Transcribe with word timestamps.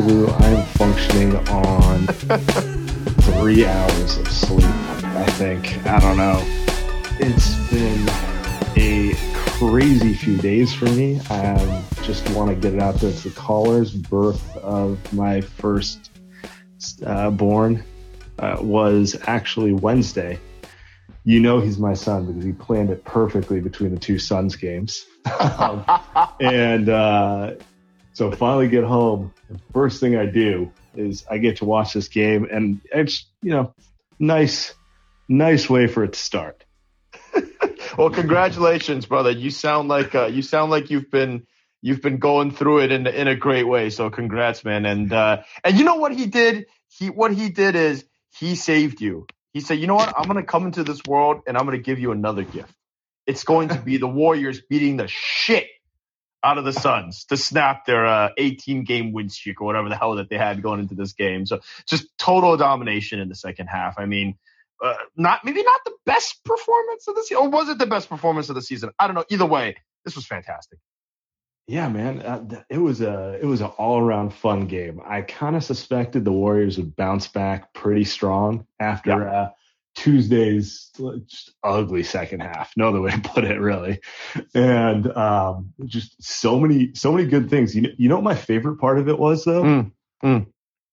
Liu, 0.00 0.28
I 0.28 0.46
am 0.48 0.64
functioning 0.74 1.36
on 1.48 2.06
three 3.22 3.66
hours 3.66 4.18
of 4.18 4.30
sleep, 4.30 4.64
I 4.64 5.26
think. 5.32 5.84
I 5.86 5.98
don't 5.98 6.16
know. 6.16 6.40
It's 7.18 7.56
been 7.70 8.08
a 8.76 9.14
crazy 9.34 10.14
few 10.14 10.36
days 10.36 10.72
for 10.72 10.84
me. 10.84 11.20
I 11.30 11.82
just 12.02 12.28
want 12.30 12.50
to 12.50 12.54
get 12.54 12.74
it 12.74 12.80
out 12.80 12.94
there 12.96 13.10
It's 13.10 13.24
the 13.24 13.30
callers. 13.30 13.92
Birth 13.92 14.56
of 14.58 15.12
my 15.12 15.40
first 15.40 16.10
uh, 17.04 17.30
born 17.30 17.82
uh, 18.38 18.58
was 18.60 19.16
actually 19.26 19.72
Wednesday. 19.72 20.38
You 21.24 21.40
know 21.40 21.60
he's 21.60 21.78
my 21.78 21.94
son 21.94 22.26
because 22.26 22.44
he 22.44 22.52
planned 22.52 22.90
it 22.90 23.04
perfectly 23.04 23.60
between 23.60 23.94
the 23.94 24.00
two 24.00 24.18
Suns 24.18 24.54
games. 24.54 25.06
um, 25.40 25.84
and 26.40 26.88
uh, 26.88 27.54
so 28.18 28.32
finally 28.32 28.66
get 28.66 28.82
home. 28.82 29.32
The 29.48 29.60
first 29.72 30.00
thing 30.00 30.16
I 30.16 30.26
do 30.26 30.72
is 30.96 31.24
I 31.30 31.38
get 31.38 31.58
to 31.58 31.64
watch 31.64 31.92
this 31.92 32.08
game, 32.08 32.48
and 32.50 32.80
it's 32.92 33.26
you 33.42 33.52
know 33.52 33.72
nice, 34.18 34.74
nice 35.28 35.70
way 35.70 35.86
for 35.86 36.02
it 36.02 36.14
to 36.14 36.18
start. 36.18 36.64
well, 37.96 38.10
congratulations, 38.10 39.06
brother. 39.06 39.30
You 39.30 39.50
sound 39.50 39.88
like 39.88 40.16
uh, 40.16 40.26
you 40.26 40.42
sound 40.42 40.72
like 40.72 40.90
you've 40.90 41.12
been 41.12 41.46
you've 41.80 42.02
been 42.02 42.18
going 42.18 42.50
through 42.50 42.80
it 42.80 42.90
in 42.90 43.06
in 43.06 43.28
a 43.28 43.36
great 43.36 43.68
way. 43.68 43.88
So 43.90 44.10
congrats, 44.10 44.64
man. 44.64 44.84
And 44.84 45.12
uh, 45.12 45.42
and 45.62 45.78
you 45.78 45.84
know 45.84 45.94
what 45.94 46.12
he 46.12 46.26
did? 46.26 46.66
He 46.88 47.10
what 47.10 47.32
he 47.32 47.50
did 47.50 47.76
is 47.76 48.04
he 48.36 48.56
saved 48.56 49.00
you. 49.00 49.28
He 49.52 49.60
said, 49.60 49.78
you 49.78 49.86
know 49.86 49.94
what? 49.94 50.12
I'm 50.18 50.26
gonna 50.26 50.42
come 50.42 50.66
into 50.66 50.82
this 50.82 51.00
world 51.06 51.42
and 51.46 51.56
I'm 51.56 51.66
gonna 51.66 51.78
give 51.78 52.00
you 52.00 52.10
another 52.10 52.42
gift. 52.42 52.74
It's 53.28 53.44
going 53.44 53.68
to 53.68 53.76
be 53.76 53.98
the 53.98 54.08
Warriors 54.08 54.60
beating 54.68 54.96
the 54.96 55.06
shit 55.06 55.68
out 56.44 56.58
of 56.58 56.64
the 56.64 56.72
Suns 56.72 57.24
to 57.26 57.36
snap 57.36 57.84
their 57.86 58.06
uh, 58.06 58.30
18 58.36 58.84
game 58.84 59.12
win 59.12 59.28
streak 59.28 59.60
or 59.60 59.64
whatever 59.64 59.88
the 59.88 59.96
hell 59.96 60.16
that 60.16 60.28
they 60.28 60.38
had 60.38 60.62
going 60.62 60.80
into 60.80 60.94
this 60.94 61.12
game. 61.12 61.46
So 61.46 61.60
just 61.86 62.06
total 62.18 62.56
domination 62.56 63.18
in 63.18 63.28
the 63.28 63.34
second 63.34 63.66
half. 63.66 63.98
I 63.98 64.06
mean, 64.06 64.36
uh, 64.82 64.94
not 65.16 65.44
maybe 65.44 65.62
not 65.62 65.80
the 65.84 65.94
best 66.06 66.44
performance 66.44 67.08
of 67.08 67.16
the 67.16 67.22
season, 67.22 67.44
or 67.44 67.48
was 67.48 67.68
it 67.68 67.78
the 67.78 67.86
best 67.86 68.08
performance 68.08 68.48
of 68.48 68.54
the 68.54 68.62
season? 68.62 68.90
I 68.98 69.06
don't 69.06 69.16
know. 69.16 69.24
Either 69.28 69.46
way, 69.46 69.76
this 70.04 70.14
was 70.14 70.26
fantastic. 70.26 70.78
Yeah, 71.66 71.88
man, 71.88 72.20
uh, 72.20 72.62
it 72.70 72.78
was 72.78 73.00
a 73.00 73.38
it 73.42 73.44
was 73.44 73.60
an 73.60 73.66
all 73.76 73.98
around 73.98 74.32
fun 74.32 74.66
game. 74.68 75.02
I 75.04 75.22
kind 75.22 75.56
of 75.56 75.64
suspected 75.64 76.24
the 76.24 76.32
Warriors 76.32 76.78
would 76.78 76.96
bounce 76.96 77.28
back 77.28 77.74
pretty 77.74 78.04
strong 78.04 78.66
after 78.80 79.10
yeah. 79.10 79.48
Uh, 79.98 80.02
Tuesday's 80.02 80.90
just 81.26 81.52
ugly 81.62 82.02
second 82.02 82.40
half. 82.40 82.72
No 82.76 82.88
other 82.88 83.00
way 83.00 83.10
to 83.10 83.20
put 83.20 83.44
it, 83.44 83.60
really. 83.60 84.00
And 84.54 85.06
um, 85.16 85.72
just 85.86 86.22
so 86.22 86.58
many, 86.58 86.94
so 86.94 87.12
many 87.12 87.26
good 87.28 87.50
things. 87.50 87.74
You 87.74 87.82
know, 87.82 87.90
you 87.96 88.08
know 88.08 88.16
what 88.16 88.24
my 88.24 88.34
favorite 88.34 88.76
part 88.76 88.98
of 88.98 89.08
it 89.08 89.18
was 89.18 89.44
though? 89.44 89.62
Mm, 89.62 89.92
mm. 90.22 90.46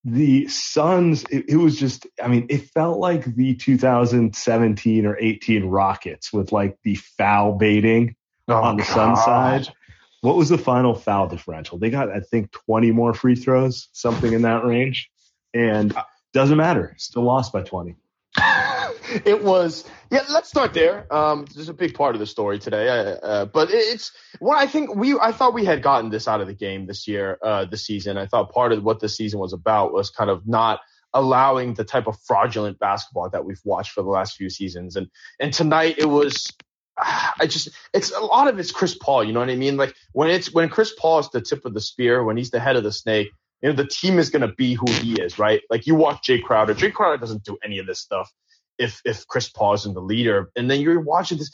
The 0.03 0.47
Suns, 0.47 1.23
it, 1.31 1.45
it, 1.49 1.57
was 1.57 1.79
just, 1.79 2.05
I 2.21 2.27
mean, 2.27 2.45
it 2.49 2.69
felt 2.69 2.99
like 2.99 3.25
the 3.25 3.55
2017 3.55 5.05
or 5.05 5.17
18 5.17 5.65
Rockets 5.65 6.31
with 6.31 6.51
like 6.51 6.77
the 6.83 6.95
foul 6.95 7.53
baiting 7.53 8.15
oh, 8.47 8.55
on 8.55 8.77
the 8.77 8.83
God. 8.83 8.93
Sun 8.93 9.15
side. 9.15 9.73
What 10.21 10.35
was 10.35 10.49
the 10.49 10.57
final 10.57 10.93
foul 10.93 11.27
differential? 11.27 11.79
They 11.79 11.89
got, 11.89 12.11
I 12.11 12.19
think, 12.19 12.51
20 12.51 12.91
more 12.91 13.13
free 13.13 13.35
throws, 13.35 13.89
something 13.93 14.31
in 14.31 14.43
that 14.43 14.63
range. 14.63 15.09
And 15.53 15.95
doesn't 16.33 16.57
matter. 16.57 16.93
Still 16.97 17.23
lost 17.23 17.53
by 17.53 17.63
20. 17.63 17.95
it 19.25 19.43
was 19.43 19.85
yeah. 20.11 20.23
Let's 20.29 20.49
start 20.49 20.73
there. 20.73 21.11
Um, 21.13 21.45
is 21.55 21.69
a 21.69 21.73
big 21.73 21.93
part 21.93 22.15
of 22.15 22.19
the 22.19 22.25
story 22.25 22.59
today. 22.59 22.89
Uh, 22.89 23.25
uh, 23.25 23.45
but 23.45 23.69
it's 23.71 24.11
what 24.39 24.57
I 24.57 24.67
think 24.67 24.93
we. 24.95 25.17
I 25.17 25.31
thought 25.31 25.53
we 25.53 25.65
had 25.65 25.81
gotten 25.81 26.09
this 26.09 26.27
out 26.27 26.41
of 26.41 26.47
the 26.47 26.53
game 26.53 26.85
this 26.85 27.07
year, 27.07 27.37
uh, 27.41 27.65
this 27.65 27.85
season. 27.85 28.17
I 28.17 28.25
thought 28.25 28.51
part 28.51 28.71
of 28.71 28.83
what 28.83 28.99
the 28.99 29.09
season 29.09 29.39
was 29.39 29.53
about 29.53 29.93
was 29.93 30.09
kind 30.09 30.29
of 30.29 30.47
not 30.47 30.79
allowing 31.13 31.75
the 31.75 31.85
type 31.85 32.07
of 32.07 32.17
fraudulent 32.25 32.77
basketball 32.77 33.29
that 33.29 33.45
we've 33.45 33.61
watched 33.63 33.91
for 33.91 34.03
the 34.03 34.09
last 34.09 34.35
few 34.35 34.49
seasons. 34.49 34.95
And 34.95 35.07
and 35.39 35.53
tonight 35.53 35.95
it 35.97 36.07
was. 36.07 36.51
I 36.97 37.47
just 37.47 37.69
it's 37.93 38.11
a 38.11 38.19
lot 38.19 38.47
of 38.47 38.59
it's 38.59 38.71
Chris 38.71 38.95
Paul. 38.95 39.23
You 39.23 39.33
know 39.33 39.39
what 39.39 39.49
I 39.49 39.55
mean? 39.55 39.77
Like 39.77 39.95
when 40.11 40.29
it's 40.29 40.53
when 40.53 40.69
Chris 40.69 40.93
Paul 40.97 41.19
is 41.19 41.29
the 41.29 41.41
tip 41.41 41.65
of 41.65 41.73
the 41.73 41.81
spear, 41.81 42.23
when 42.23 42.37
he's 42.37 42.51
the 42.51 42.59
head 42.59 42.75
of 42.75 42.83
the 42.83 42.91
snake. 42.91 43.29
You 43.61 43.69
know, 43.69 43.75
the 43.75 43.87
team 43.87 44.19
is 44.19 44.29
going 44.29 44.41
to 44.41 44.53
be 44.55 44.73
who 44.73 44.89
he 44.91 45.13
is, 45.13 45.39
right? 45.39 45.61
Like 45.69 45.87
you 45.87 45.95
watch 45.95 46.23
Jay 46.23 46.39
Crowder. 46.39 46.73
Jay 46.73 46.91
Crowder 46.91 47.17
doesn't 47.17 47.43
do 47.43 47.57
any 47.63 47.79
of 47.79 47.87
this 47.87 47.99
stuff 47.99 48.31
if 48.77 49.01
if 49.05 49.27
Chris 49.27 49.49
Paul 49.49 49.73
isn't 49.73 49.93
the 49.93 50.01
leader. 50.01 50.51
And 50.55 50.69
then 50.69 50.81
you're 50.81 50.99
watching 50.99 51.37
this. 51.37 51.51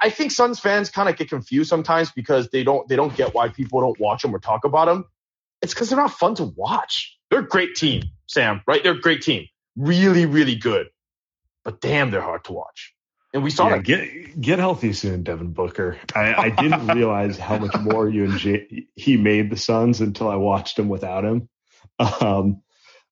I 0.00 0.10
think 0.10 0.30
Suns 0.30 0.60
fans 0.60 0.90
kind 0.90 1.08
of 1.08 1.16
get 1.16 1.28
confused 1.28 1.68
sometimes 1.68 2.12
because 2.12 2.48
they 2.50 2.62
don't 2.62 2.88
they 2.88 2.96
don't 2.96 3.16
get 3.16 3.34
why 3.34 3.48
people 3.48 3.80
don't 3.80 3.98
watch 3.98 4.22
them 4.22 4.34
or 4.34 4.38
talk 4.38 4.64
about 4.64 4.86
them. 4.86 5.04
It's 5.60 5.74
because 5.74 5.88
they're 5.88 5.98
not 5.98 6.12
fun 6.12 6.34
to 6.36 6.44
watch. 6.44 7.16
They're 7.30 7.40
a 7.40 7.48
great 7.48 7.74
team, 7.74 8.02
Sam. 8.26 8.62
Right? 8.66 8.82
They're 8.82 8.92
a 8.92 9.00
great 9.00 9.22
team, 9.22 9.46
really 9.76 10.26
really 10.26 10.54
good. 10.54 10.88
But 11.64 11.80
damn, 11.80 12.10
they're 12.10 12.20
hard 12.20 12.44
to 12.44 12.52
watch. 12.52 12.91
And 13.34 13.42
we 13.42 13.50
saw 13.50 13.68
yeah, 13.68 13.76
that. 13.76 13.84
Get 13.84 14.40
get 14.40 14.58
healthy 14.58 14.92
soon, 14.92 15.22
Devin 15.22 15.52
Booker. 15.52 15.98
I, 16.14 16.34
I 16.34 16.50
didn't 16.50 16.86
realize 16.88 17.38
how 17.38 17.58
much 17.58 17.74
more 17.80 18.08
you 18.08 18.24
and 18.24 18.38
Jay, 18.38 18.86
he 18.94 19.16
made 19.16 19.50
the 19.50 19.56
Suns 19.56 20.00
until 20.00 20.28
I 20.28 20.36
watched 20.36 20.78
him 20.78 20.88
without 20.88 21.24
him. 21.24 21.48
Um, 22.20 22.62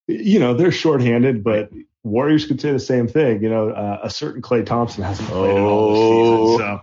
you 0.06 0.40
know 0.40 0.54
they're 0.54 0.72
shorthanded, 0.72 1.44
but 1.44 1.70
Warriors 2.02 2.46
could 2.46 2.60
say 2.60 2.72
the 2.72 2.80
same 2.80 3.08
thing. 3.08 3.42
You 3.42 3.50
know, 3.50 3.70
uh, 3.70 4.00
a 4.02 4.10
certain 4.10 4.42
Klay 4.42 4.64
Thompson 4.66 5.04
hasn't 5.04 5.28
played 5.28 5.56
oh. 5.56 5.56
at 5.56 5.62
all 5.62 5.90
this 5.90 5.98
season, 6.00 6.58
so 6.58 6.80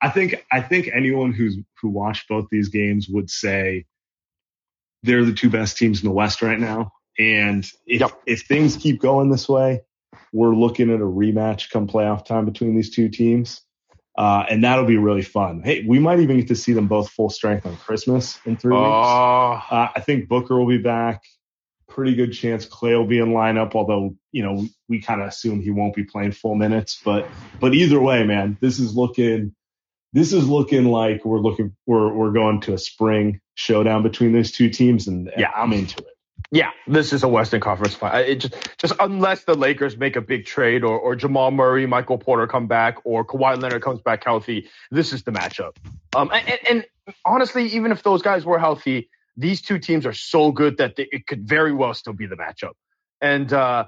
I 0.00 0.10
think 0.10 0.46
I 0.50 0.60
think 0.60 0.88
anyone 0.92 1.32
who's 1.32 1.56
who 1.80 1.88
watched 1.88 2.28
both 2.28 2.46
these 2.50 2.68
games 2.68 3.08
would 3.08 3.30
say 3.30 3.86
they're 5.02 5.24
the 5.24 5.32
two 5.32 5.50
best 5.50 5.76
teams 5.76 6.00
in 6.02 6.08
the 6.08 6.14
West 6.14 6.42
right 6.42 6.58
now. 6.58 6.92
And 7.18 7.64
if 7.86 8.00
yep. 8.00 8.12
if 8.26 8.42
things 8.42 8.76
keep 8.76 9.00
going 9.00 9.30
this 9.30 9.48
way, 9.48 9.80
we're 10.32 10.54
looking 10.54 10.90
at 10.90 11.00
a 11.00 11.04
rematch 11.04 11.70
come 11.70 11.86
playoff 11.86 12.24
time 12.24 12.44
between 12.44 12.74
these 12.74 12.90
two 12.90 13.08
teams. 13.08 13.62
Uh, 14.16 14.44
and 14.50 14.64
that'll 14.64 14.84
be 14.84 14.96
really 14.96 15.22
fun. 15.22 15.62
Hey, 15.62 15.84
we 15.86 16.00
might 16.00 16.18
even 16.18 16.38
get 16.38 16.48
to 16.48 16.56
see 16.56 16.72
them 16.72 16.88
both 16.88 17.08
full 17.08 17.30
strength 17.30 17.64
on 17.66 17.76
Christmas 17.76 18.40
in 18.44 18.56
three 18.56 18.74
oh. 18.74 18.80
weeks. 18.80 19.64
Uh, 19.70 19.88
I 19.94 20.00
think 20.00 20.28
Booker 20.28 20.58
will 20.58 20.66
be 20.66 20.78
back 20.78 21.22
pretty 21.88 22.14
good 22.14 22.32
chance 22.32 22.66
Klay 22.66 22.96
will 22.96 23.06
be 23.06 23.18
in 23.18 23.30
lineup, 23.30 23.74
although, 23.74 24.14
you 24.30 24.42
know, 24.42 24.52
we, 24.52 24.70
we 24.88 25.00
kind 25.00 25.20
of 25.20 25.28
assume 25.28 25.60
he 25.60 25.70
won't 25.70 25.94
be 25.94 26.04
playing 26.04 26.32
full 26.32 26.54
minutes. 26.54 27.00
But 27.04 27.26
but 27.58 27.74
either 27.74 28.00
way, 28.00 28.24
man, 28.24 28.56
this 28.60 28.78
is 28.78 28.94
looking 28.94 29.54
this 30.12 30.32
is 30.32 30.48
looking 30.48 30.84
like 30.86 31.24
we're 31.24 31.40
looking 31.40 31.74
we're 31.86 32.12
we're 32.12 32.30
going 32.30 32.60
to 32.62 32.74
a 32.74 32.78
spring 32.78 33.40
showdown 33.54 34.02
between 34.02 34.32
those 34.32 34.52
two 34.52 34.70
teams 34.70 35.08
and, 35.08 35.28
and 35.28 35.40
yeah. 35.40 35.50
I'm 35.54 35.72
into 35.72 35.98
it. 35.98 36.17
Yeah, 36.50 36.70
this 36.86 37.12
is 37.12 37.22
a 37.22 37.28
Western 37.28 37.60
Conference 37.60 37.94
final. 37.94 38.34
Just, 38.34 38.78
just 38.78 38.94
unless 39.00 39.44
the 39.44 39.54
Lakers 39.54 39.98
make 39.98 40.16
a 40.16 40.22
big 40.22 40.46
trade 40.46 40.82
or, 40.82 40.98
or 40.98 41.14
Jamal 41.14 41.50
Murray, 41.50 41.84
Michael 41.84 42.16
Porter 42.16 42.46
come 42.46 42.66
back, 42.66 42.96
or 43.04 43.22
Kawhi 43.24 43.60
Leonard 43.60 43.82
comes 43.82 44.00
back 44.00 44.24
healthy, 44.24 44.66
this 44.90 45.12
is 45.12 45.24
the 45.24 45.30
matchup. 45.30 45.76
Um, 46.16 46.30
and, 46.32 46.58
and 46.68 46.86
honestly, 47.26 47.66
even 47.66 47.92
if 47.92 48.02
those 48.02 48.22
guys 48.22 48.46
were 48.46 48.58
healthy, 48.58 49.10
these 49.36 49.60
two 49.60 49.78
teams 49.78 50.06
are 50.06 50.14
so 50.14 50.50
good 50.50 50.78
that 50.78 50.96
they, 50.96 51.06
it 51.12 51.26
could 51.26 51.46
very 51.46 51.72
well 51.72 51.92
still 51.92 52.14
be 52.14 52.26
the 52.26 52.36
matchup. 52.36 52.72
And 53.20 53.52
uh, 53.52 53.86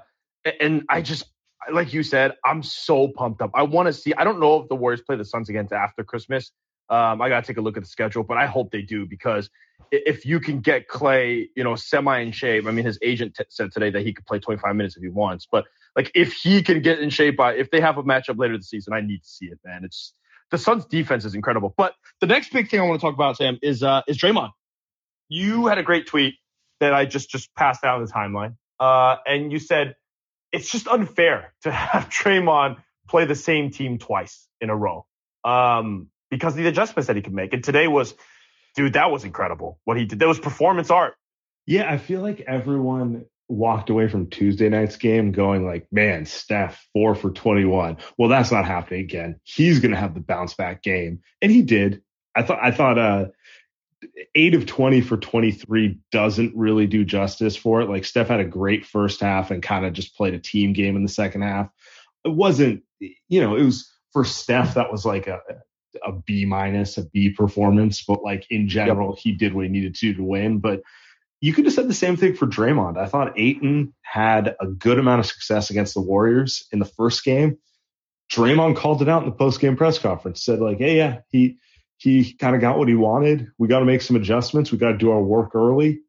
and 0.59 0.83
I 0.89 1.01
just 1.01 1.25
like 1.71 1.93
you 1.93 2.03
said, 2.03 2.33
I'm 2.43 2.63
so 2.63 3.07
pumped 3.07 3.41
up. 3.41 3.51
I 3.53 3.63
want 3.63 3.87
to 3.87 3.93
see. 3.93 4.13
I 4.13 4.23
don't 4.23 4.39
know 4.39 4.61
if 4.61 4.69
the 4.69 4.75
Warriors 4.75 5.01
play 5.01 5.15
the 5.15 5.25
Suns 5.25 5.49
again 5.49 5.67
after 5.71 6.03
Christmas. 6.03 6.51
Um, 6.91 7.21
I 7.21 7.29
got 7.29 7.43
to 7.43 7.47
take 7.47 7.57
a 7.57 7.61
look 7.61 7.77
at 7.77 7.83
the 7.83 7.89
schedule, 7.89 8.23
but 8.23 8.37
I 8.37 8.45
hope 8.45 8.71
they 8.71 8.81
do 8.81 9.05
because 9.05 9.49
if 9.91 10.25
you 10.25 10.39
can 10.39 10.59
get 10.59 10.87
Klay, 10.87 11.47
you 11.55 11.63
know, 11.63 11.75
semi 11.75 12.19
in 12.19 12.31
shape. 12.31 12.67
I 12.67 12.71
mean, 12.71 12.85
his 12.85 12.99
agent 13.01 13.35
t- 13.35 13.45
said 13.49 13.71
today 13.71 13.89
that 13.89 14.01
he 14.01 14.13
could 14.13 14.25
play 14.25 14.39
25 14.39 14.75
minutes 14.75 14.97
if 14.97 15.03
he 15.03 15.09
wants, 15.09 15.47
but 15.49 15.65
like 15.95 16.11
if 16.15 16.33
he 16.33 16.61
can 16.61 16.81
get 16.81 16.99
in 16.99 17.09
shape 17.09 17.37
by 17.37 17.53
if 17.55 17.71
they 17.71 17.81
have 17.81 17.97
a 17.97 18.03
matchup 18.03 18.37
later 18.37 18.57
this 18.57 18.69
season, 18.69 18.93
I 18.93 19.01
need 19.01 19.23
to 19.23 19.27
see 19.27 19.45
it, 19.47 19.59
man. 19.65 19.83
It's 19.83 20.13
the 20.51 20.57
Suns' 20.57 20.85
defense 20.85 21.25
is 21.25 21.33
incredible. 21.33 21.73
But 21.75 21.93
the 22.19 22.27
next 22.27 22.51
big 22.51 22.69
thing 22.69 22.79
I 22.79 22.83
want 22.83 22.99
to 22.99 23.05
talk 23.05 23.13
about, 23.13 23.37
Sam, 23.37 23.57
is 23.61 23.83
uh, 23.83 24.01
is 24.07 24.17
Draymond. 24.17 24.51
You 25.29 25.67
had 25.67 25.77
a 25.77 25.83
great 25.83 26.07
tweet 26.07 26.35
that 26.79 26.93
I 26.93 27.05
just 27.05 27.29
just 27.29 27.53
passed 27.55 27.83
out 27.83 27.99
on 27.99 28.05
the 28.05 28.11
timeline, 28.11 28.55
uh, 28.79 29.17
and 29.25 29.51
you 29.51 29.59
said 29.59 29.95
it's 30.51 30.69
just 30.69 30.87
unfair 30.87 31.53
to 31.63 31.71
have 31.71 32.09
Draymond 32.09 32.77
play 33.07 33.25
the 33.25 33.35
same 33.35 33.71
team 33.71 33.97
twice 33.97 34.47
in 34.59 34.69
a 34.69 34.75
row. 34.75 35.05
Um, 35.43 36.07
because 36.31 36.53
of 36.53 36.57
the 36.57 36.67
adjustments 36.67 37.07
that 37.07 37.15
he 37.15 37.21
could 37.21 37.33
make. 37.33 37.53
And 37.53 37.63
today 37.63 37.87
was, 37.87 38.15
dude, 38.75 38.93
that 38.93 39.11
was 39.11 39.23
incredible. 39.23 39.79
What 39.83 39.97
he 39.97 40.05
did, 40.05 40.19
that 40.19 40.27
was 40.27 40.39
performance 40.39 40.89
art. 40.89 41.13
Yeah, 41.67 41.91
I 41.91 41.99
feel 41.99 42.21
like 42.21 42.41
everyone 42.47 43.25
walked 43.47 43.89
away 43.89 44.07
from 44.07 44.29
Tuesday 44.29 44.69
night's 44.69 44.95
game 44.95 45.31
going 45.33 45.65
like, 45.65 45.85
man, 45.91 46.25
Steph 46.25 46.87
four 46.93 47.13
for 47.13 47.29
21. 47.29 47.97
Well, 48.17 48.29
that's 48.29 48.51
not 48.51 48.65
happening 48.65 49.01
again. 49.01 49.39
He's 49.43 49.79
going 49.79 49.91
to 49.91 49.97
have 49.97 50.15
the 50.15 50.21
bounce 50.21 50.53
back 50.55 50.81
game. 50.81 51.19
And 51.41 51.51
he 51.51 51.61
did. 51.61 52.01
I 52.33 52.43
thought, 52.43 52.59
I 52.63 52.71
thought, 52.71 52.97
uh, 52.97 53.25
eight 54.33 54.55
of 54.55 54.65
20 54.65 55.01
for 55.01 55.17
23 55.17 55.99
doesn't 56.11 56.55
really 56.55 56.87
do 56.87 57.05
justice 57.05 57.55
for 57.55 57.81
it. 57.81 57.89
Like 57.89 58.05
Steph 58.05 58.29
had 58.29 58.39
a 58.39 58.45
great 58.45 58.85
first 58.85 59.19
half 59.19 59.51
and 59.51 59.61
kind 59.61 59.85
of 59.85 59.93
just 59.93 60.15
played 60.15 60.33
a 60.33 60.39
team 60.39 60.73
game 60.73 60.95
in 60.95 61.03
the 61.03 61.09
second 61.09 61.41
half. 61.41 61.69
It 62.25 62.33
wasn't, 62.33 62.83
you 62.99 63.41
know, 63.41 63.55
it 63.55 63.63
was 63.63 63.91
for 64.13 64.25
Steph, 64.25 64.75
that 64.75 64.91
was 64.91 65.05
like 65.05 65.27
a, 65.27 65.39
a 66.03 66.11
B 66.11 66.45
minus, 66.45 66.97
a 66.97 67.05
B 67.05 67.31
performance, 67.31 68.03
but 68.03 68.23
like 68.23 68.45
in 68.49 68.67
general, 68.69 69.09
yep. 69.09 69.19
he 69.19 69.31
did 69.31 69.53
what 69.53 69.65
he 69.65 69.71
needed 69.71 69.95
to 69.95 70.13
to 70.13 70.23
win. 70.23 70.59
But 70.59 70.81
you 71.41 71.53
could 71.53 71.65
have 71.65 71.73
said 71.73 71.89
the 71.89 71.93
same 71.93 72.17
thing 72.17 72.35
for 72.35 72.45
Draymond. 72.45 72.97
I 72.97 73.07
thought 73.07 73.37
Ayton 73.37 73.93
had 74.01 74.55
a 74.59 74.67
good 74.67 74.99
amount 74.99 75.21
of 75.21 75.25
success 75.25 75.69
against 75.69 75.93
the 75.93 76.01
Warriors 76.01 76.67
in 76.71 76.79
the 76.79 76.85
first 76.85 77.23
game. 77.23 77.57
Draymond 78.31 78.77
called 78.77 79.01
it 79.01 79.09
out 79.09 79.23
in 79.23 79.29
the 79.29 79.35
post 79.35 79.59
game 79.59 79.75
press 79.75 79.99
conference, 79.99 80.43
said 80.43 80.59
like, 80.59 80.77
"Hey, 80.77 80.97
yeah, 80.97 81.19
he 81.29 81.57
he 81.97 82.33
kind 82.33 82.55
of 82.55 82.61
got 82.61 82.77
what 82.77 82.87
he 82.87 82.95
wanted. 82.95 83.51
We 83.57 83.67
got 83.67 83.79
to 83.79 83.85
make 83.85 84.01
some 84.01 84.15
adjustments. 84.15 84.71
We 84.71 84.77
got 84.77 84.91
to 84.91 84.97
do 84.97 85.11
our 85.11 85.21
work 85.21 85.53
early, 85.53 86.01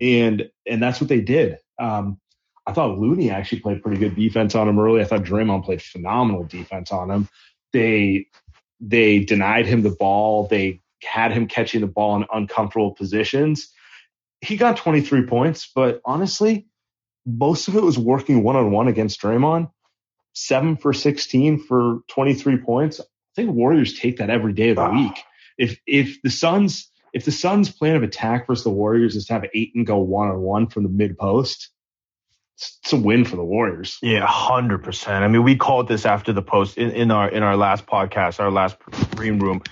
and 0.00 0.50
and 0.66 0.82
that's 0.82 1.00
what 1.00 1.08
they 1.08 1.20
did. 1.20 1.58
Um, 1.78 2.20
I 2.66 2.72
thought 2.72 2.98
Looney 2.98 3.30
actually 3.30 3.60
played 3.60 3.82
pretty 3.82 3.98
good 3.98 4.16
defense 4.16 4.54
on 4.54 4.68
him 4.68 4.78
early. 4.78 5.00
I 5.00 5.04
thought 5.04 5.22
Draymond 5.22 5.64
played 5.64 5.82
phenomenal 5.82 6.44
defense 6.44 6.92
on 6.92 7.10
him. 7.10 7.28
They 7.72 8.26
they 8.80 9.20
denied 9.20 9.66
him 9.66 9.82
the 9.82 9.90
ball. 9.90 10.46
They 10.46 10.80
had 11.02 11.32
him 11.32 11.46
catching 11.46 11.80
the 11.80 11.86
ball 11.86 12.16
in 12.16 12.26
uncomfortable 12.32 12.92
positions. 12.92 13.68
He 14.40 14.56
got 14.56 14.78
23 14.78 15.26
points, 15.26 15.70
but 15.74 16.00
honestly, 16.04 16.66
most 17.26 17.68
of 17.68 17.76
it 17.76 17.82
was 17.82 17.98
working 17.98 18.42
one 18.42 18.56
on 18.56 18.70
one 18.70 18.88
against 18.88 19.20
Draymond. 19.20 19.70
Seven 20.32 20.76
for 20.76 20.92
16 20.92 21.64
for 21.64 21.98
23 22.08 22.58
points. 22.58 23.00
I 23.00 23.04
think 23.36 23.50
Warriors 23.50 23.98
take 23.98 24.18
that 24.18 24.30
every 24.30 24.52
day 24.52 24.70
of 24.70 24.76
the 24.76 24.82
ah. 24.82 24.92
week. 24.92 25.22
If 25.58 25.78
if 25.86 26.22
the 26.22 26.30
Suns 26.30 26.90
if 27.12 27.24
the 27.24 27.32
Suns' 27.32 27.70
plan 27.70 27.96
of 27.96 28.02
attack 28.02 28.46
versus 28.46 28.64
the 28.64 28.70
Warriors 28.70 29.16
is 29.16 29.26
to 29.26 29.32
have 29.34 29.44
Ayton 29.52 29.84
go 29.84 29.98
one 29.98 30.28
on 30.28 30.40
one 30.40 30.68
from 30.68 30.84
the 30.84 30.88
mid 30.88 31.18
post, 31.18 31.70
it's 32.82 32.92
a 32.92 32.96
win 32.96 33.24
for 33.24 33.36
the 33.36 33.44
Warriors. 33.44 33.98
Yeah, 34.02 34.26
hundred 34.26 34.84
percent. 34.84 35.24
I 35.24 35.28
mean, 35.28 35.42
we 35.42 35.56
called 35.56 35.88
this 35.88 36.04
after 36.04 36.32
the 36.32 36.42
post 36.42 36.78
in, 36.78 36.90
in 36.90 37.10
our 37.10 37.28
in 37.28 37.42
our 37.42 37.56
last 37.56 37.86
podcast, 37.86 38.40
our 38.40 38.50
last 38.50 38.76
green 39.16 39.38
room. 39.38 39.62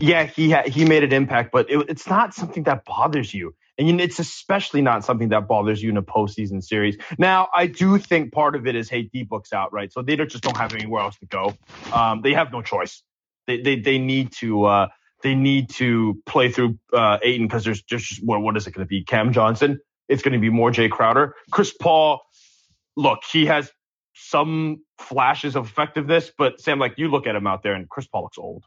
Yeah, 0.00 0.24
he 0.24 0.50
ha- 0.50 0.64
he 0.66 0.84
made 0.84 1.04
an 1.04 1.12
impact, 1.12 1.52
but 1.52 1.70
it, 1.70 1.86
it's 1.88 2.06
not 2.08 2.34
something 2.34 2.64
that 2.64 2.84
bothers 2.84 3.32
you, 3.32 3.54
and 3.78 3.88
you 3.88 3.98
it's 3.98 4.18
especially 4.18 4.82
not 4.82 5.04
something 5.04 5.28
that 5.30 5.46
bothers 5.46 5.82
you 5.82 5.90
in 5.90 5.96
a 5.96 6.02
postseason 6.02 6.62
series. 6.62 6.96
Now, 7.18 7.48
I 7.54 7.66
do 7.66 7.98
think 7.98 8.32
part 8.32 8.56
of 8.56 8.66
it 8.66 8.74
is, 8.74 8.90
hey, 8.90 9.02
D 9.02 9.22
book's 9.22 9.52
out, 9.52 9.72
right? 9.72 9.92
So 9.92 10.02
they 10.02 10.16
just 10.16 10.42
don't 10.42 10.56
have 10.56 10.74
anywhere 10.74 11.02
else 11.02 11.16
to 11.18 11.26
go. 11.26 11.56
Um, 11.92 12.22
they 12.22 12.32
have 12.34 12.52
no 12.52 12.62
choice. 12.62 13.02
They 13.46 13.60
they 13.60 13.80
they 13.80 13.98
need 13.98 14.32
to. 14.32 14.64
Uh, 14.64 14.88
they 15.22 15.34
need 15.34 15.70
to 15.70 16.20
play 16.26 16.50
through 16.52 16.78
uh, 16.92 17.16
Ayton 17.22 17.46
because 17.46 17.64
there's 17.64 17.82
just 17.82 18.22
what, 18.22 18.42
what 18.42 18.58
is 18.58 18.66
it 18.66 18.72
going 18.72 18.84
to 18.84 18.88
be? 18.88 19.02
Cam 19.02 19.32
Johnson. 19.32 19.80
It's 20.06 20.22
going 20.22 20.34
to 20.34 20.38
be 20.38 20.50
more 20.50 20.70
Jay 20.70 20.90
Crowder. 20.90 21.34
Chris 21.50 21.72
Paul 21.72 22.20
look, 22.96 23.20
he 23.30 23.46
has 23.46 23.70
some 24.14 24.84
flashes 24.98 25.56
of 25.56 25.66
effectiveness, 25.66 26.30
but 26.36 26.60
Sam, 26.60 26.78
like 26.78 26.94
you 26.98 27.08
look 27.08 27.26
at 27.26 27.34
him 27.34 27.46
out 27.46 27.62
there, 27.62 27.74
and 27.74 27.88
Chris 27.88 28.06
Paul 28.06 28.22
looks 28.22 28.38
old. 28.38 28.64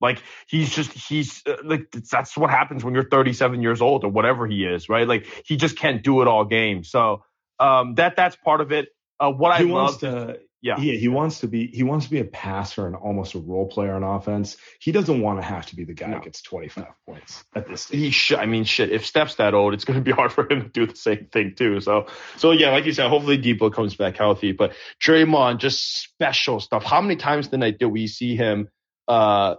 Like 0.00 0.22
he's 0.48 0.74
just 0.74 0.92
he's 0.92 1.42
uh, 1.46 1.56
like 1.62 1.90
that's 1.90 2.36
what 2.36 2.50
happens 2.50 2.82
when 2.82 2.94
you're 2.94 3.08
37 3.08 3.60
years 3.60 3.82
old 3.82 4.04
or 4.04 4.08
whatever 4.08 4.46
he 4.46 4.64
is, 4.64 4.88
right? 4.88 5.06
Like 5.06 5.26
he 5.44 5.56
just 5.56 5.76
can't 5.76 6.02
do 6.02 6.22
it 6.22 6.28
all 6.28 6.44
game. 6.46 6.84
So 6.84 7.22
um, 7.58 7.96
that 7.96 8.16
that's 8.16 8.36
part 8.36 8.62
of 8.62 8.72
it. 8.72 8.88
Uh, 9.18 9.30
what 9.30 9.60
he 9.60 9.70
I 9.70 9.74
love 9.74 10.00
to 10.00 10.40
yeah. 10.62 10.78
Yeah, 10.78 10.94
he 10.94 11.08
wants 11.08 11.40
to 11.40 11.48
be 11.48 11.68
he 11.68 11.82
wants 11.82 12.04
to 12.04 12.10
be 12.10 12.20
a 12.20 12.24
passer 12.24 12.86
and 12.86 12.94
almost 12.94 13.34
a 13.34 13.38
role 13.38 13.66
player 13.66 13.94
on 13.94 14.02
offense. 14.02 14.58
He 14.78 14.92
doesn't 14.92 15.20
want 15.20 15.40
to 15.40 15.46
have 15.46 15.64
to 15.66 15.76
be 15.76 15.84
the 15.84 15.94
guy 15.94 16.08
no. 16.08 16.14
that 16.14 16.24
gets 16.24 16.42
25 16.42 16.86
points 17.06 17.44
at 17.54 17.66
this 17.66 17.82
stage. 17.82 17.98
He 17.98 18.10
should, 18.10 18.38
I 18.38 18.46
mean 18.46 18.64
shit, 18.64 18.92
if 18.92 19.06
Steph's 19.06 19.36
that 19.36 19.54
old, 19.54 19.72
it's 19.72 19.84
going 19.84 19.98
to 19.98 20.04
be 20.04 20.10
hard 20.16 20.32
for 20.32 20.50
him 20.50 20.62
to 20.62 20.68
do 20.68 20.86
the 20.86 20.96
same 20.96 21.28
thing 21.32 21.54
too. 21.56 21.80
So 21.80 22.06
so 22.36 22.50
yeah, 22.50 22.72
like 22.72 22.84
you 22.84 22.92
said, 22.92 23.08
hopefully 23.08 23.38
D-Book 23.38 23.74
comes 23.74 23.94
back 23.94 24.18
healthy, 24.18 24.52
but 24.52 24.74
Draymond 25.02 25.58
just 25.58 26.02
special 26.02 26.60
stuff. 26.60 26.84
How 26.84 27.00
many 27.00 27.16
times 27.16 27.48
tonight 27.48 27.78
did 27.78 27.86
we 27.86 28.06
see 28.06 28.36
him 28.36 28.68
uh 29.08 29.54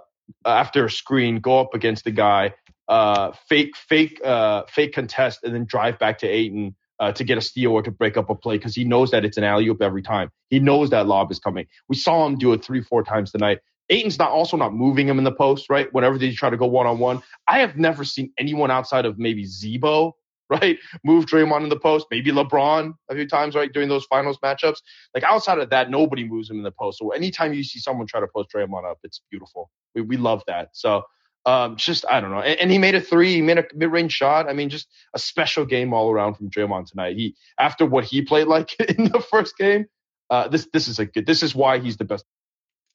after 0.46 0.86
a 0.86 0.92
screen 0.92 1.40
go 1.40 1.60
up 1.60 1.74
against 1.74 2.04
the 2.04 2.12
guy 2.12 2.54
uh 2.88 3.32
fake 3.50 3.76
fake 3.76 4.22
uh 4.24 4.64
fake 4.68 4.94
contest 4.94 5.40
and 5.44 5.56
then 5.56 5.66
drive 5.66 5.98
back 5.98 6.20
to 6.20 6.28
Ayton 6.28 6.76
uh, 7.02 7.12
to 7.12 7.24
get 7.24 7.38
a 7.38 7.42
steal 7.42 7.72
or 7.72 7.82
to 7.82 7.92
break 7.92 8.16
up 8.16 8.30
a 8.30 8.36
play 8.36 8.58
because 8.58 8.76
he 8.76 8.86
knows 8.86 9.12
that 9.12 9.26
it's 9.26 9.38
an 9.38 9.44
alley 9.44 9.68
oop 9.68 9.82
every 9.82 10.04
time. 10.04 10.30
He 10.50 10.60
knows 10.60 10.92
that 10.92 11.08
lob 11.08 11.32
is 11.32 11.40
coming. 11.40 11.66
We 11.90 11.98
saw 11.98 12.26
him 12.28 12.38
do 12.38 12.54
it 12.54 12.64
three, 12.64 12.82
four 12.82 13.04
times 13.04 13.32
tonight. 13.32 13.60
Ayton's 13.90 14.20
not 14.20 14.30
also 14.30 14.56
not 14.56 14.74
moving 14.74 15.08
him 15.08 15.18
in 15.18 15.26
the 15.26 15.32
post, 15.32 15.70
right? 15.70 15.92
Whenever 15.94 16.18
they 16.18 16.32
try 16.32 16.52
to 16.52 16.56
go 16.56 16.68
one 16.68 16.86
on 16.86 17.00
one, 17.00 17.22
I 17.48 17.60
have 17.60 17.76
never 17.76 18.06
seen 18.06 18.32
anyone 18.38 18.72
outside 18.72 19.06
of 19.06 19.18
maybe 19.18 19.46
Z-Bo, 19.46 20.16
right, 20.52 20.78
move 21.04 21.26
Draymond 21.26 21.64
in 21.64 21.70
the 21.70 21.80
post. 21.80 22.08
Maybe 22.12 22.32
LeBron 22.32 22.94
a 23.10 23.16
few 23.16 23.28
times, 23.28 23.56
right, 23.56 23.72
during 23.74 23.90
those 23.90 24.06
finals 24.06 24.38
matchups. 24.44 24.78
Like 25.16 25.24
outside 25.24 25.58
of 25.58 25.70
that, 25.72 25.90
nobody 25.90 26.24
moves 26.24 26.50
him 26.50 26.58
in 26.58 26.64
the 26.64 26.72
post. 26.72 27.00
So 27.00 27.10
anytime 27.10 27.54
you 27.54 27.64
see 27.64 27.80
someone 27.80 28.06
try 28.06 28.20
to 28.20 28.28
post 28.28 28.50
Draymond 28.54 28.90
up, 28.90 29.00
it's 29.04 29.22
beautiful. 29.32 29.72
We 29.96 30.02
we 30.02 30.18
love 30.18 30.44
that. 30.48 30.70
So 30.74 31.04
um, 31.46 31.76
just 31.76 32.06
I 32.10 32.20
don't 32.20 32.32
know. 32.32 32.42
And, 32.42 32.60
and, 32.60 32.72
he 32.72 32.78
made 32.78 32.96
a 32.96 33.02
three, 33.02 33.34
he 33.34 33.42
made 33.42 33.58
a 33.58 33.66
mid-range 33.74 34.12
shot. 34.12 34.48
I 34.48 34.54
mean, 34.54 34.70
just 34.70 34.88
a 35.14 35.20
special 35.20 35.66
game 35.66 35.94
all 35.94 36.12
around 36.12 36.36
from 36.36 36.50
Draymond 36.50 36.88
tonight. 36.88 37.16
He 37.16 37.36
after 37.58 37.86
what 37.86 38.04
he 38.04 38.22
played 38.22 38.48
like 38.48 38.80
in 38.80 39.06
the 39.06 39.20
first 39.20 39.58
game, 39.58 39.88
uh, 40.30 40.48
this 40.48 40.68
this 40.72 40.88
is 40.88 41.00
a 41.00 41.06
good. 41.06 41.26
This 41.26 41.42
is 41.42 41.56
why 41.56 41.80
he's 41.80 41.98
the 41.98 42.06
best. 42.06 42.26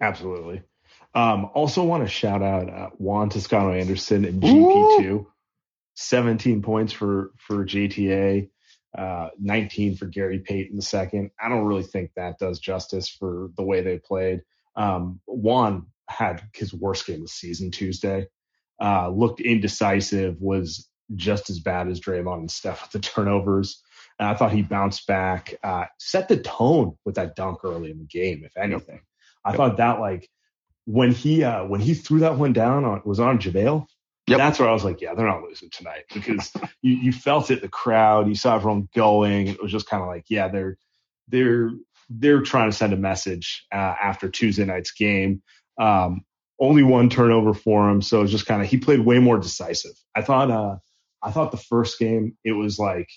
Absolutely. 0.01 0.63
Um, 1.15 1.51
also 1.55 1.83
want 1.83 2.05
to 2.05 2.09
shout 2.09 2.43
out 2.43 2.69
uh, 2.69 2.91
Juan 2.99 3.31
Toscano 3.31 3.73
Anderson 3.73 4.25
and 4.25 4.43
GP 4.43 4.99
two. 4.99 5.27
17 5.99 6.61
points 6.61 6.93
for 6.93 7.33
for 7.39 7.65
JTA, 7.65 8.51
uh, 8.97 9.29
19 9.41 9.97
for 9.97 10.05
Gary 10.05 10.39
Payton 10.39 10.77
the 10.77 10.83
second. 10.83 11.31
I 11.41 11.49
don't 11.49 11.65
really 11.65 11.83
think 11.83 12.11
that 12.15 12.39
does 12.39 12.61
justice 12.61 13.09
for 13.09 13.51
the 13.57 13.63
way 13.63 13.81
they 13.81 13.99
played. 13.99 14.43
Um, 14.77 15.21
Juan 15.27 15.87
had 16.07 16.43
his 16.53 16.73
worst 16.73 17.07
game 17.07 17.17
of 17.17 17.23
the 17.23 17.29
season 17.29 17.71
Tuesday 17.71 18.29
uh, 18.81 19.09
looked 19.09 19.41
indecisive, 19.41 20.41
was 20.41 20.89
just 21.15 21.51
as 21.51 21.61
bad 21.61 21.89
as 21.89 22.01
Draymond 22.01 22.39
and 22.39 22.51
Steph 22.51 22.83
with 22.83 22.93
the 22.93 22.99
turnovers. 23.09 23.83
And 24.19 24.29
I 24.29 24.35
thought 24.35 24.53
he 24.53 24.63
bounced 24.63 25.07
back, 25.07 25.55
uh, 25.63 25.85
set 25.99 26.29
the 26.29 26.39
tone 26.39 26.97
with 27.05 27.17
that 27.17 27.37
dunk 27.37 27.65
early 27.65 27.91
in 27.91 27.99
the 27.99 28.05
game, 28.05 28.43
if 28.45 28.57
anything. 28.57 29.01
I 29.45 29.51
yep. 29.51 29.57
thought 29.57 29.77
that 29.77 30.01
like 30.01 30.29
when 30.87 31.13
he 31.13 31.45
uh, 31.45 31.65
when 31.67 31.81
he 31.81 31.95
threw 31.95 32.21
that 32.21 32.37
one 32.37 32.53
down 32.53 32.85
on 32.85 33.03
was 33.05 33.21
on 33.21 33.39
JaVale. 33.39 33.87
Yep. 34.29 34.39
That's 34.39 34.59
where 34.59 34.69
I 34.69 34.73
was 34.73 34.83
like, 34.83 35.01
yeah, 35.01 35.15
they're 35.15 35.27
not 35.27 35.43
losing 35.43 35.71
tonight 35.71 36.05
because 36.13 36.53
you, 36.83 36.95
you 36.95 37.13
felt 37.13 37.53
it, 37.53 37.61
the 37.61 37.69
crowd, 37.69 38.27
you 38.27 38.35
saw 38.35 38.57
everyone 38.57 38.89
going. 38.93 39.47
It 39.47 39.63
was 39.63 39.71
just 39.71 39.89
kind 39.89 40.03
of 40.03 40.09
like, 40.09 40.25
yeah, 40.29 40.49
they're 40.49 40.77
they're 41.29 41.71
they're 42.09 42.41
trying 42.41 42.71
to 42.71 42.77
send 42.77 42.93
a 42.93 42.97
message 42.97 43.67
uh, 43.73 43.95
after 44.03 44.29
Tuesday 44.29 44.65
night's 44.65 44.93
game. 44.93 45.43
Um, 45.79 46.23
only 46.59 46.83
one 46.83 47.11
turnover 47.11 47.55
for 47.55 47.91
him. 47.91 48.03
So 48.03 48.23
it's 48.23 48.33
just 48.33 48.47
kind 48.47 48.63
of 48.63 48.69
he 48.69 48.79
played 48.79 49.01
way 49.01 49.19
more 49.19 49.39
decisive. 49.39 49.93
I 50.15 50.23
thought 50.23 50.51
uh 50.51 50.77
I 51.23 51.31
thought 51.31 51.51
the 51.51 51.57
first 51.57 51.99
game 51.99 52.37
it 52.45 52.53
was 52.53 52.79
like 52.79 53.09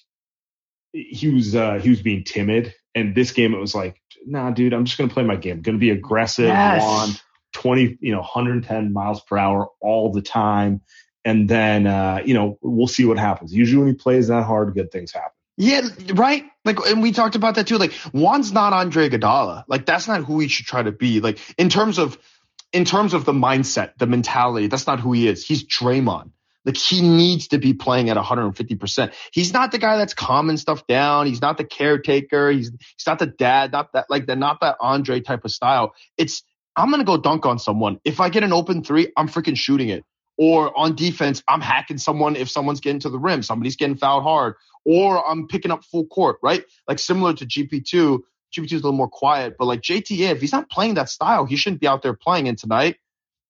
he 0.92 1.30
was 1.30 1.56
uh, 1.56 1.80
he 1.82 1.90
was 1.90 2.02
being 2.02 2.24
timid. 2.24 2.74
And 2.96 3.14
this 3.16 3.32
game, 3.32 3.54
it 3.54 3.60
was 3.60 3.76
like, 3.76 4.02
nah, 4.26 4.52
dude, 4.52 4.74
I'm 4.74 4.86
just 4.86 4.98
gonna 4.98 5.14
play 5.14 5.24
my 5.24 5.36
game. 5.36 5.58
I'm 5.58 5.62
gonna 5.62 5.78
be 5.78 5.92
aggressive, 5.92 6.48
yes. 6.48 6.84
on 6.84 7.10
20, 7.54 7.98
you 8.02 8.12
know, 8.12 8.20
110 8.20 8.94
miles 8.94 9.22
per 9.22 9.38
hour 9.38 9.70
all 9.80 10.12
the 10.12 10.22
time. 10.22 10.82
And 11.26 11.50
then, 11.50 11.86
uh, 11.86 12.22
you 12.26 12.34
know, 12.34 12.58
we'll 12.62 12.88
see 12.88 13.06
what 13.06 13.20
happens. 13.20 13.54
Usually 13.54 13.80
when 13.80 13.88
he 13.90 13.94
plays 13.94 14.30
that 14.30 14.44
hard, 14.46 14.74
good 14.74 14.92
things 14.92 15.12
happen. 15.12 15.32
Yeah, 15.58 15.82
right. 16.14 16.46
Like, 16.64 16.78
and 16.88 17.02
we 17.02 17.12
talked 17.12 17.36
about 17.36 17.56
that 17.56 17.68
too. 17.68 17.78
Like, 17.78 17.92
Juan's 18.14 18.54
not 18.54 18.72
Andre 18.72 19.10
Iguodala. 19.10 19.66
Like, 19.68 19.86
that's 19.86 20.08
not 20.08 20.24
who 20.24 20.40
he 20.40 20.48
should 20.48 20.66
try 20.66 20.82
to 20.82 20.94
be. 20.94 21.20
Like, 21.20 21.40
in 21.58 21.68
terms 21.68 21.98
of, 21.98 22.18
in 22.72 22.86
terms 22.86 23.14
of 23.14 23.26
the 23.26 23.34
mindset, 23.34 23.98
the 23.98 24.08
mentality, 24.08 24.68
that's 24.68 24.88
not 24.88 25.00
who 25.00 25.14
he 25.14 25.28
is. 25.28 25.46
He's 25.46 25.64
Draymond. 25.64 26.32
Like 26.66 26.78
he 26.78 27.02
needs 27.02 27.48
to 27.50 27.58
be 27.58 27.74
playing 27.74 28.10
at 28.10 28.18
150%. 28.18 29.14
He's 29.32 29.54
not 29.54 29.72
the 29.72 29.78
guy 29.78 29.98
that's 29.98 30.14
calming 30.14 30.58
stuff 30.58 30.86
down. 30.88 31.26
He's 31.26 31.42
not 31.42 31.58
the 31.58 31.64
caretaker. 31.64 32.52
He's 32.52 32.70
he's 32.70 33.08
not 33.08 33.18
the 33.18 33.28
dad. 33.28 33.72
Not 33.72 33.94
that 33.94 34.06
like 34.10 34.28
the 34.28 34.36
not 34.36 34.60
that 34.62 34.76
Andre 34.80 35.22
type 35.22 35.46
of 35.46 35.52
style. 35.52 35.94
It's 36.18 36.44
I'm 36.76 36.92
gonna 36.92 37.06
go 37.06 37.18
dunk 37.18 37.46
on 37.46 37.60
someone. 37.60 38.00
If 38.04 38.20
I 38.20 38.30
get 38.30 38.44
an 38.44 38.54
open 38.54 38.84
three, 38.84 39.12
I'm 39.18 39.30
freaking 39.30 39.58
shooting 39.58 39.90
it. 39.90 40.04
Or 40.38 40.78
on 40.78 40.96
defense, 40.96 41.44
I'm 41.48 41.60
hacking 41.60 41.98
someone 41.98 42.36
if 42.36 42.50
someone's 42.50 42.82
getting 42.82 43.02
to 43.02 43.10
the 43.10 43.20
rim, 43.20 43.42
somebody's 43.42 43.76
getting 43.76 43.98
fouled 43.98 44.24
hard, 44.24 44.56
or 44.86 45.28
I'm 45.28 45.48
picking 45.48 45.72
up 45.72 45.84
full 45.84 46.06
court, 46.06 46.38
right? 46.44 46.64
Like 46.88 47.00
similar 47.00 47.34
to 47.34 47.46
GP2. 47.46 48.20
GP2 48.54 48.66
is 48.66 48.72
a 48.74 48.76
little 48.76 48.94
more 48.94 49.10
quiet, 49.10 49.56
but 49.58 49.66
like 49.66 49.82
JTA, 49.82 50.32
if 50.32 50.42
he's 50.42 50.52
not 50.52 50.70
playing 50.70 50.96
that 50.96 51.10
style, 51.10 51.46
he 51.46 51.56
shouldn't 51.56 51.82
be 51.82 51.88
out 51.88 52.02
there 52.02 52.14
playing. 52.14 52.48
And 52.48 52.58
tonight, 52.58 52.98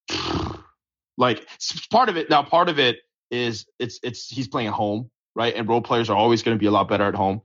like 1.18 1.48
part 1.90 2.10
of 2.10 2.18
it 2.18 2.30
now, 2.30 2.44
part 2.44 2.70
of 2.70 2.80
it 2.80 2.98
is 3.32 3.66
it's 3.78 4.00
it's 4.04 4.28
he's 4.28 4.48
playing 4.48 4.68
at 4.68 4.74
home, 4.74 5.10
right? 5.36 5.54
And 5.56 5.68
role 5.68 5.82
players 5.82 6.10
are 6.10 6.18
always 6.18 6.44
going 6.44 6.58
to 6.58 6.60
be 6.60 6.66
a 6.66 6.72
lot 6.72 6.88
better 6.88 7.06
at 7.06 7.16
home. 7.16 7.42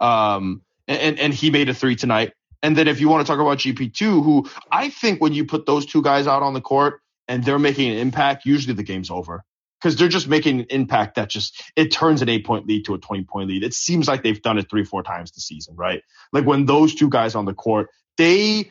Um, 0.00 0.62
and 0.88 1.18
and 1.18 1.32
he 1.32 1.50
made 1.50 1.68
a 1.68 1.74
three 1.74 1.96
tonight. 1.96 2.32
And 2.62 2.76
then 2.76 2.86
if 2.86 3.00
you 3.00 3.08
want 3.08 3.26
to 3.26 3.30
talk 3.30 3.40
about 3.40 3.58
GP2, 3.58 4.00
who 4.00 4.48
I 4.70 4.88
think 4.88 5.20
when 5.20 5.32
you 5.32 5.44
put 5.44 5.66
those 5.66 5.84
two 5.84 6.02
guys 6.02 6.26
out 6.26 6.42
on 6.42 6.54
the 6.54 6.60
court 6.60 7.00
and 7.26 7.42
they're 7.42 7.58
making 7.58 7.90
an 7.90 7.98
impact, 7.98 8.46
usually 8.46 8.74
the 8.74 8.84
game's 8.84 9.10
over 9.10 9.44
because 9.82 9.96
they're 9.96 10.08
just 10.08 10.28
making 10.28 10.60
an 10.60 10.66
impact 10.70 11.16
that 11.16 11.28
just 11.28 11.62
it 11.74 11.90
turns 11.90 12.22
an 12.22 12.28
eight 12.28 12.46
point 12.46 12.66
lead 12.66 12.84
to 12.84 12.94
a 12.94 12.98
20 12.98 13.24
point 13.24 13.48
lead. 13.48 13.64
It 13.64 13.74
seems 13.74 14.06
like 14.06 14.22
they've 14.22 14.40
done 14.40 14.58
it 14.58 14.70
three, 14.70 14.84
four 14.84 15.02
times 15.02 15.32
this 15.32 15.46
season, 15.46 15.74
right? 15.76 16.02
Like 16.32 16.44
when 16.44 16.66
those 16.66 16.94
two 16.94 17.08
guys 17.08 17.34
on 17.34 17.44
the 17.44 17.54
court, 17.54 17.88
they 18.16 18.70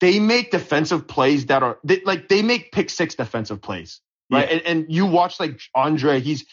they 0.00 0.18
make 0.18 0.50
defensive 0.50 1.06
plays 1.06 1.46
that 1.46 1.62
are 1.62 1.78
they, 1.84 2.02
like 2.04 2.28
they 2.28 2.42
make 2.42 2.72
pick 2.72 2.90
six 2.90 3.14
defensive 3.14 3.62
plays, 3.62 4.00
right? 4.30 4.48
Yeah. 4.48 4.56
And, 4.56 4.66
and 4.66 4.86
you 4.88 5.06
watch 5.06 5.40
like 5.40 5.60
Andre, 5.74 6.20
he's 6.20 6.44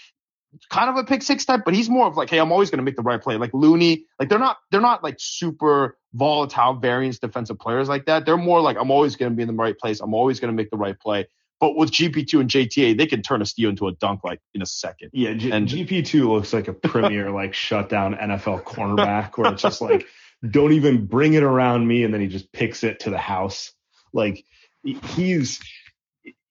kind 0.69 0.89
of 0.89 0.95
a 0.95 1.03
pick 1.03 1.21
six 1.21 1.45
type, 1.45 1.61
but 1.65 1.73
he's 1.73 1.89
more 1.89 2.07
of 2.07 2.15
like, 2.15 2.29
hey, 2.29 2.39
I'm 2.39 2.51
always 2.51 2.69
going 2.69 2.77
to 2.79 2.83
make 2.83 2.95
the 2.95 3.01
right 3.01 3.21
play. 3.21 3.37
Like 3.37 3.51
Looney, 3.53 4.05
like 4.19 4.29
they're 4.29 4.39
not 4.39 4.57
they're 4.71 4.81
not 4.81 5.03
like 5.03 5.15
super 5.19 5.97
volatile 6.13 6.75
variance 6.75 7.19
defensive 7.19 7.59
players 7.59 7.89
like 7.89 8.05
that. 8.05 8.25
They're 8.25 8.37
more 8.37 8.61
like 8.61 8.77
I'm 8.79 8.91
always 8.91 9.15
going 9.15 9.31
to 9.31 9.35
be 9.35 9.41
in 9.41 9.47
the 9.47 9.53
right 9.53 9.77
place. 9.77 9.99
I'm 9.99 10.13
always 10.13 10.39
going 10.39 10.51
to 10.51 10.55
make 10.55 10.69
the 10.69 10.77
right 10.77 10.97
play. 10.97 11.27
But 11.59 11.75
with 11.75 11.91
GP2 11.91 12.39
and 12.39 12.49
JTA, 12.49 12.97
they 12.97 13.05
can 13.05 13.21
turn 13.21 13.41
a 13.41 13.45
steal 13.45 13.69
into 13.69 13.87
a 13.87 13.91
dunk 13.91 14.23
like 14.23 14.39
in 14.53 14.61
a 14.61 14.65
second. 14.65 15.09
Yeah, 15.13 15.33
G- 15.33 15.51
and 15.51 15.67
GP2 15.67 16.27
looks 16.27 16.53
like 16.53 16.67
a 16.67 16.73
premier 16.73 17.31
like 17.33 17.53
shutdown 17.53 18.15
NFL 18.15 18.63
cornerback 18.63 19.37
where 19.37 19.51
it's 19.51 19.61
just 19.61 19.81
like 19.81 20.07
don't 20.49 20.71
even 20.71 21.05
bring 21.05 21.33
it 21.33 21.43
around 21.43 21.85
me. 21.85 22.03
And 22.03 22.13
then 22.13 22.21
he 22.21 22.27
just 22.27 22.51
picks 22.53 22.83
it 22.83 23.01
to 23.01 23.09
the 23.09 23.17
house. 23.17 23.73
Like 24.13 24.45
he's, 24.83 25.59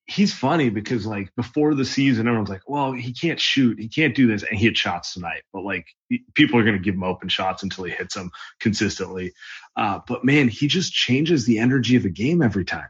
he's 0.04 0.34
funny 0.34 0.68
because 0.68 1.06
like 1.06 1.34
before 1.36 1.74
the 1.74 1.86
season, 1.86 2.28
everyone's 2.28 2.50
like, 2.50 2.68
well, 2.68 2.92
he 2.92 3.14
can't 3.14 3.40
shoot. 3.40 3.78
He 3.78 3.88
can't 3.88 4.14
do 4.14 4.26
this. 4.26 4.42
And 4.42 4.58
he 4.58 4.66
had 4.66 4.76
shots 4.76 5.14
tonight, 5.14 5.42
but 5.54 5.64
like 5.64 5.86
people 6.34 6.58
are 6.58 6.64
going 6.64 6.76
to 6.76 6.82
give 6.82 6.94
him 6.94 7.04
open 7.04 7.30
shots 7.30 7.62
until 7.62 7.84
he 7.84 7.92
hits 7.92 8.14
them 8.14 8.30
consistently. 8.60 9.32
Uh, 9.74 10.00
but 10.06 10.22
man, 10.22 10.48
he 10.48 10.68
just 10.68 10.92
changes 10.92 11.46
the 11.46 11.60
energy 11.60 11.96
of 11.96 12.02
the 12.02 12.10
game 12.10 12.42
every 12.42 12.66
time. 12.66 12.88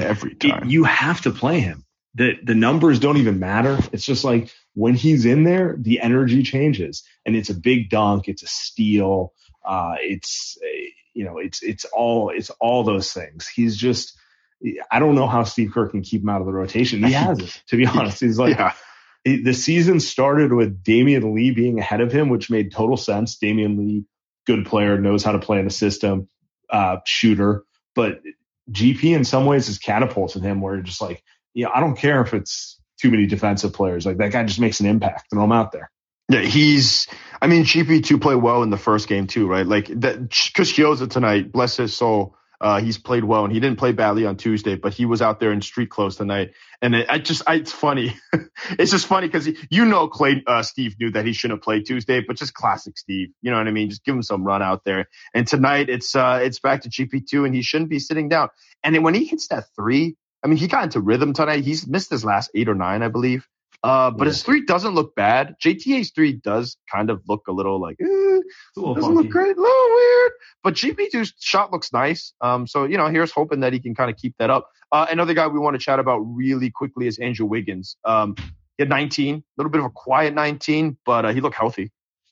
Like 0.00 0.08
every 0.08 0.34
time 0.34 0.64
it, 0.64 0.70
you 0.70 0.84
have 0.84 1.22
to 1.22 1.30
play 1.30 1.60
him. 1.60 1.84
The, 2.14 2.34
the 2.42 2.54
numbers 2.54 3.00
don't 3.00 3.16
even 3.16 3.38
matter. 3.38 3.78
It's 3.92 4.04
just 4.04 4.22
like 4.24 4.52
when 4.74 4.94
he's 4.94 5.24
in 5.24 5.44
there, 5.44 5.76
the 5.78 6.00
energy 6.00 6.42
changes 6.42 7.04
and 7.24 7.34
it's 7.34 7.50
a 7.50 7.54
big 7.54 7.90
dunk. 7.90 8.28
It's 8.28 8.42
a 8.42 8.46
steal. 8.46 9.32
Uh, 9.64 9.94
it's 10.00 10.58
you 11.14 11.24
know 11.24 11.38
it's 11.38 11.62
it's 11.62 11.84
all 11.86 12.30
it's 12.30 12.50
all 12.60 12.84
those 12.84 13.12
things. 13.12 13.48
He's 13.48 13.76
just 13.76 14.18
I 14.90 14.98
don't 14.98 15.14
know 15.14 15.26
how 15.26 15.44
Steve 15.44 15.72
Kerr 15.72 15.88
can 15.88 16.02
keep 16.02 16.22
him 16.22 16.28
out 16.28 16.40
of 16.40 16.46
the 16.46 16.52
rotation. 16.52 17.02
He 17.02 17.12
hasn't, 17.12 17.62
to 17.68 17.76
be 17.76 17.86
honest. 17.94 18.20
He's 18.20 18.38
like 18.38 18.56
yeah. 18.56 18.74
the 19.24 19.52
season 19.52 20.00
started 20.00 20.52
with 20.52 20.82
Damion 20.82 21.34
Lee 21.34 21.50
being 21.50 21.78
ahead 21.78 22.00
of 22.00 22.12
him, 22.12 22.28
which 22.28 22.50
made 22.50 22.72
total 22.72 22.96
sense. 22.96 23.38
Damion 23.38 23.78
Lee, 23.78 24.04
good 24.46 24.66
player, 24.66 24.98
knows 25.00 25.24
how 25.24 25.32
to 25.32 25.38
play 25.38 25.58
in 25.58 25.64
the 25.64 25.70
system, 25.70 26.28
uh, 26.70 26.98
shooter, 27.04 27.64
but 27.94 28.20
GP 28.72 29.14
in 29.14 29.24
some 29.24 29.46
ways 29.46 29.66
has 29.66 29.78
catapulted 29.78 30.42
him 30.42 30.60
where 30.60 30.80
just 30.80 31.00
like, 31.00 31.22
yeah, 31.54 31.68
I 31.72 31.80
don't 31.80 31.96
care 31.96 32.22
if 32.22 32.34
it's 32.34 32.80
too 33.00 33.10
many 33.10 33.26
defensive 33.26 33.72
players. 33.72 34.06
Like 34.06 34.18
that 34.18 34.32
guy 34.32 34.44
just 34.44 34.60
makes 34.60 34.80
an 34.80 34.86
impact 34.86 35.26
and 35.32 35.40
I'm 35.40 35.52
out 35.52 35.72
there. 35.72 35.90
Yeah, 36.28 36.40
he's. 36.40 37.08
I 37.40 37.46
mean, 37.48 37.64
GP2 37.64 38.20
played 38.22 38.36
well 38.36 38.62
in 38.62 38.70
the 38.70 38.78
first 38.78 39.08
game 39.08 39.26
too, 39.26 39.46
right? 39.46 39.66
Like 39.66 39.88
that. 40.00 40.30
Chris 40.54 40.72
Chiozza 40.72 41.10
tonight, 41.10 41.52
bless 41.52 41.76
his 41.76 41.94
soul. 41.94 42.36
Uh, 42.62 42.80
he's 42.80 42.96
played 42.96 43.24
well, 43.24 43.44
and 43.44 43.52
he 43.52 43.58
didn't 43.58 43.78
play 43.78 43.90
badly 43.90 44.24
on 44.24 44.36
Tuesday, 44.36 44.76
but 44.76 44.94
he 44.94 45.04
was 45.04 45.20
out 45.20 45.40
there 45.40 45.50
in 45.50 45.60
street 45.60 45.90
clothes 45.90 46.16
tonight. 46.16 46.52
And 46.80 46.94
it, 46.94 47.06
I 47.10 47.18
just, 47.18 47.42
I, 47.46 47.56
it's 47.56 47.72
funny. 47.72 48.16
it's 48.78 48.92
just 48.92 49.06
funny 49.06 49.26
because 49.26 49.48
you 49.68 49.84
know, 49.84 50.08
Klay, 50.08 50.42
uh, 50.46 50.62
Steve 50.62 50.94
knew 51.00 51.10
that 51.10 51.26
he 51.26 51.32
shouldn't 51.32 51.58
have 51.58 51.64
played 51.64 51.86
Tuesday, 51.86 52.20
but 52.20 52.36
just 52.36 52.54
classic 52.54 52.96
Steve. 52.96 53.30
You 53.42 53.50
know 53.50 53.58
what 53.58 53.66
I 53.66 53.72
mean? 53.72 53.90
Just 53.90 54.04
give 54.04 54.14
him 54.14 54.22
some 54.22 54.44
run 54.44 54.62
out 54.62 54.84
there. 54.84 55.08
And 55.34 55.46
tonight, 55.46 55.88
it's, 55.88 56.14
uh, 56.14 56.40
it's 56.42 56.60
back 56.60 56.82
to 56.82 56.88
GP2, 56.88 57.44
and 57.44 57.54
he 57.54 57.62
shouldn't 57.62 57.90
be 57.90 57.98
sitting 57.98 58.28
down. 58.28 58.48
And 58.84 59.02
when 59.02 59.14
he 59.14 59.24
hits 59.24 59.48
that 59.48 59.64
three, 59.74 60.16
I 60.44 60.46
mean, 60.46 60.56
he 60.56 60.68
got 60.68 60.84
into 60.84 61.00
rhythm 61.00 61.32
tonight. 61.32 61.64
He's 61.64 61.86
missed 61.86 62.10
his 62.10 62.24
last 62.24 62.50
eight 62.54 62.68
or 62.68 62.74
nine, 62.74 63.02
I 63.02 63.08
believe. 63.08 63.46
Uh, 63.82 64.10
but 64.10 64.24
yeah. 64.24 64.30
his 64.30 64.42
three 64.42 64.64
doesn't 64.64 64.94
look 64.94 65.14
bad. 65.16 65.56
JTA's 65.62 66.12
three 66.12 66.34
does 66.34 66.76
kind 66.90 67.10
of 67.10 67.20
look 67.28 67.42
a 67.48 67.52
little 67.52 67.80
like, 67.80 67.96
eh, 68.00 68.06
a 68.06 68.40
little 68.76 68.94
doesn't 68.94 69.14
funky. 69.14 69.24
look 69.24 69.32
great, 69.32 69.56
a 69.56 69.60
little 69.60 69.94
weird. 69.94 70.32
But 70.62 70.74
GP2's 70.74 71.34
shot 71.40 71.72
looks 71.72 71.92
nice. 71.92 72.32
Um, 72.40 72.66
so 72.66 72.84
you 72.84 72.96
know, 72.96 73.08
here's 73.08 73.32
hoping 73.32 73.60
that 73.60 73.72
he 73.72 73.80
can 73.80 73.94
kind 73.94 74.10
of 74.10 74.16
keep 74.16 74.36
that 74.38 74.50
up. 74.50 74.68
Uh, 74.92 75.06
another 75.10 75.34
guy 75.34 75.48
we 75.48 75.58
want 75.58 75.74
to 75.74 75.80
chat 75.80 75.98
about 75.98 76.18
really 76.18 76.70
quickly 76.70 77.06
is 77.06 77.18
Andrew 77.18 77.46
Wiggins. 77.46 77.96
Um, 78.04 78.36
he 78.36 78.82
had 78.82 78.88
19, 78.88 79.36
a 79.36 79.42
little 79.56 79.70
bit 79.70 79.80
of 79.80 79.86
a 79.86 79.90
quiet 79.90 80.34
19, 80.34 80.96
but 81.04 81.24
uh, 81.24 81.32
he 81.32 81.40
looked 81.40 81.56
healthy. 81.56 81.90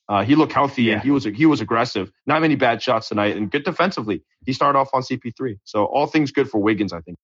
Uh, 0.08 0.24
he 0.24 0.34
looked 0.34 0.52
healthy 0.52 0.84
yeah. 0.84 0.94
and 0.94 1.02
he 1.02 1.10
was 1.10 1.24
he 1.24 1.46
was 1.46 1.60
aggressive. 1.60 2.10
Not 2.26 2.42
many 2.42 2.56
bad 2.56 2.82
shots 2.82 3.08
tonight, 3.08 3.36
and 3.36 3.48
good 3.50 3.64
defensively. 3.64 4.24
He 4.44 4.52
started 4.52 4.76
off 4.76 4.90
on 4.92 5.02
CP3, 5.02 5.58
so 5.64 5.84
all 5.84 6.06
things 6.06 6.32
good 6.32 6.50
for 6.50 6.58
Wiggins, 6.58 6.92
I 6.92 7.00
think. 7.00 7.16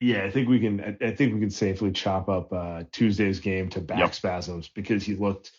Yeah, 0.00 0.24
I 0.24 0.30
think 0.30 0.48
we 0.48 0.60
can. 0.60 0.98
I 1.00 1.12
think 1.12 1.34
we 1.34 1.40
can 1.40 1.50
safely 1.50 1.90
chop 1.90 2.28
up 2.28 2.52
uh, 2.52 2.82
Tuesday's 2.92 3.40
game 3.40 3.70
to 3.70 3.80
back 3.80 3.98
yep. 3.98 4.14
spasms 4.14 4.68
because 4.68 5.04
he 5.04 5.14
looked 5.14 5.52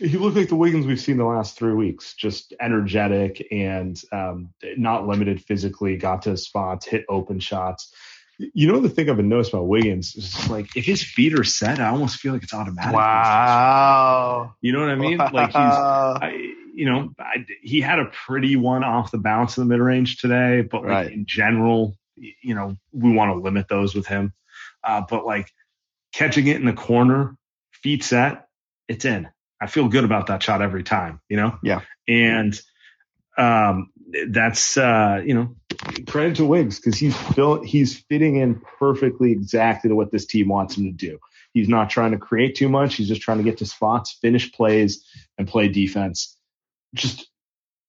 he 0.00 0.16
looked 0.16 0.36
like 0.36 0.48
the 0.48 0.56
Wiggins 0.56 0.86
we've 0.86 1.00
seen 1.00 1.18
the 1.18 1.24
last 1.24 1.58
three 1.58 1.74
weeks, 1.74 2.14
just 2.14 2.54
energetic 2.58 3.46
and 3.52 4.00
um, 4.12 4.54
not 4.76 5.06
limited 5.06 5.44
physically. 5.44 5.96
Got 5.98 6.22
to 6.22 6.36
spots, 6.36 6.86
hit 6.86 7.04
open 7.08 7.38
shots. 7.38 7.92
You 8.38 8.72
know 8.72 8.80
the 8.80 8.88
thing 8.88 9.10
I've 9.10 9.18
been 9.18 9.28
noticing 9.28 9.58
about 9.58 9.68
Wiggins 9.68 10.16
is 10.16 10.48
like 10.48 10.74
if 10.74 10.86
his 10.86 11.02
feet 11.02 11.38
are 11.38 11.44
set, 11.44 11.78
I 11.78 11.90
almost 11.90 12.16
feel 12.16 12.32
like 12.32 12.42
it's 12.42 12.54
automatic. 12.54 12.94
Wow. 12.94 14.54
You 14.62 14.72
know 14.72 14.80
what 14.80 14.88
I 14.88 14.94
mean? 14.94 15.18
Wow. 15.18 15.30
Like 15.32 15.48
he's, 15.48 15.56
I, 15.56 16.32
you 16.74 16.86
know, 16.86 17.12
I, 17.18 17.44
he 17.60 17.82
had 17.82 17.98
a 17.98 18.06
pretty 18.06 18.56
one 18.56 18.82
off 18.82 19.10
the 19.10 19.18
bounce 19.18 19.58
in 19.58 19.64
the 19.64 19.68
mid 19.68 19.80
range 19.80 20.16
today, 20.16 20.62
but 20.62 20.80
like 20.82 20.90
right. 20.90 21.12
in 21.12 21.26
general, 21.26 21.98
you 22.42 22.54
know, 22.54 22.76
we 22.92 23.12
want 23.12 23.32
to 23.32 23.40
limit 23.40 23.68
those 23.68 23.94
with 23.94 24.06
him. 24.06 24.32
Uh, 24.84 25.02
but 25.08 25.24
like 25.24 25.50
catching 26.12 26.46
it 26.46 26.56
in 26.56 26.64
the 26.64 26.72
corner, 26.72 27.36
feet 27.72 28.04
set, 28.04 28.48
it's 28.88 29.04
in. 29.04 29.28
I 29.60 29.66
feel 29.66 29.88
good 29.88 30.04
about 30.04 30.28
that 30.28 30.42
shot 30.42 30.62
every 30.62 30.82
time, 30.82 31.20
you 31.28 31.36
know? 31.36 31.58
Yeah. 31.62 31.80
And 32.08 32.58
um, 33.36 33.90
that's, 34.28 34.76
uh, 34.76 35.22
you 35.24 35.34
know, 35.34 35.56
credit 36.06 36.36
to 36.36 36.44
Wiggs 36.44 36.78
because 36.78 36.98
he's 36.98 37.16
fill, 37.16 37.62
he's 37.62 37.98
fitting 38.08 38.36
in 38.36 38.60
perfectly 38.78 39.32
exactly 39.32 39.88
to 39.88 39.96
what 39.96 40.10
this 40.10 40.26
team 40.26 40.48
wants 40.48 40.76
him 40.76 40.84
to 40.84 40.92
do. 40.92 41.18
He's 41.52 41.68
not 41.68 41.90
trying 41.90 42.12
to 42.12 42.18
create 42.18 42.54
too 42.54 42.68
much. 42.68 42.94
He's 42.94 43.08
just 43.08 43.22
trying 43.22 43.38
to 43.38 43.44
get 43.44 43.58
to 43.58 43.66
spots, 43.66 44.16
finish 44.20 44.52
plays, 44.52 45.04
and 45.36 45.48
play 45.48 45.68
defense. 45.68 46.36
Just 46.94 47.29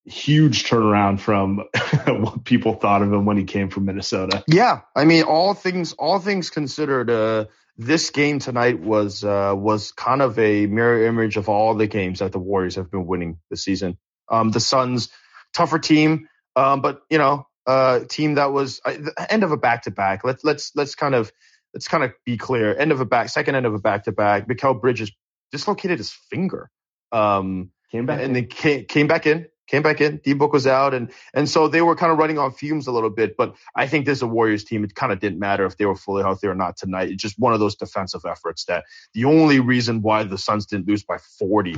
huge 0.05 0.63
turnaround 0.63 1.19
from 1.19 1.57
what 2.07 2.43
people 2.43 2.73
thought 2.73 3.01
of 3.01 3.11
him 3.11 3.25
when 3.25 3.37
he 3.37 3.43
came 3.43 3.69
from 3.69 3.85
Minnesota. 3.85 4.43
Yeah, 4.47 4.81
I 4.95 5.05
mean, 5.05 5.23
all 5.23 5.53
things 5.53 5.93
all 5.93 6.19
things 6.19 6.49
considered, 6.49 7.09
uh, 7.09 7.45
this 7.77 8.09
game 8.09 8.39
tonight 8.39 8.79
was 8.79 9.23
uh, 9.23 9.53
was 9.55 9.91
kind 9.91 10.21
of 10.21 10.37
a 10.39 10.65
mirror 10.67 11.05
image 11.05 11.37
of 11.37 11.49
all 11.49 11.75
the 11.75 11.87
games 11.87 12.19
that 12.19 12.31
the 12.31 12.39
Warriors 12.39 12.75
have 12.75 12.91
been 12.91 13.05
winning 13.05 13.39
this 13.49 13.63
season. 13.63 13.97
Um, 14.29 14.51
the 14.51 14.59
Suns, 14.59 15.09
tougher 15.53 15.79
team, 15.79 16.27
um, 16.55 16.81
but 16.81 17.01
you 17.09 17.17
know, 17.17 17.47
uh, 17.65 18.01
team 18.09 18.35
that 18.35 18.51
was 18.51 18.81
uh, 18.85 18.93
the 18.93 19.27
end 19.29 19.43
of 19.43 19.51
a 19.51 19.57
back 19.57 19.83
to 19.83 19.91
back. 19.91 20.23
Let's 20.23 20.43
let's 20.43 20.71
let's 20.75 20.95
kind 20.95 21.15
of 21.15 21.31
let's 21.73 21.87
kind 21.87 22.03
of 22.03 22.13
be 22.25 22.37
clear. 22.37 22.75
End 22.77 22.91
of 22.91 23.01
a 23.01 23.05
back, 23.05 23.29
second 23.29 23.55
end 23.55 23.65
of 23.65 23.73
a 23.73 23.79
back 23.79 24.05
to 24.05 24.11
back. 24.11 24.47
Mikal 24.47 24.79
Bridges 24.79 25.11
dislocated 25.51 25.97
his 25.97 26.11
finger. 26.11 26.69
Um, 27.11 27.71
Came 27.91 28.05
back 28.05 28.19
and 28.19 28.27
in. 28.27 28.33
then 28.33 28.47
came, 28.47 28.85
came 28.85 29.07
back 29.07 29.27
in. 29.27 29.47
Came 29.71 29.83
back 29.83 30.01
in. 30.01 30.17
D 30.17 30.33
Book 30.33 30.51
was 30.51 30.67
out, 30.67 30.93
and 30.93 31.13
and 31.33 31.49
so 31.49 31.69
they 31.69 31.81
were 31.81 31.95
kind 31.95 32.11
of 32.11 32.17
running 32.17 32.37
on 32.37 32.51
fumes 32.51 32.87
a 32.87 32.91
little 32.91 33.09
bit. 33.09 33.37
But 33.37 33.55
I 33.73 33.87
think 33.87 34.05
this 34.05 34.17
is 34.17 34.21
a 34.21 34.27
Warriors 34.27 34.65
team. 34.65 34.83
It 34.83 34.93
kind 34.93 35.13
of 35.13 35.21
didn't 35.21 35.39
matter 35.39 35.65
if 35.65 35.77
they 35.77 35.85
were 35.85 35.95
fully 35.95 36.23
healthy 36.23 36.47
or 36.47 36.55
not 36.55 36.75
tonight. 36.75 37.09
It's 37.09 37.21
just 37.21 37.39
one 37.39 37.53
of 37.53 37.61
those 37.61 37.75
defensive 37.75 38.23
efforts 38.27 38.65
that 38.65 38.83
the 39.13 39.23
only 39.23 39.61
reason 39.61 40.01
why 40.01 40.23
the 40.23 40.37
Suns 40.37 40.65
didn't 40.65 40.89
lose 40.89 41.03
by 41.03 41.19
40 41.39 41.77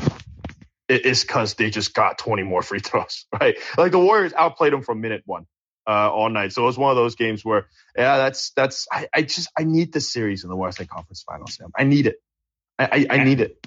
is 0.90 1.24
because 1.24 1.54
they 1.54 1.70
just 1.70 1.94
got 1.94 2.18
20 2.18 2.42
more 2.42 2.64
free 2.64 2.80
throws, 2.80 3.28
right? 3.40 3.58
Like 3.78 3.92
the 3.92 4.00
Warriors 4.00 4.34
outplayed 4.34 4.74
them 4.74 4.82
from 4.82 5.00
minute 5.00 5.22
one 5.28 5.46
uh, 5.88 6.12
all 6.12 6.30
night. 6.30 6.52
So 6.52 6.64
it 6.64 6.66
was 6.66 6.80
one 6.80 6.90
of 6.90 6.98
those 6.98 7.14
games 7.14 7.46
where, 7.46 7.68
yeah, 7.96 8.18
that's 8.18 8.54
that's 8.56 8.88
I, 8.92 9.08
I 9.14 9.22
just 9.22 9.52
I 9.56 9.66
need 9.66 9.94
this 9.94 10.12
series 10.12 10.44
in 10.44 10.50
the 10.50 10.56
Western 10.56 10.88
Conference 10.88 11.22
Finals. 11.22 11.54
Sam. 11.58 11.72
I 11.78 11.84
need 11.84 12.08
it. 12.08 12.16
I, 12.80 13.06
I, 13.10 13.18
I 13.18 13.24
need 13.24 13.42
it. 13.42 13.64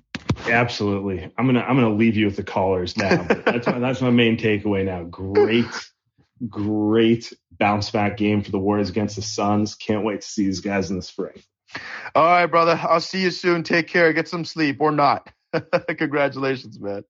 Absolutely. 0.48 1.30
I'm 1.36 1.46
gonna 1.46 1.60
I'm 1.60 1.76
gonna 1.76 1.94
leave 1.94 2.16
you 2.16 2.26
with 2.26 2.36
the 2.36 2.44
callers 2.44 2.96
now. 2.96 3.22
that's 3.46 3.66
my, 3.66 3.78
that's 3.78 4.00
my 4.00 4.10
main 4.10 4.36
takeaway 4.36 4.84
now. 4.84 5.04
Great, 5.04 5.66
great 6.48 7.32
bounce 7.58 7.90
back 7.90 8.16
game 8.16 8.42
for 8.42 8.50
the 8.50 8.58
Warriors 8.58 8.90
against 8.90 9.16
the 9.16 9.22
Suns. 9.22 9.74
Can't 9.74 10.04
wait 10.04 10.20
to 10.20 10.26
see 10.26 10.44
these 10.44 10.60
guys 10.60 10.90
in 10.90 10.96
the 10.96 11.02
spring. 11.02 11.42
All 12.14 12.24
right, 12.24 12.46
brother. 12.46 12.78
I'll 12.82 13.00
see 13.00 13.22
you 13.22 13.30
soon. 13.30 13.62
Take 13.62 13.88
care. 13.88 14.12
Get 14.12 14.28
some 14.28 14.44
sleep 14.44 14.80
or 14.80 14.92
not. 14.92 15.30
Congratulations, 15.98 16.78
man. 16.78 17.04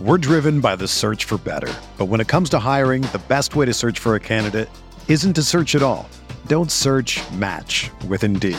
We're 0.00 0.18
driven 0.18 0.60
by 0.60 0.76
the 0.76 0.88
search 0.88 1.24
for 1.24 1.36
better. 1.38 1.72
But 1.98 2.06
when 2.06 2.20
it 2.20 2.28
comes 2.28 2.48
to 2.50 2.58
hiring, 2.58 3.02
the 3.02 3.20
best 3.28 3.54
way 3.54 3.66
to 3.66 3.74
search 3.74 3.98
for 3.98 4.14
a 4.14 4.20
candidate 4.20 4.70
isn't 5.08 5.34
to 5.34 5.42
search 5.42 5.74
at 5.74 5.82
all. 5.82 6.08
Don't 6.46 6.72
search 6.72 7.20
match 7.32 7.90
with 8.08 8.24
Indeed. 8.24 8.58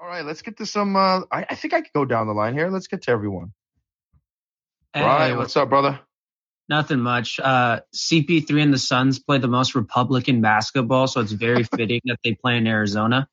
All 0.00 0.06
right, 0.06 0.24
let's 0.24 0.40
get 0.40 0.56
to 0.56 0.66
some. 0.66 0.96
Uh, 0.96 1.20
I, 1.30 1.44
I 1.50 1.54
think 1.54 1.74
I 1.74 1.82
could 1.82 1.92
go 1.92 2.06
down 2.06 2.26
the 2.26 2.32
line 2.32 2.54
here. 2.54 2.70
Let's 2.70 2.86
get 2.86 3.02
to 3.02 3.10
everyone. 3.10 3.52
Hey, 4.94 5.02
Ryan, 5.02 5.36
what's 5.36 5.54
up, 5.58 5.68
brother? 5.68 6.00
Nothing 6.70 7.00
much. 7.00 7.38
Uh, 7.38 7.80
CP3 7.94 8.62
and 8.62 8.72
the 8.72 8.78
Suns 8.78 9.18
play 9.18 9.36
the 9.36 9.48
most 9.48 9.74
Republican 9.74 10.40
basketball, 10.40 11.06
so 11.06 11.20
it's 11.20 11.32
very 11.32 11.64
fitting 11.76 12.00
that 12.06 12.16
they 12.24 12.32
play 12.32 12.56
in 12.56 12.66
Arizona. 12.66 13.28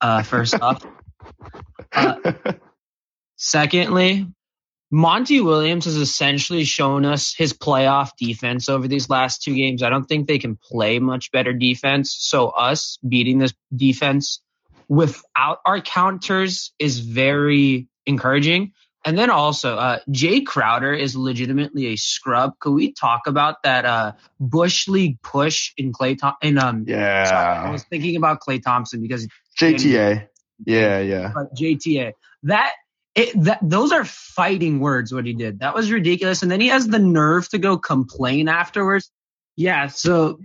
Uh, 0.00 0.22
first 0.22 0.54
off. 0.54 0.86
Uh, 1.90 2.32
secondly, 3.36 4.28
Monty 4.92 5.40
Williams 5.40 5.86
has 5.86 5.96
essentially 5.96 6.62
shown 6.62 7.04
us 7.04 7.34
his 7.34 7.52
playoff 7.52 8.10
defense 8.16 8.68
over 8.68 8.86
these 8.86 9.10
last 9.10 9.42
two 9.42 9.54
games. 9.54 9.82
I 9.82 9.90
don't 9.90 10.04
think 10.04 10.28
they 10.28 10.38
can 10.38 10.54
play 10.54 11.00
much 11.00 11.32
better 11.32 11.52
defense. 11.52 12.14
So 12.16 12.50
us 12.50 12.98
beating 13.06 13.38
this 13.38 13.52
defense 13.74 14.42
without 14.88 15.58
our 15.64 15.80
counters 15.80 16.72
is 16.78 17.00
very 17.00 17.88
encouraging. 18.04 18.72
And 19.04 19.16
then 19.16 19.30
also, 19.30 19.76
uh, 19.76 19.98
Jay 20.10 20.40
Crowder 20.40 20.92
is 20.92 21.14
legitimately 21.14 21.86
a 21.86 21.96
scrub. 21.96 22.58
Could 22.58 22.72
we 22.72 22.92
talk 22.92 23.28
about 23.28 23.62
that 23.62 23.84
uh, 23.84 24.12
Bush 24.40 24.88
League 24.88 25.22
push 25.22 25.72
in 25.76 25.92
Klay? 25.92 26.18
In 26.42 26.58
um, 26.58 26.84
yeah, 26.88 27.24
sorry, 27.24 27.68
I 27.68 27.70
was 27.70 27.84
thinking 27.84 28.16
about 28.16 28.40
Klay 28.40 28.60
Thompson 28.60 29.00
because 29.00 29.28
JTA. 29.60 30.26
Yeah, 30.64 30.98
yeah. 30.98 31.30
But 31.32 31.54
JTA, 31.54 32.14
that 32.44 32.72
it, 33.14 33.44
that 33.44 33.60
those 33.62 33.92
are 33.92 34.04
fighting 34.04 34.80
words. 34.80 35.14
What 35.14 35.24
he 35.24 35.34
did, 35.34 35.60
that 35.60 35.74
was 35.74 35.92
ridiculous. 35.92 36.42
And 36.42 36.50
then 36.50 36.60
he 36.60 36.68
has 36.68 36.88
the 36.88 36.98
nerve 36.98 37.48
to 37.50 37.58
go 37.58 37.78
complain 37.78 38.48
afterwards. 38.48 39.10
Yeah. 39.54 39.86
So 39.86 40.40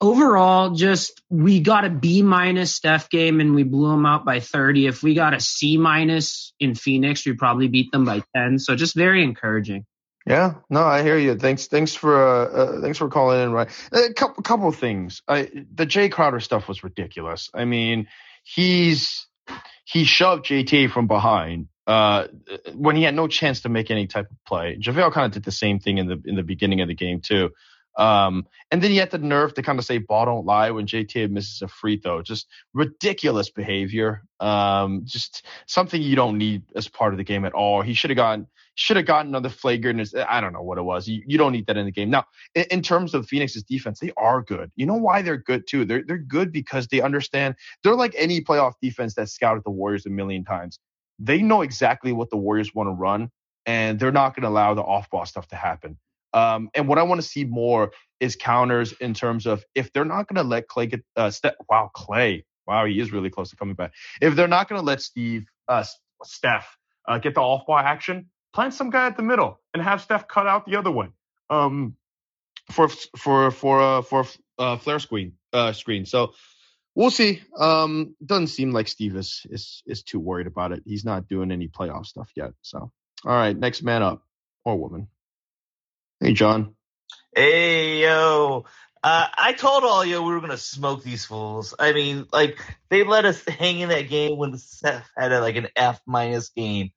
overall, 0.00 0.70
just 0.70 1.22
we 1.30 1.60
got 1.60 1.84
a 1.84 1.90
B 1.90 2.22
minus 2.22 2.74
Steph 2.74 3.08
game 3.08 3.40
and 3.40 3.54
we 3.54 3.62
blew 3.62 3.90
them 3.90 4.06
out 4.06 4.24
by 4.24 4.40
30. 4.40 4.86
If 4.86 5.02
we 5.02 5.14
got 5.14 5.34
a 5.34 5.40
C 5.40 5.78
minus 5.78 6.52
in 6.60 6.74
Phoenix, 6.74 7.26
we 7.26 7.34
probably 7.34 7.68
beat 7.68 7.92
them 7.92 8.04
by 8.04 8.22
10. 8.34 8.58
So 8.58 8.76
just 8.76 8.94
very 8.94 9.22
encouraging. 9.22 9.86
Yeah, 10.26 10.54
no, 10.68 10.82
I 10.82 11.02
hear 11.02 11.16
you. 11.16 11.36
Thanks, 11.36 11.68
thanks 11.68 11.94
for 11.94 12.20
uh, 12.20 12.44
uh 12.46 12.80
thanks 12.80 12.98
for 12.98 13.08
calling 13.08 13.40
in. 13.42 13.52
Right, 13.52 13.68
a 13.92 14.12
couple 14.12 14.42
couple 14.42 14.68
of 14.68 14.74
things. 14.74 15.22
I, 15.28 15.48
the 15.72 15.86
Jay 15.86 16.08
Crowder 16.08 16.40
stuff 16.40 16.66
was 16.66 16.82
ridiculous. 16.82 17.48
I 17.54 17.64
mean, 17.64 18.08
he's 18.42 19.28
he 19.84 20.02
shoved 20.02 20.46
JT 20.46 20.90
from 20.90 21.06
behind 21.06 21.68
uh, 21.86 22.26
when 22.74 22.96
he 22.96 23.04
had 23.04 23.14
no 23.14 23.28
chance 23.28 23.60
to 23.60 23.68
make 23.68 23.92
any 23.92 24.08
type 24.08 24.28
of 24.28 24.36
play. 24.44 24.76
JaVale 24.80 25.12
kind 25.12 25.26
of 25.26 25.32
did 25.32 25.44
the 25.44 25.52
same 25.52 25.78
thing 25.78 25.98
in 25.98 26.08
the 26.08 26.20
in 26.24 26.34
the 26.34 26.42
beginning 26.42 26.80
of 26.80 26.88
the 26.88 26.96
game 26.96 27.20
too. 27.20 27.50
Um, 27.96 28.46
and 28.70 28.82
then 28.82 28.90
he 28.90 28.98
had 28.98 29.10
the 29.10 29.18
nerve 29.18 29.54
to 29.54 29.62
kind 29.62 29.78
of 29.78 29.84
say 29.84 29.98
ball 29.98 30.26
don't 30.26 30.44
lie 30.44 30.70
when 30.70 30.86
JT 30.86 31.30
misses 31.30 31.62
a 31.62 31.68
free 31.68 31.98
throw. 31.98 32.22
Just 32.22 32.46
ridiculous 32.74 33.50
behavior. 33.50 34.22
Um, 34.38 35.02
just 35.04 35.46
something 35.66 36.00
you 36.00 36.16
don't 36.16 36.36
need 36.36 36.62
as 36.74 36.88
part 36.88 37.14
of 37.14 37.18
the 37.18 37.24
game 37.24 37.44
at 37.44 37.54
all. 37.54 37.82
He 37.82 37.94
should 37.94 38.10
have 38.10 38.16
gotten 38.16 38.46
should 38.76 38.98
have 38.98 39.06
gotten 39.06 39.28
another 39.28 39.48
flagrant. 39.48 40.14
I 40.28 40.40
don't 40.42 40.52
know 40.52 40.62
what 40.62 40.76
it 40.76 40.82
was. 40.82 41.08
You, 41.08 41.22
you 41.26 41.38
don't 41.38 41.52
need 41.52 41.66
that 41.66 41.78
in 41.78 41.86
the 41.86 41.92
game. 41.92 42.10
Now, 42.10 42.24
in, 42.54 42.64
in, 42.70 42.82
terms 42.82 43.14
of 43.14 43.26
Phoenix's 43.26 43.62
defense, 43.62 44.00
they 44.00 44.12
are 44.18 44.42
good. 44.42 44.70
You 44.76 44.84
know 44.84 44.96
why 44.96 45.22
they're 45.22 45.38
good 45.38 45.66
too? 45.66 45.86
They're 45.86 46.04
they're 46.06 46.18
good 46.18 46.52
because 46.52 46.86
they 46.88 47.00
understand 47.00 47.54
they're 47.82 47.94
like 47.94 48.14
any 48.16 48.42
playoff 48.42 48.74
defense 48.82 49.14
that 49.14 49.30
scouted 49.30 49.64
the 49.64 49.70
Warriors 49.70 50.04
a 50.04 50.10
million 50.10 50.44
times. 50.44 50.78
They 51.18 51.40
know 51.40 51.62
exactly 51.62 52.12
what 52.12 52.28
the 52.28 52.36
Warriors 52.36 52.74
want 52.74 52.88
to 52.88 52.92
run, 52.92 53.30
and 53.64 53.98
they're 53.98 54.12
not 54.12 54.36
going 54.36 54.42
to 54.42 54.48
allow 54.48 54.74
the 54.74 54.82
off-ball 54.82 55.24
stuff 55.24 55.48
to 55.48 55.56
happen. 55.56 55.96
Um, 56.32 56.70
and 56.74 56.88
what 56.88 56.98
I 56.98 57.02
want 57.02 57.20
to 57.20 57.26
see 57.26 57.44
more 57.44 57.92
is 58.20 58.36
counters 58.36 58.92
in 59.00 59.14
terms 59.14 59.46
of 59.46 59.64
if 59.74 59.92
they're 59.92 60.04
not 60.04 60.28
going 60.28 60.42
to 60.42 60.48
let 60.48 60.68
Klay 60.68 60.90
get 60.90 61.04
uh, 61.16 61.30
step. 61.30 61.56
Wow, 61.68 61.90
Klay. 61.96 62.44
Wow, 62.66 62.84
he 62.84 62.98
is 62.98 63.12
really 63.12 63.30
close 63.30 63.50
to 63.50 63.56
coming 63.56 63.74
back. 63.74 63.92
If 64.20 64.34
they're 64.34 64.48
not 64.48 64.68
going 64.68 64.80
to 64.80 64.84
let 64.84 65.00
Steve, 65.00 65.46
uh, 65.68 65.84
Steph, 66.24 66.76
uh, 67.06 67.18
get 67.18 67.34
the 67.34 67.40
off-ball 67.40 67.78
action, 67.78 68.28
plant 68.52 68.74
some 68.74 68.90
guy 68.90 69.06
at 69.06 69.16
the 69.16 69.22
middle 69.22 69.60
and 69.72 69.82
have 69.82 70.00
Steph 70.00 70.26
cut 70.26 70.46
out 70.46 70.66
the 70.66 70.76
other 70.76 70.90
one. 70.90 71.12
Um, 71.48 71.96
for 72.70 72.88
for 72.88 73.50
for 73.50 73.80
uh, 73.80 74.02
for 74.02 74.24
uh, 74.58 74.76
flare 74.76 74.98
screen 74.98 75.32
uh, 75.52 75.72
screen. 75.72 76.06
So 76.06 76.34
we'll 76.94 77.10
see. 77.10 77.42
Um, 77.56 78.16
doesn't 78.24 78.48
seem 78.48 78.72
like 78.72 78.88
Steve 78.88 79.16
is 79.16 79.42
is 79.50 79.82
is 79.86 80.02
too 80.02 80.18
worried 80.18 80.46
about 80.46 80.72
it. 80.72 80.82
He's 80.84 81.04
not 81.04 81.28
doing 81.28 81.50
any 81.52 81.68
playoff 81.68 82.06
stuff 82.06 82.30
yet. 82.36 82.52
So 82.62 82.78
all 82.78 82.92
right, 83.32 83.56
next 83.56 83.82
man 83.82 84.02
up 84.02 84.22
or 84.64 84.78
woman. 84.78 85.08
Hey, 86.20 86.32
John. 86.32 86.74
Hey, 87.34 88.02
yo. 88.02 88.64
Uh, 89.02 89.26
I 89.36 89.52
told 89.52 89.84
all 89.84 90.04
you 90.04 90.22
we 90.22 90.34
were 90.34 90.40
gonna 90.40 90.56
smoke 90.56 91.04
these 91.04 91.24
fools. 91.24 91.74
I 91.78 91.92
mean, 91.92 92.26
like 92.32 92.58
they 92.90 93.04
let 93.04 93.24
us 93.24 93.44
hang 93.46 93.80
in 93.80 93.90
that 93.90 94.08
game 94.08 94.36
when 94.38 94.58
Steph 94.58 95.08
had 95.16 95.32
a, 95.32 95.40
like 95.40 95.56
an 95.56 95.68
F 95.76 96.00
minus 96.06 96.50
game. 96.50 96.90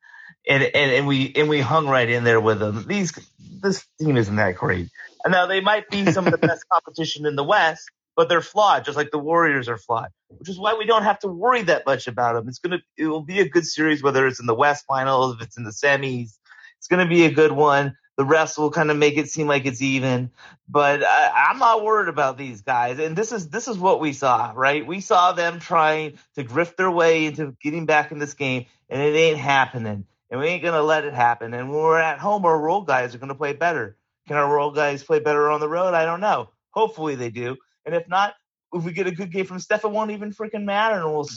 and, 0.48 0.64
and 0.64 0.92
and 0.92 1.08
we 1.08 1.34
and 1.36 1.50
we 1.50 1.62
hung 1.62 1.88
right 1.88 2.10
in 2.10 2.24
there 2.24 2.42
with 2.42 2.60
them. 2.60 2.86
These 2.88 3.14
this 3.62 3.86
team 4.00 4.18
isn't 4.18 4.36
that 4.38 4.56
great. 4.56 4.90
And 5.24 5.32
now 5.32 5.46
they 5.48 5.62
might 5.62 5.90
be 5.90 6.08
some 6.08 6.26
of 6.26 6.32
the 6.32 6.38
best 6.38 6.66
competition 6.72 7.26
in 7.26 7.36
the 7.36 7.44
West, 7.44 7.90
but 8.16 8.30
they're 8.30 8.42
flawed, 8.42 8.86
just 8.86 8.98
like 8.98 9.12
the 9.12 9.20
Warriors 9.20 9.70
are 9.70 9.78
flawed. 9.78 10.10
Which 10.30 10.50
is 10.50 10.60
why 10.60 10.76
we 10.76 10.86
don't 10.86 11.04
have 11.04 11.20
to 11.20 11.28
worry 11.28 11.64
that 11.64 11.86
much 11.86 12.08
about 12.08 12.34
them. 12.34 12.48
It's 12.48 12.60
gonna 12.60 12.80
it 12.98 13.08
will 13.08 13.24
be 13.24 13.40
a 13.40 13.50
good 13.50 13.66
series, 13.66 14.04
whether 14.04 14.28
it's 14.28 14.40
in 14.40 14.48
the 14.48 14.56
West 14.56 14.86
Finals, 14.88 15.36
if 15.36 15.42
it's 15.42 15.58
in 15.58 15.64
the 15.64 15.72
semis. 15.72 16.38
It's 16.80 16.88
gonna 16.90 17.08
be 17.08 17.26
a 17.26 17.32
good 17.32 17.52
one. 17.52 17.96
The 18.20 18.26
refs 18.26 18.60
will 18.60 18.72
kind 18.72 18.92
of 18.92 18.98
make 18.98 19.18
it 19.18 19.32
seem 19.32 19.48
like 19.48 19.66
it's 19.66 19.82
even, 19.82 20.32
but 20.70 21.04
I, 21.04 21.50
I'm 21.50 21.60
not 21.60 21.84
worried 21.84 22.10
about 22.10 22.38
these 22.38 22.62
guys. 22.62 23.00
And 23.00 23.18
this 23.18 23.32
is 23.32 23.50
this 23.50 23.70
is 23.70 23.80
what 23.80 24.02
we 24.02 24.14
saw, 24.14 24.54
right? 24.56 24.86
We 24.88 25.02
saw 25.02 25.32
them 25.34 25.60
trying 25.60 26.20
to 26.36 26.44
grift 26.44 26.78
their 26.78 26.92
way 26.92 27.28
into 27.28 27.58
getting 27.64 27.88
back 27.88 28.12
in 28.12 28.20
this 28.20 28.36
game, 28.36 28.68
and 28.90 29.02
it 29.02 29.18
ain't 29.18 29.40
happening 29.40 30.06
and 30.30 30.40
we 30.40 30.48
ain't 30.48 30.64
gonna 30.64 30.82
let 30.82 31.06
it 31.06 31.14
happen. 31.14 31.54
And 31.54 31.70
when 31.70 31.80
we're 31.80 32.00
at 32.00 32.20
home, 32.20 32.46
our 32.46 32.60
role 32.60 32.82
guys 32.82 33.16
are 33.16 33.20
gonna 33.20 33.36
play 33.36 33.54
better. 33.54 33.98
Can 34.28 34.38
our 34.38 34.54
role 34.54 34.72
guys 34.72 35.04
play 35.04 35.20
better 35.20 35.50
on 35.50 35.60
the 35.60 35.70
road? 35.70 35.94
I 35.94 36.06
don't 36.06 36.22
know. 36.22 36.50
Hopefully 36.72 37.16
they 37.16 37.32
do. 37.32 37.58
And 37.86 37.96
if 37.96 38.08
not, 38.08 38.36
if 38.74 38.84
we 38.84 38.94
get 38.94 39.08
a 39.08 39.12
good 39.12 39.32
game 39.32 39.46
from 39.46 39.60
Steph, 39.60 39.86
it 39.86 39.92
won't 39.92 40.12
even 40.12 40.32
freaking 40.32 40.66
matter, 40.66 40.98
and 40.98 41.12
we'll 41.12 41.30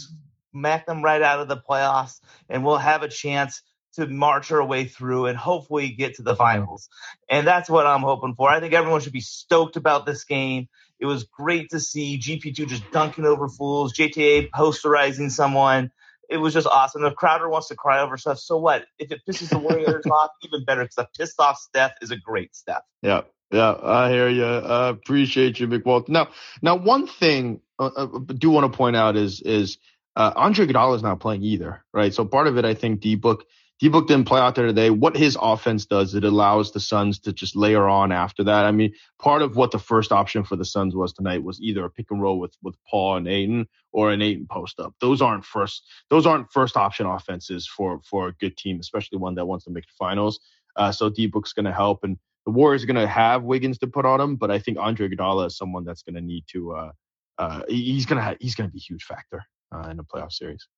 smack 0.52 0.86
them 0.86 1.02
right 1.02 1.22
out 1.22 1.40
of 1.40 1.48
the 1.48 1.56
playoffs, 1.56 2.20
and 2.50 2.64
we'll 2.64 2.76
have 2.78 3.02
a 3.02 3.08
chance 3.08 3.62
to 3.94 4.06
march 4.06 4.50
our 4.52 4.64
way 4.64 4.84
through 4.86 5.26
and 5.26 5.36
hopefully 5.36 5.90
get 5.90 6.16
to 6.16 6.22
the 6.22 6.36
finals. 6.36 6.88
And 7.28 7.46
that's 7.46 7.68
what 7.68 7.86
I'm 7.86 8.02
hoping 8.02 8.34
for. 8.34 8.48
I 8.48 8.60
think 8.60 8.72
everyone 8.72 9.00
should 9.00 9.12
be 9.12 9.20
stoked 9.20 9.76
about 9.76 10.06
this 10.06 10.24
game. 10.24 10.68
It 10.98 11.06
was 11.06 11.24
great 11.24 11.70
to 11.70 11.80
see 11.80 12.18
GP2 12.18 12.68
just 12.68 12.90
dunking 12.92 13.24
over 13.24 13.48
fools, 13.48 13.92
JTA 13.94 14.50
posterizing 14.50 15.30
someone 15.30 15.90
it 16.32 16.38
was 16.38 16.54
just 16.54 16.66
awesome. 16.66 17.04
If 17.04 17.14
Crowder 17.14 17.48
wants 17.48 17.68
to 17.68 17.76
cry 17.76 18.00
over 18.00 18.16
stuff, 18.16 18.38
so 18.38 18.56
what? 18.56 18.86
If 18.98 19.12
it 19.12 19.20
pisses 19.28 19.50
the 19.50 19.58
Warriors 19.58 20.06
off, 20.10 20.30
even 20.42 20.64
better 20.64 20.82
because 20.82 20.98
a 20.98 21.08
pissed 21.16 21.38
off 21.38 21.58
Steph 21.58 21.92
is 22.00 22.10
a 22.10 22.16
great 22.16 22.56
Steph. 22.56 22.82
Yeah, 23.02 23.22
yeah, 23.50 23.74
I 23.82 24.10
hear 24.10 24.28
you. 24.28 24.44
I 24.44 24.88
appreciate 24.88 25.60
you, 25.60 25.68
McWalter. 25.68 26.08
Now, 26.08 26.28
now 26.62 26.76
one 26.76 27.06
thing 27.06 27.60
uh, 27.78 27.90
I 27.96 28.02
uh, 28.02 28.18
do 28.18 28.50
want 28.50 28.70
to 28.72 28.76
point 28.76 28.96
out 28.96 29.16
is 29.16 29.40
is 29.42 29.78
uh, 30.16 30.32
Andre 30.34 30.66
Iguodala 30.66 30.96
is 30.96 31.02
not 31.02 31.20
playing 31.20 31.42
either, 31.42 31.84
right? 31.92 32.12
So 32.14 32.24
part 32.24 32.46
of 32.46 32.56
it, 32.56 32.64
I 32.64 32.74
think, 32.74 33.00
D 33.00 33.14
book 33.14 33.44
D-Book 33.82 34.06
didn't 34.06 34.28
play 34.28 34.40
out 34.40 34.54
there 34.54 34.66
today. 34.66 34.90
What 34.90 35.16
his 35.16 35.36
offense 35.40 35.86
does, 35.86 36.14
it 36.14 36.22
allows 36.22 36.70
the 36.70 36.78
Suns 36.78 37.18
to 37.18 37.32
just 37.32 37.56
layer 37.56 37.88
on 37.88 38.12
after 38.12 38.44
that. 38.44 38.64
I 38.64 38.70
mean, 38.70 38.94
part 39.18 39.42
of 39.42 39.56
what 39.56 39.72
the 39.72 39.80
first 39.80 40.12
option 40.12 40.44
for 40.44 40.54
the 40.54 40.64
Suns 40.64 40.94
was 40.94 41.12
tonight 41.12 41.42
was 41.42 41.60
either 41.60 41.84
a 41.84 41.90
pick 41.90 42.12
and 42.12 42.22
roll 42.22 42.38
with 42.38 42.54
with 42.62 42.76
Paul 42.88 43.16
and 43.16 43.26
Ayton 43.26 43.66
or 43.90 44.12
an 44.12 44.22
Ayton 44.22 44.46
post 44.48 44.78
up. 44.78 44.94
Those 45.00 45.20
aren't 45.20 45.44
first 45.44 45.82
those 46.10 46.26
aren't 46.26 46.52
first 46.52 46.76
option 46.76 47.06
offenses 47.06 47.66
for 47.66 48.00
for 48.08 48.28
a 48.28 48.32
good 48.34 48.56
team, 48.56 48.78
especially 48.78 49.18
one 49.18 49.34
that 49.34 49.46
wants 49.46 49.64
to 49.64 49.72
make 49.72 49.86
the 49.86 49.92
finals. 49.98 50.38
Uh, 50.76 50.92
so 50.92 51.10
D-Book's 51.10 51.52
going 51.52 51.64
to 51.64 51.72
help, 51.72 52.04
and 52.04 52.18
the 52.46 52.52
Warriors 52.52 52.84
are 52.84 52.86
going 52.86 52.94
to 52.94 53.08
have 53.08 53.42
Wiggins 53.42 53.78
to 53.78 53.88
put 53.88 54.06
on 54.06 54.20
him, 54.20 54.36
but 54.36 54.52
I 54.52 54.60
think 54.60 54.78
Andre 54.78 55.08
Iguodala 55.08 55.48
is 55.48 55.56
someone 55.56 55.84
that's 55.84 56.04
going 56.04 56.14
to 56.14 56.20
need 56.20 56.44
to. 56.52 56.72
Uh, 56.72 56.92
uh, 57.36 57.62
he's 57.66 58.06
going 58.06 58.22
to 58.22 58.36
he's 58.38 58.54
going 58.54 58.70
to 58.70 58.72
be 58.72 58.78
a 58.78 58.86
huge 58.88 59.02
factor 59.02 59.44
uh, 59.74 59.88
in 59.90 59.96
the 59.96 60.04
playoff 60.04 60.30
series. 60.30 60.68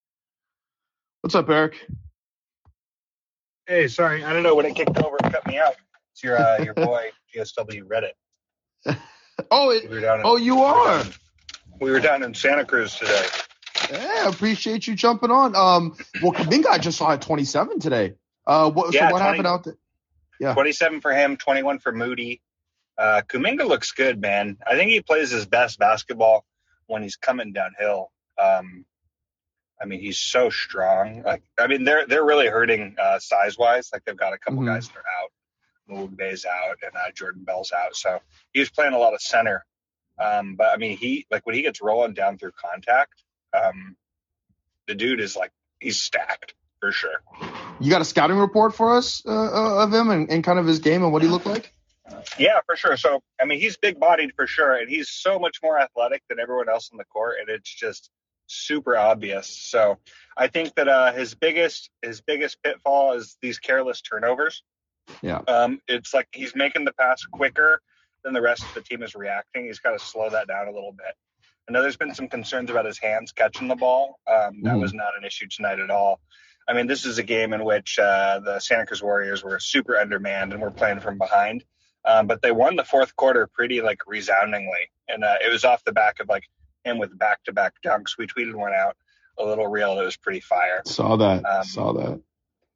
What's 1.21 1.35
up, 1.35 1.51
Eric? 1.51 1.87
Hey, 3.67 3.89
sorry, 3.89 4.23
I 4.23 4.33
don't 4.35 4.43
know 4.43 4.55
when 4.55 4.67
it 4.67 4.75
kicked 4.75 4.99
over 5.03 5.17
and 5.23 5.33
cut 5.33 5.47
me 5.47 5.59
out. 5.59 5.75
It's 6.13 6.23
your 6.23 6.39
uh, 6.39 6.63
your 6.63 6.75
boy 6.75 7.11
GSW 7.35 7.83
Reddit. 7.85 8.97
oh, 9.51 9.71
it, 9.71 9.89
we 9.89 9.99
in, 9.99 10.21
oh, 10.23 10.37
you 10.37 10.63
are. 10.63 10.83
We 10.83 10.99
were, 10.99 11.03
down, 11.03 11.13
we 11.81 11.91
were 11.91 12.01
down 12.01 12.23
in 12.23 12.35
Santa 12.35 12.67
Cruz 12.67 12.95
today. 12.95 13.27
Yeah, 13.91 14.29
appreciate 14.29 14.87
you 14.87 14.95
jumping 14.95 15.31
on. 15.31 15.57
Um, 15.57 15.97
well, 16.23 16.33
Kuminga 16.33 16.67
I 16.67 16.79
just 16.79 16.99
saw 16.99 17.13
at 17.13 17.23
27 17.23 17.81
today. 17.81 18.15
Uh, 18.47 18.71
what, 18.71 18.93
yeah, 18.93 19.09
so 19.09 19.13
what 19.15 19.21
20, 19.21 19.25
happened 19.25 19.47
out 19.47 19.65
there? 19.65 19.77
Yeah, 20.39 20.53
27 20.53 21.01
for 21.01 21.13
him, 21.13 21.39
21 21.39 21.79
for 21.79 21.93
Moody. 21.93 22.43
Uh, 22.99 23.23
Kuminga 23.27 23.67
looks 23.67 23.93
good, 23.93 24.21
man. 24.21 24.59
I 24.67 24.77
think 24.77 24.91
he 24.91 25.01
plays 25.01 25.31
his 25.31 25.47
best 25.47 25.79
basketball 25.79 26.45
when 26.87 27.03
he's 27.03 27.17
coming 27.17 27.53
downhill. 27.53 28.13
Um, 28.39 28.85
I 29.85 29.87
mean, 29.87 30.01
he's 30.01 30.19
so 30.19 30.49
strong. 30.49 31.23
Like, 31.25 31.43
I 31.59 31.67
mean, 31.67 31.85
they're 31.85 32.07
they're 32.07 32.25
really 32.25 32.47
hurting 32.47 32.97
uh, 32.99 33.19
size 33.19 33.59
wise. 33.59 33.91
Like, 33.93 34.03
they've 34.07 34.17
got 34.17 34.33
a 34.33 34.39
couple 34.39 34.61
mm-hmm. 34.61 34.69
guys 34.75 34.89
that 34.89 34.97
are 34.97 35.23
out. 35.23 35.31
Bay's 36.17 36.47
out 36.47 36.79
and 36.83 36.97
uh, 36.97 37.11
Jordan 37.15 37.45
Bell's 37.45 37.71
out, 37.71 37.95
so 37.95 38.19
he 38.55 38.61
was 38.61 38.71
playing 38.71 38.95
a 38.95 38.99
lot 38.99 39.13
of 39.13 39.21
center. 39.21 39.67
Um, 40.19 40.55
but 40.55 40.69
I 40.73 40.79
mean, 40.79 40.97
he 40.97 41.27
like 41.31 41.45
when 41.45 41.55
he 41.55 41.61
gets 41.61 41.83
rolling 41.83 42.15
down 42.15 42.39
through 42.39 42.53
contact, 42.53 43.23
um, 43.53 43.95
the 44.89 44.95
dude 44.95 45.21
is 45.21 45.37
like 45.37 45.53
he's 45.81 46.01
stacked 46.01 46.55
for 46.81 46.91
sure. 46.91 47.23
You 47.81 47.91
got 47.91 48.01
a 48.01 48.07
scouting 48.07 48.39
report 48.39 48.75
for 48.75 48.97
us 48.97 49.23
uh, 49.27 49.31
uh 49.31 49.85
of 49.85 49.93
him 49.93 50.09
and, 50.09 50.31
and 50.31 50.43
kind 50.43 50.59
of 50.59 50.67
his 50.67 50.79
game 50.79 51.03
and 51.03 51.13
what 51.13 51.21
he 51.21 51.29
looked 51.29 51.45
like? 51.45 51.71
Yeah, 52.39 52.61
for 52.65 52.77
sure. 52.77 52.97
So 52.97 53.23
I 53.39 53.45
mean, 53.45 53.61
he's 53.61 53.77
big 53.77 54.01
bodied 54.01 54.33
for 54.35 54.47
sure, 54.47 54.75
and 54.75 54.89
he's 54.89 55.11
so 55.11 55.39
much 55.39 55.59
more 55.63 55.79
athletic 55.79 56.23
than 56.31 56.41
everyone 56.41 56.71
else 56.71 56.89
on 56.93 56.97
the 56.97 57.05
court, 57.05 57.37
and 57.41 57.51
it's 57.51 57.73
just 57.73 58.09
super 58.47 58.97
obvious. 58.97 59.47
So 59.47 59.99
I 60.37 60.49
think 60.49 60.75
that 60.75 60.89
uh, 60.89 61.13
his 61.13 61.35
biggest 61.35 61.91
his 62.03 62.21
biggest 62.21 62.63
pitfall 62.63 63.13
is 63.13 63.37
these 63.41 63.59
careless 63.59 64.01
turnovers. 64.01 64.63
Yeah. 65.23 65.39
Um, 65.49 65.81
it's 65.89 66.15
like 66.15 66.29
he's 66.33 66.55
making 66.55 66.85
the 66.85 66.93
pass 66.93 67.25
quicker 67.25 67.81
than 68.23 68.33
the 68.33 68.41
rest 68.41 68.63
of 68.63 68.75
the 68.75 68.81
team 68.81 69.03
is 69.03 69.15
reacting. 69.15 69.67
He's 69.67 69.81
got 69.81 69.93
to 69.93 69.99
slow 69.99 70.31
that 70.31 70.49
down 70.49 70.67
a 70.69 70.73
little 70.73 70.93
bit. 70.93 71.15
I 71.69 71.73
know 71.73 71.83
there's 71.83 71.97
been 71.97 72.15
some 72.15 72.29
concerns 72.29 72.71
about 72.71 72.85
his 72.85 72.99
hands 72.99 73.33
catching 73.33 73.69
the 73.69 73.77
ball. 73.77 74.19
Um, 74.27 74.63
that 74.63 74.75
mm. 74.75 74.81
was 74.81 74.93
not 74.93 75.17
an 75.19 75.25
issue 75.25 75.47
tonight 75.49 75.79
at 75.79 75.91
all. 75.91 76.21
I 76.69 76.73
mean, 76.73 76.87
this 76.87 77.05
is 77.05 77.19
a 77.19 77.23
game 77.23 77.53
in 77.53 77.65
which 77.65 77.99
uh, 77.99 78.41
the 78.41 78.59
Santa 78.59 78.87
Cruz 78.87 79.03
Warriors 79.03 79.43
were 79.45 79.59
super 79.61 79.97
undermanned 79.97 80.53
and 80.53 80.63
were 80.63 80.71
playing 80.71 81.01
from 81.01 81.19
behind. 81.19 81.65
Um, 82.07 82.27
but 82.27 82.43
they 82.43 82.53
won 82.53 82.77
the 82.77 82.85
fourth 82.85 83.17
quarter 83.17 83.47
pretty 83.47 83.81
like 83.81 84.01
resoundingly, 84.07 84.91
and 85.09 85.25
uh, 85.25 85.37
it 85.45 85.51
was 85.51 85.65
off 85.65 85.85
the 85.85 85.93
back 85.93 86.21
of 86.21 86.29
like 86.29 86.45
him 86.85 86.99
with 86.99 87.17
back 87.19 87.43
to 87.45 87.53
back 87.53 87.75
dunks. 87.85 88.19
We 88.19 88.27
tweeted 88.27 88.55
one 88.55 88.73
out, 88.73 88.97
a 89.39 89.45
little 89.45 89.67
reel 89.67 89.97
that 89.97 90.05
was 90.05 90.17
pretty 90.17 90.41
fire. 90.41 90.83
Saw 90.87 91.17
that. 91.17 91.45
Um, 91.45 91.65
saw 91.65 91.93
that. 91.95 92.21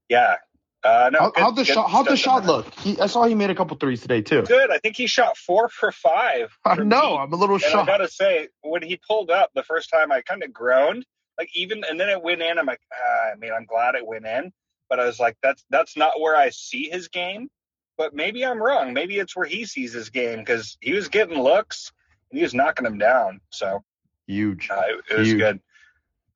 Yeah. 0.09 0.37
Uh, 0.85 1.11
no, 1.13 1.19
how, 1.19 1.31
good, 1.31 1.41
how'd 1.41 1.57
the 1.57 1.65
shot? 1.65 1.91
How'd 1.91 2.07
the 2.07 2.17
shot 2.17 2.47
look? 2.47 2.73
He, 2.75 3.01
I 3.01 3.09
saw 3.09 3.25
he 3.25 3.35
made 3.35 3.51
a 3.51 3.55
couple 3.55 3.77
threes 3.77 4.01
today 4.01 4.23
too. 4.23 4.43
Good. 4.43 4.71
I 4.71 4.79
think 4.79 4.97
he 4.97 5.09
shot 5.09 5.37
four 5.37 5.69
for 5.69 5.91
five. 5.91 6.57
I 6.65 6.77
know. 6.77 7.17
I'm 7.17 7.33
a 7.33 7.37
little 7.37 7.57
and 7.57 7.65
shocked. 7.65 7.89
I 7.89 7.93
gotta 7.93 8.09
say, 8.09 8.49
when 8.63 8.83
he 8.83 8.97
pulled 8.97 9.31
up 9.31 9.51
the 9.55 9.65
first 9.65 9.91
time, 9.91 10.13
I 10.13 10.23
kind 10.23 10.43
of 10.45 10.53
groaned. 10.53 11.05
Like 11.37 11.51
even, 11.55 11.85
and 11.85 11.99
then 11.99 12.09
it 12.09 12.23
went 12.23 12.43
in. 12.43 12.59
I'm 12.59 12.67
like, 12.67 12.81
ah, 12.93 13.33
I 13.33 13.37
mean, 13.37 13.53
I'm 13.53 13.65
glad 13.65 13.97
it 13.97 14.07
went 14.07 14.25
in, 14.25 14.53
but 14.89 15.01
I 15.01 15.05
was 15.05 15.19
like, 15.19 15.37
that's 15.43 15.65
that's 15.69 15.97
not 15.97 16.21
where 16.21 16.37
I 16.37 16.51
see 16.51 16.89
his 16.89 17.09
game. 17.09 17.49
But 17.97 18.15
maybe 18.15 18.45
I'm 18.45 18.63
wrong. 18.63 18.93
Maybe 18.93 19.19
it's 19.19 19.35
where 19.35 19.47
he 19.47 19.65
sees 19.65 19.93
his 19.93 20.11
game 20.11 20.39
because 20.39 20.79
he 20.81 20.93
was 20.93 21.09
getting 21.09 21.41
looks 21.43 21.93
and 22.31 22.39
he 22.39 22.45
was 22.45 22.55
knocking 22.55 22.85
them 22.85 22.99
down. 22.99 23.41
So 23.51 23.83
Huge. 24.29 24.69
Uh, 24.71 24.83
it, 24.87 25.13
it 25.13 25.19
was 25.19 25.29
Huge. 25.29 25.41
good. 25.41 25.61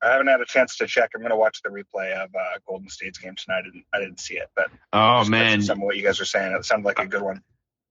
I 0.03 0.11
haven't 0.11 0.27
had 0.27 0.41
a 0.41 0.45
chance 0.45 0.79
to 0.79 0.89
check. 0.89 1.11
I'm 1.15 1.21
going 1.21 1.31
to 1.31 1.37
watch 1.37 1.63
the 1.63 1.69
replay 1.69 2.13
of 2.13 2.31
uh, 2.35 2.59
Golden 2.67 2.89
State's 2.89 3.19
game 3.19 3.37
tonight. 3.37 3.61
I 3.61 3.63
didn't, 3.63 3.85
I 3.95 4.01
didn't 4.01 4.19
see 4.19 4.35
it, 4.35 4.51
but 4.57 4.69
oh 4.93 5.25
man, 5.27 5.63
some 5.63 5.79
of 5.79 5.85
what 5.85 5.97
you 5.97 6.03
guys 6.03 6.21
are 6.21 6.25
saying, 6.25 6.53
it 6.57 6.65
sounded 6.65 6.85
like 6.85 6.99
a 6.99 7.07
good 7.07 7.23
one. 7.23 7.43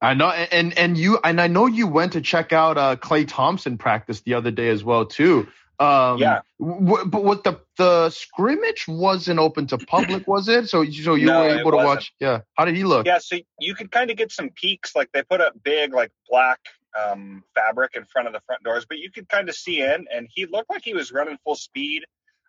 I 0.02 0.16
know, 0.16 0.30
and 0.30 0.78
and 0.78 0.98
you 0.98 1.20
and 1.24 1.40
I 1.40 1.48
know 1.48 1.68
you 1.68 1.88
went 1.88 2.14
to 2.14 2.22
check 2.22 2.52
out 2.52 2.78
uh, 2.78 2.96
Klay 2.98 3.26
Thompson 3.28 3.78
practice 3.78 4.22
the 4.22 4.34
other 4.34 4.52
day 4.52 4.70
as 4.70 4.84
well 4.84 5.06
too. 5.06 5.48
Um, 5.80 6.18
yeah. 6.18 6.42
W- 6.60 7.06
but 7.06 7.24
what 7.24 7.44
the 7.44 7.60
the 7.78 8.10
scrimmage 8.10 8.88
wasn't 8.88 9.40
open 9.40 9.68
to 9.68 9.78
public, 9.78 10.28
was 10.28 10.48
it? 10.48 10.70
So 10.70 10.84
so 10.84 11.16
you 11.16 11.28
no, 11.28 11.42
were 11.42 11.60
able 11.60 11.72
to 11.72 11.78
watch. 11.78 12.14
Yeah. 12.20 12.42
How 12.56 12.66
did 12.66 12.76
he 12.76 12.84
look? 12.84 13.06
Yeah. 13.06 13.20
So 13.20 13.38
you 13.60 13.74
could 13.74 13.92
kind 13.92 14.12
of 14.12 14.18
get 14.18 14.32
some 14.32 14.50
peeks. 14.50 14.96
Like 14.96 15.12
they 15.12 15.24
put 15.24 15.40
up 15.40 15.54
big 15.64 15.94
like 15.94 16.12
black 16.30 16.60
um, 17.00 17.44
fabric 17.56 17.92
in 17.96 18.06
front 18.06 18.28
of 18.28 18.34
the 18.34 18.42
front 18.42 18.64
doors, 18.64 18.86
but 18.88 19.00
you 19.00 19.12
could 19.12 19.28
kind 19.30 19.50
of 19.50 19.56
see 19.56 19.82
in, 19.82 20.06
and 20.14 20.28
he 20.30 20.46
looked 20.46 20.70
like 20.70 20.84
he 20.84 20.94
was 20.94 21.12
running 21.12 21.38
full 21.44 21.56
speed. 21.56 22.04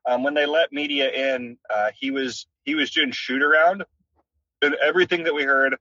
Um, 0.05 0.25
when 0.25 0.35
they 0.35 0.47
let 0.47 0.73
media 0.73 1.11
in, 1.11 1.59
uh, 1.71 1.91
he 1.99 2.11
was 2.11 2.47
he 2.65 2.75
was 2.75 2.91
doing 2.91 3.13
shoot 3.13 3.43
around, 3.43 3.85
and 4.61 4.75
everything 4.83 5.25
that 5.25 5.35
we 5.35 5.45
heard 5.45 5.77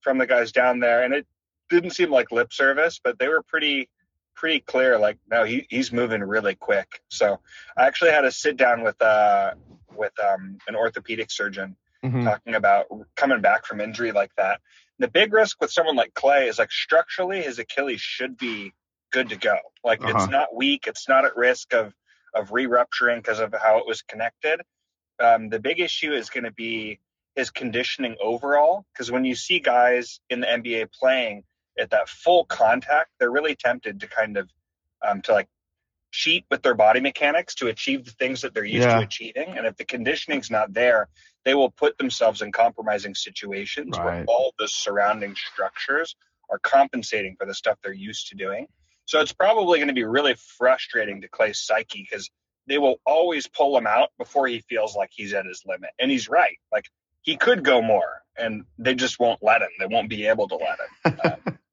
from 0.00 0.18
the 0.18 0.26
guys 0.26 0.52
down 0.52 0.80
there, 0.80 1.02
and 1.02 1.12
it 1.12 1.26
didn't 1.68 1.90
seem 1.90 2.10
like 2.10 2.32
lip 2.32 2.52
service, 2.52 3.00
but 3.02 3.18
they 3.18 3.28
were 3.28 3.42
pretty 3.42 3.90
pretty 4.34 4.60
clear. 4.60 4.98
Like, 4.98 5.18
no, 5.30 5.44
he, 5.44 5.66
he's 5.68 5.92
moving 5.92 6.22
really 6.22 6.54
quick. 6.54 7.02
So 7.08 7.40
I 7.76 7.86
actually 7.86 8.12
had 8.12 8.24
a 8.24 8.30
sit 8.30 8.56
down 8.56 8.82
with 8.82 9.00
uh 9.02 9.52
with 9.94 10.12
um, 10.20 10.58
an 10.68 10.76
orthopedic 10.76 11.30
surgeon 11.30 11.76
mm-hmm. 12.04 12.24
talking 12.24 12.54
about 12.54 12.86
coming 13.16 13.40
back 13.40 13.66
from 13.66 13.80
injury 13.80 14.12
like 14.12 14.30
that 14.36 14.60
the 14.98 15.08
big 15.08 15.32
risk 15.32 15.60
with 15.60 15.70
someone 15.70 15.96
like 15.96 16.14
Klay 16.14 16.48
is 16.48 16.58
like 16.58 16.72
structurally 16.72 17.42
his 17.42 17.58
Achilles 17.58 18.00
should 18.00 18.36
be 18.36 18.72
good 19.12 19.30
to 19.30 19.36
go. 19.36 19.56
Like 19.84 20.02
uh-huh. 20.02 20.12
it's 20.16 20.30
not 20.30 20.54
weak, 20.54 20.86
it's 20.86 21.08
not 21.08 21.24
at 21.24 21.36
risk 21.36 21.72
of 21.72 21.94
of 22.34 22.52
re-rupturing 22.52 23.18
because 23.20 23.40
of 23.40 23.54
how 23.54 23.78
it 23.78 23.86
was 23.86 24.02
connected. 24.02 24.60
Um, 25.18 25.48
the 25.48 25.58
big 25.58 25.80
issue 25.80 26.12
is 26.12 26.30
going 26.30 26.44
to 26.44 26.52
be 26.52 27.00
his 27.34 27.50
conditioning 27.50 28.16
overall 28.22 28.84
because 28.92 29.10
when 29.10 29.24
you 29.24 29.34
see 29.34 29.60
guys 29.60 30.20
in 30.28 30.40
the 30.40 30.46
NBA 30.46 30.92
playing 30.92 31.44
at 31.78 31.90
that 31.90 32.08
full 32.08 32.44
contact, 32.44 33.10
they're 33.18 33.30
really 33.30 33.54
tempted 33.54 34.00
to 34.00 34.06
kind 34.08 34.36
of 34.36 34.50
um, 35.06 35.22
to 35.22 35.32
like 35.32 35.48
cheat 36.10 36.44
with 36.50 36.62
their 36.62 36.74
body 36.74 37.00
mechanics 37.00 37.54
to 37.56 37.68
achieve 37.68 38.04
the 38.04 38.10
things 38.12 38.42
that 38.42 38.54
they're 38.54 38.64
used 38.64 38.86
Yeah. 38.88 38.98
to 38.98 39.04
achieving. 39.04 39.56
And 39.56 39.66
if 39.66 39.76
the 39.76 39.84
conditioning's 39.84 40.50
not 40.50 40.72
there, 40.72 41.08
they 41.44 41.54
will 41.54 41.70
put 41.70 41.98
themselves 41.98 42.42
in 42.42 42.52
compromising 42.52 43.14
situations 43.14 43.96
where 43.98 44.24
all 44.26 44.52
the 44.58 44.68
surrounding 44.68 45.34
structures 45.36 46.16
are 46.50 46.58
compensating 46.58 47.36
for 47.38 47.46
the 47.46 47.54
stuff 47.54 47.78
they're 47.82 47.92
used 47.92 48.28
to 48.28 48.36
doing. 48.36 48.66
So 49.04 49.20
it's 49.20 49.32
probably 49.32 49.78
going 49.78 49.88
to 49.88 49.94
be 49.94 50.04
really 50.04 50.34
frustrating 50.58 51.22
to 51.22 51.28
Klay's 51.28 51.58
psyche 51.58 52.06
because 52.08 52.30
they 52.66 52.78
will 52.78 52.96
always 53.06 53.46
pull 53.46 53.76
him 53.76 53.86
out 53.86 54.10
before 54.18 54.46
he 54.46 54.60
feels 54.60 54.94
like 54.94 55.10
he's 55.12 55.32
at 55.32 55.46
his 55.46 55.62
limit. 55.66 55.90
And 55.98 56.10
he's 56.10 56.28
right. 56.28 56.58
Like 56.70 56.84
he 57.22 57.36
could 57.36 57.64
go 57.64 57.80
more 57.80 58.22
and 58.36 58.64
they 58.78 58.94
just 58.94 59.18
won't 59.18 59.42
let 59.42 59.62
him. 59.62 59.68
They 59.78 59.86
won't 59.86 60.08
be 60.08 60.26
able 60.26 60.48
to 60.48 60.56
let 60.56 60.78
him. 60.78 61.20
Um, 61.24 61.58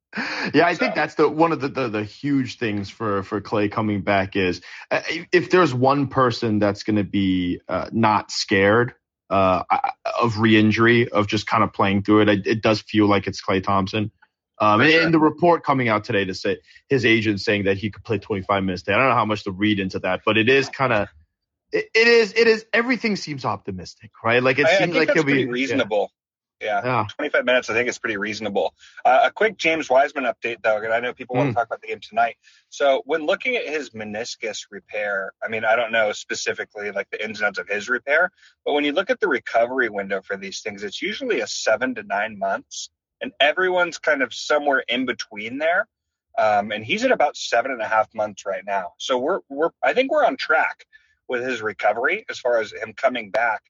yeah, 0.53 0.65
I 0.65 0.75
think 0.75 0.95
that's 0.95 1.15
the 1.15 1.27
one 1.27 1.51
of 1.51 1.59
the, 1.59 1.67
the 1.67 1.87
the 1.89 2.03
huge 2.03 2.57
things 2.57 2.89
for 2.89 3.23
for 3.23 3.41
Klay 3.41 3.71
coming 3.71 4.01
back 4.01 4.35
is 4.35 4.61
uh, 4.91 5.01
if 5.31 5.49
there's 5.49 5.73
one 5.73 6.07
person 6.07 6.59
that's 6.59 6.83
going 6.83 6.95
to 6.95 7.03
be 7.03 7.59
uh, 7.67 7.89
not 7.91 8.31
scared 8.31 8.93
uh, 9.29 9.63
of 10.21 10.39
re-injury 10.39 11.09
of 11.09 11.27
just 11.27 11.47
kind 11.47 11.63
of 11.63 11.73
playing 11.73 12.03
through 12.03 12.21
it, 12.21 12.29
it, 12.29 12.47
it 12.47 12.61
does 12.61 12.81
feel 12.81 13.07
like 13.07 13.27
it's 13.27 13.43
Klay 13.43 13.61
Thompson. 13.61 14.11
Um, 14.59 14.79
and, 14.79 14.91
sure. 14.91 15.03
and 15.03 15.13
the 15.13 15.19
report 15.19 15.65
coming 15.65 15.89
out 15.89 16.05
today 16.05 16.23
to 16.23 16.33
say 16.33 16.59
his 16.87 17.05
agent 17.05 17.41
saying 17.41 17.65
that 17.65 17.77
he 17.77 17.91
could 17.91 18.05
play 18.05 18.19
25 18.19 18.63
minutes. 18.63 18.83
Today. 18.83 18.95
I 18.95 18.99
don't 18.99 19.09
know 19.09 19.15
how 19.15 19.25
much 19.25 19.43
to 19.43 19.51
read 19.51 19.79
into 19.79 19.99
that, 19.99 20.21
but 20.25 20.37
it 20.37 20.47
is 20.47 20.69
kind 20.69 20.93
of 20.93 21.09
it, 21.73 21.89
it 21.93 22.07
is 22.07 22.33
it 22.33 22.47
is 22.47 22.65
everything 22.71 23.17
seems 23.17 23.43
optimistic, 23.43 24.11
right? 24.23 24.41
Like 24.41 24.59
it 24.59 24.65
I, 24.65 24.75
I 24.75 24.77
seems 24.77 24.93
think 24.93 25.07
like 25.07 25.15
he'll 25.15 25.25
be 25.25 25.45
reasonable. 25.45 26.11
Yeah. 26.11 26.24
Yeah. 26.65 27.05
25 27.15 27.45
minutes, 27.45 27.69
I 27.69 27.73
think 27.73 27.87
is 27.89 27.99
pretty 27.99 28.17
reasonable. 28.17 28.73
Uh, 29.03 29.21
a 29.25 29.31
quick 29.31 29.57
James 29.57 29.89
Wiseman 29.89 30.25
update, 30.25 30.57
though, 30.63 30.77
and 30.77 30.93
I 30.93 30.99
know 30.99 31.13
people 31.13 31.35
want 31.35 31.49
Mm. 31.49 31.51
to 31.51 31.55
talk 31.55 31.67
about 31.67 31.81
the 31.81 31.87
game 31.87 31.99
tonight. 32.01 32.37
So, 32.69 33.01
when 33.05 33.25
looking 33.25 33.55
at 33.55 33.67
his 33.67 33.91
meniscus 33.91 34.65
repair, 34.71 35.33
I 35.43 35.47
mean, 35.47 35.63
I 35.65 35.75
don't 35.75 35.91
know 35.91 36.11
specifically 36.11 36.91
like 36.91 37.09
the 37.11 37.23
ins 37.23 37.39
and 37.39 37.47
outs 37.47 37.59
of 37.59 37.67
his 37.67 37.87
repair, 37.89 38.31
but 38.65 38.73
when 38.73 38.83
you 38.83 38.91
look 38.91 39.09
at 39.09 39.19
the 39.19 39.27
recovery 39.27 39.89
window 39.89 40.21
for 40.21 40.37
these 40.37 40.61
things, 40.61 40.83
it's 40.83 41.01
usually 41.01 41.41
a 41.41 41.47
seven 41.47 41.95
to 41.95 42.03
nine 42.03 42.37
months, 42.39 42.89
and 43.21 43.31
everyone's 43.39 43.97
kind 43.97 44.21
of 44.21 44.33
somewhere 44.33 44.83
in 44.87 45.05
between 45.05 45.57
there. 45.59 45.87
Um, 46.37 46.71
and 46.73 46.83
he's 46.83 47.05
at 47.05 47.11
about 47.11 47.37
seven 47.37 47.71
and 47.71 47.81
a 47.81 47.87
half 47.87 48.13
months 48.13 48.45
right 48.45 48.63
now. 48.65 48.93
So 48.97 49.17
we're 49.17 49.39
we're 49.47 49.69
I 49.81 49.93
think 49.93 50.11
we're 50.11 50.25
on 50.25 50.35
track 50.35 50.85
with 51.29 51.43
his 51.43 51.61
recovery 51.61 52.25
as 52.29 52.39
far 52.39 52.59
as 52.59 52.73
him 52.73 52.93
coming 52.93 53.29
back 53.31 53.61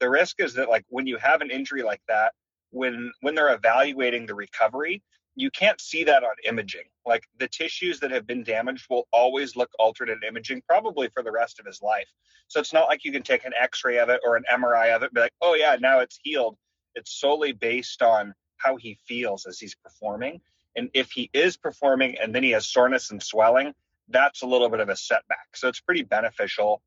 the 0.00 0.08
risk 0.08 0.40
is 0.40 0.54
that 0.54 0.68
like 0.68 0.84
when 0.88 1.06
you 1.06 1.16
have 1.18 1.40
an 1.42 1.50
injury 1.50 1.82
like 1.82 2.00
that 2.08 2.32
when 2.70 3.12
when 3.20 3.34
they're 3.34 3.54
evaluating 3.54 4.26
the 4.26 4.34
recovery 4.34 5.02
you 5.36 5.50
can't 5.50 5.80
see 5.80 6.04
that 6.04 6.22
on 6.22 6.34
imaging. 6.44 6.84
Like 7.06 7.24
the 7.38 7.48
tissues 7.48 8.00
that 8.00 8.10
have 8.10 8.26
been 8.26 8.42
damaged 8.42 8.86
will 8.90 9.06
always 9.12 9.56
look 9.56 9.70
altered 9.78 10.10
in 10.10 10.20
imaging 10.26 10.62
probably 10.66 11.08
for 11.08 11.22
the 11.22 11.32
rest 11.32 11.58
of 11.58 11.66
his 11.66 11.80
life. 11.80 12.08
So 12.48 12.60
it's 12.60 12.72
not 12.72 12.88
like 12.88 13.04
you 13.04 13.12
can 13.12 13.22
take 13.22 13.44
an 13.44 13.52
x-ray 13.58 13.98
of 13.98 14.08
it 14.08 14.20
or 14.24 14.36
an 14.36 14.44
mri 14.52 14.94
of 14.94 15.02
it 15.02 15.06
and 15.06 15.14
be 15.14 15.20
like 15.20 15.34
oh 15.40 15.54
yeah 15.54 15.76
now 15.80 16.00
it's 16.00 16.18
healed. 16.22 16.56
It's 16.94 17.12
solely 17.18 17.52
based 17.52 18.02
on 18.02 18.34
how 18.56 18.76
he 18.76 18.98
feels 19.06 19.46
as 19.46 19.58
he's 19.58 19.74
performing. 19.74 20.40
And 20.76 20.90
if 20.94 21.10
he 21.12 21.30
is 21.32 21.56
performing 21.56 22.16
and 22.18 22.34
then 22.34 22.42
he 22.42 22.50
has 22.50 22.66
soreness 22.66 23.10
and 23.10 23.22
swelling 23.22 23.74
that's 24.08 24.42
a 24.42 24.46
little 24.46 24.68
bit 24.68 24.80
of 24.80 24.88
a 24.88 24.96
setback. 24.96 25.54
So 25.54 25.68
it's 25.68 25.80
pretty 25.80 26.02
beneficial 26.02 26.82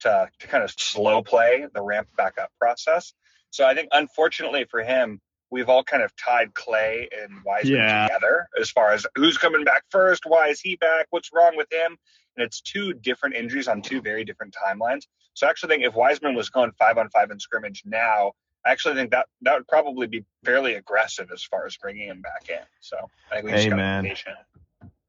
to, 0.00 0.28
to 0.38 0.46
kind 0.48 0.64
of 0.64 0.70
slow 0.70 1.22
play 1.22 1.66
the 1.72 1.82
ramp 1.82 2.08
back 2.16 2.38
up 2.38 2.50
process. 2.58 3.12
So 3.52 3.66
I 3.66 3.74
think 3.74 3.88
unfortunately 3.92 4.64
for 4.64 4.82
him, 4.82 5.20
we've 5.50 5.68
all 5.68 5.84
kind 5.84 6.02
of 6.02 6.10
tied 6.16 6.54
Klay 6.54 7.06
and 7.22 7.44
Wiseman 7.44 7.74
Yeah. 7.76 8.06
together 8.08 8.48
as 8.58 8.70
far 8.70 8.92
as 8.92 9.06
who's 9.14 9.36
coming 9.36 9.62
back 9.64 9.84
first, 9.90 10.24
why 10.26 10.48
is 10.48 10.60
he 10.60 10.76
back, 10.76 11.06
what's 11.10 11.30
wrong 11.34 11.54
with 11.56 11.70
him, 11.70 11.98
and 12.36 12.44
it's 12.46 12.62
two 12.62 12.94
different 12.94 13.34
injuries 13.36 13.68
on 13.68 13.82
two 13.82 14.00
very 14.00 14.24
different 14.24 14.54
timelines. 14.54 15.02
So 15.34 15.46
I 15.46 15.50
actually 15.50 15.68
think 15.76 15.84
if 15.84 15.94
Wiseman 15.94 16.34
was 16.34 16.48
going 16.48 16.72
five 16.78 16.96
on 16.96 17.10
five 17.10 17.30
in 17.30 17.38
scrimmage 17.38 17.82
now, 17.84 18.32
I 18.64 18.70
actually 18.72 18.94
think 18.94 19.10
that 19.10 19.26
that 19.42 19.54
would 19.54 19.68
probably 19.68 20.06
be 20.06 20.24
fairly 20.44 20.74
aggressive 20.74 21.30
as 21.30 21.42
far 21.44 21.66
as 21.66 21.76
bringing 21.76 22.08
him 22.08 22.22
back 22.22 22.48
in. 22.48 22.64
So 22.80 22.96
I 23.30 23.34
think 23.34 23.44
we 23.46 23.50
just 23.52 23.64
Hey, 23.64 23.70
got 23.70 23.76
to 23.76 24.02
be 24.02 24.08
patient. 24.08 24.36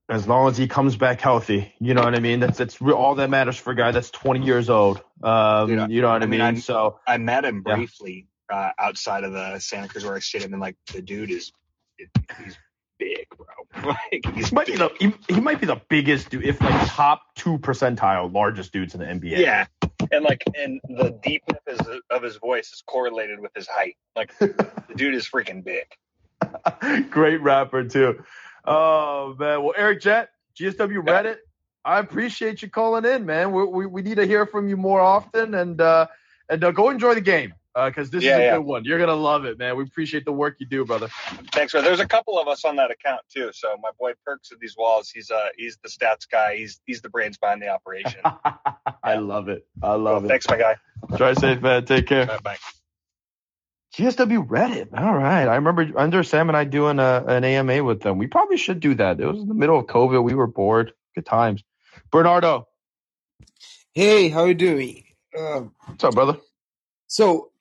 as 0.09 0.27
long 0.27 0.49
as 0.49 0.57
he 0.57 0.67
comes 0.67 0.97
back 0.97 1.21
healthy. 1.21 1.73
You 1.79 1.93
know 1.93 2.03
what 2.03 2.15
I 2.15 2.19
mean? 2.19 2.41
That's 2.41 2.57
that's 2.57 2.81
re- 2.81 2.93
all 2.93 3.15
that 3.15 3.29
matters 3.29 3.55
for 3.57 3.71
a 3.71 3.75
guy 3.75 3.91
that's 3.91 4.09
20 4.11 4.43
years 4.45 4.69
old. 4.69 5.01
Um, 5.23 5.67
Dude, 5.69 5.91
you 5.91 6.01
know 6.01 6.09
what 6.09 6.21
I, 6.21 6.25
I 6.25 6.27
mean? 6.27 6.41
I'm- 6.41 6.57
so 6.57 6.99
I 7.07 7.17
met 7.17 7.45
him 7.45 7.61
briefly 7.61 8.27
uh, 8.53 8.71
outside 8.77 9.23
of 9.23 9.33
the 9.33 9.57
Santa 9.57 9.87
Cruz 9.87 10.03
Warriors 10.03 10.25
Stadium, 10.25 10.53
and 10.53 10.61
like 10.61 10.75
the 10.93 11.01
dude 11.01 11.31
is, 11.31 11.51
he's 11.97 12.57
big, 12.99 13.25
bro. 13.35 13.47
like 14.11 14.25
he's 14.35 14.49
he 14.49 14.55
might 14.55 14.67
be 14.67 14.75
the 14.75 14.91
he, 14.99 15.11
he 15.27 15.41
might 15.41 15.59
be 15.59 15.65
the 15.65 15.81
biggest 15.89 16.29
dude, 16.29 16.45
if 16.45 16.61
like 16.61 16.87
top 16.89 17.23
two 17.35 17.57
percentile 17.57 18.31
largest 18.31 18.71
dudes 18.71 18.93
in 18.93 18.99
the 18.99 19.07
NBA. 19.07 19.39
yeah, 19.39 19.65
and 20.11 20.23
like 20.23 20.43
and 20.55 20.79
the 20.87 21.17
deepness 21.23 21.59
of 21.67 21.87
his, 21.87 22.01
of 22.11 22.21
his 22.21 22.35
voice 22.35 22.71
is 22.71 22.83
correlated 22.85 23.39
with 23.39 23.51
his 23.55 23.67
height. 23.67 23.95
Like 24.15 24.37
the 24.37 24.53
dude 24.95 25.15
is 25.15 25.27
freaking 25.27 25.63
big. 25.63 25.87
Great 27.09 27.41
rapper 27.41 27.83
too. 27.85 28.23
Oh 28.65 29.35
man. 29.39 29.63
Well, 29.63 29.73
Eric 29.75 30.01
Jett, 30.01 30.29
GSW 30.59 31.03
Reddit. 31.03 31.37
I 31.83 31.97
appreciate 31.97 32.61
you 32.61 32.69
calling 32.69 33.03
in, 33.03 33.25
man. 33.25 33.51
We, 33.51 33.65
we, 33.65 33.85
we 33.87 34.01
need 34.03 34.15
to 34.15 34.25
hear 34.25 34.45
from 34.45 34.69
you 34.69 34.77
more 34.77 35.01
often, 35.01 35.55
and 35.55 35.81
uh, 35.81 36.05
and 36.47 36.63
uh, 36.63 36.69
go 36.69 36.91
enjoy 36.91 37.15
the 37.15 37.21
game 37.21 37.55
because 37.75 38.09
this 38.09 38.23
Yeah, 38.23 38.33
is 38.33 38.39
a 38.39 38.43
yeah. 38.43 38.51
good 38.57 38.65
one. 38.65 38.85
You're 38.85 38.99
gonna 38.99 39.15
love 39.15 39.45
it, 39.45 39.57
man. 39.57 39.75
We 39.77 39.83
appreciate 39.83 40.25
the 40.25 40.31
work 40.31 40.57
you 40.59 40.65
do, 40.67 40.85
brother. 40.85 41.09
Thanks, 41.51 41.73
bro. 41.73 41.81
There's 41.81 41.99
a 41.99 42.07
couple 42.07 42.39
of 42.39 42.47
us 42.47 42.65
on 42.65 42.75
that 42.77 42.91
account 42.91 43.21
too. 43.33 43.51
So 43.53 43.75
my 43.81 43.89
boy 43.99 44.13
Perks 44.25 44.51
of 44.51 44.59
these 44.59 44.75
walls, 44.77 45.09
he's 45.09 45.31
uh 45.31 45.47
he's 45.57 45.77
the 45.83 45.89
stats 45.89 46.29
guy. 46.29 46.57
He's 46.57 46.79
he's 46.85 47.01
the 47.01 47.09
brains 47.09 47.37
behind 47.37 47.61
the 47.61 47.69
operation. 47.69 48.21
I 49.03 49.15
love 49.15 49.49
it. 49.49 49.65
I 49.81 49.93
love 49.95 50.25
it. 50.25 50.27
Thanks, 50.29 50.47
my 50.49 50.57
guy. 50.57 50.75
Try 51.17 51.33
safe, 51.33 51.61
man. 51.61 51.85
Take 51.85 52.07
care. 52.07 52.25
Bye. 52.27 52.39
Bye. 52.43 52.57
GSW 53.95 54.47
Reddit. 54.47 54.87
All 54.99 55.13
right. 55.13 55.47
I 55.47 55.55
remember 55.55 55.87
under 55.97 56.23
Sam 56.23 56.49
and 56.49 56.57
I 56.57 56.63
doing 56.63 56.99
a, 56.99 57.23
an 57.27 57.43
AMA 57.43 57.83
with 57.83 58.01
them. 58.01 58.17
We 58.17 58.27
probably 58.27 58.57
should 58.57 58.79
do 58.79 58.95
that. 58.95 59.19
It 59.19 59.25
was 59.25 59.39
in 59.41 59.47
the 59.47 59.53
middle 59.53 59.77
of 59.79 59.85
COVID. 59.85 60.23
We 60.23 60.33
were 60.33 60.47
bored. 60.47 60.93
Good 61.15 61.25
times. 61.27 61.63
Bernardo. 62.11 62.67
Hey, 63.93 64.29
how 64.29 64.45
you 64.45 64.55
doing? 64.55 65.03
Um, 65.37 65.73
What's 65.85 66.03
up, 66.03 66.15
brother? 66.15 66.37
so 67.07 67.51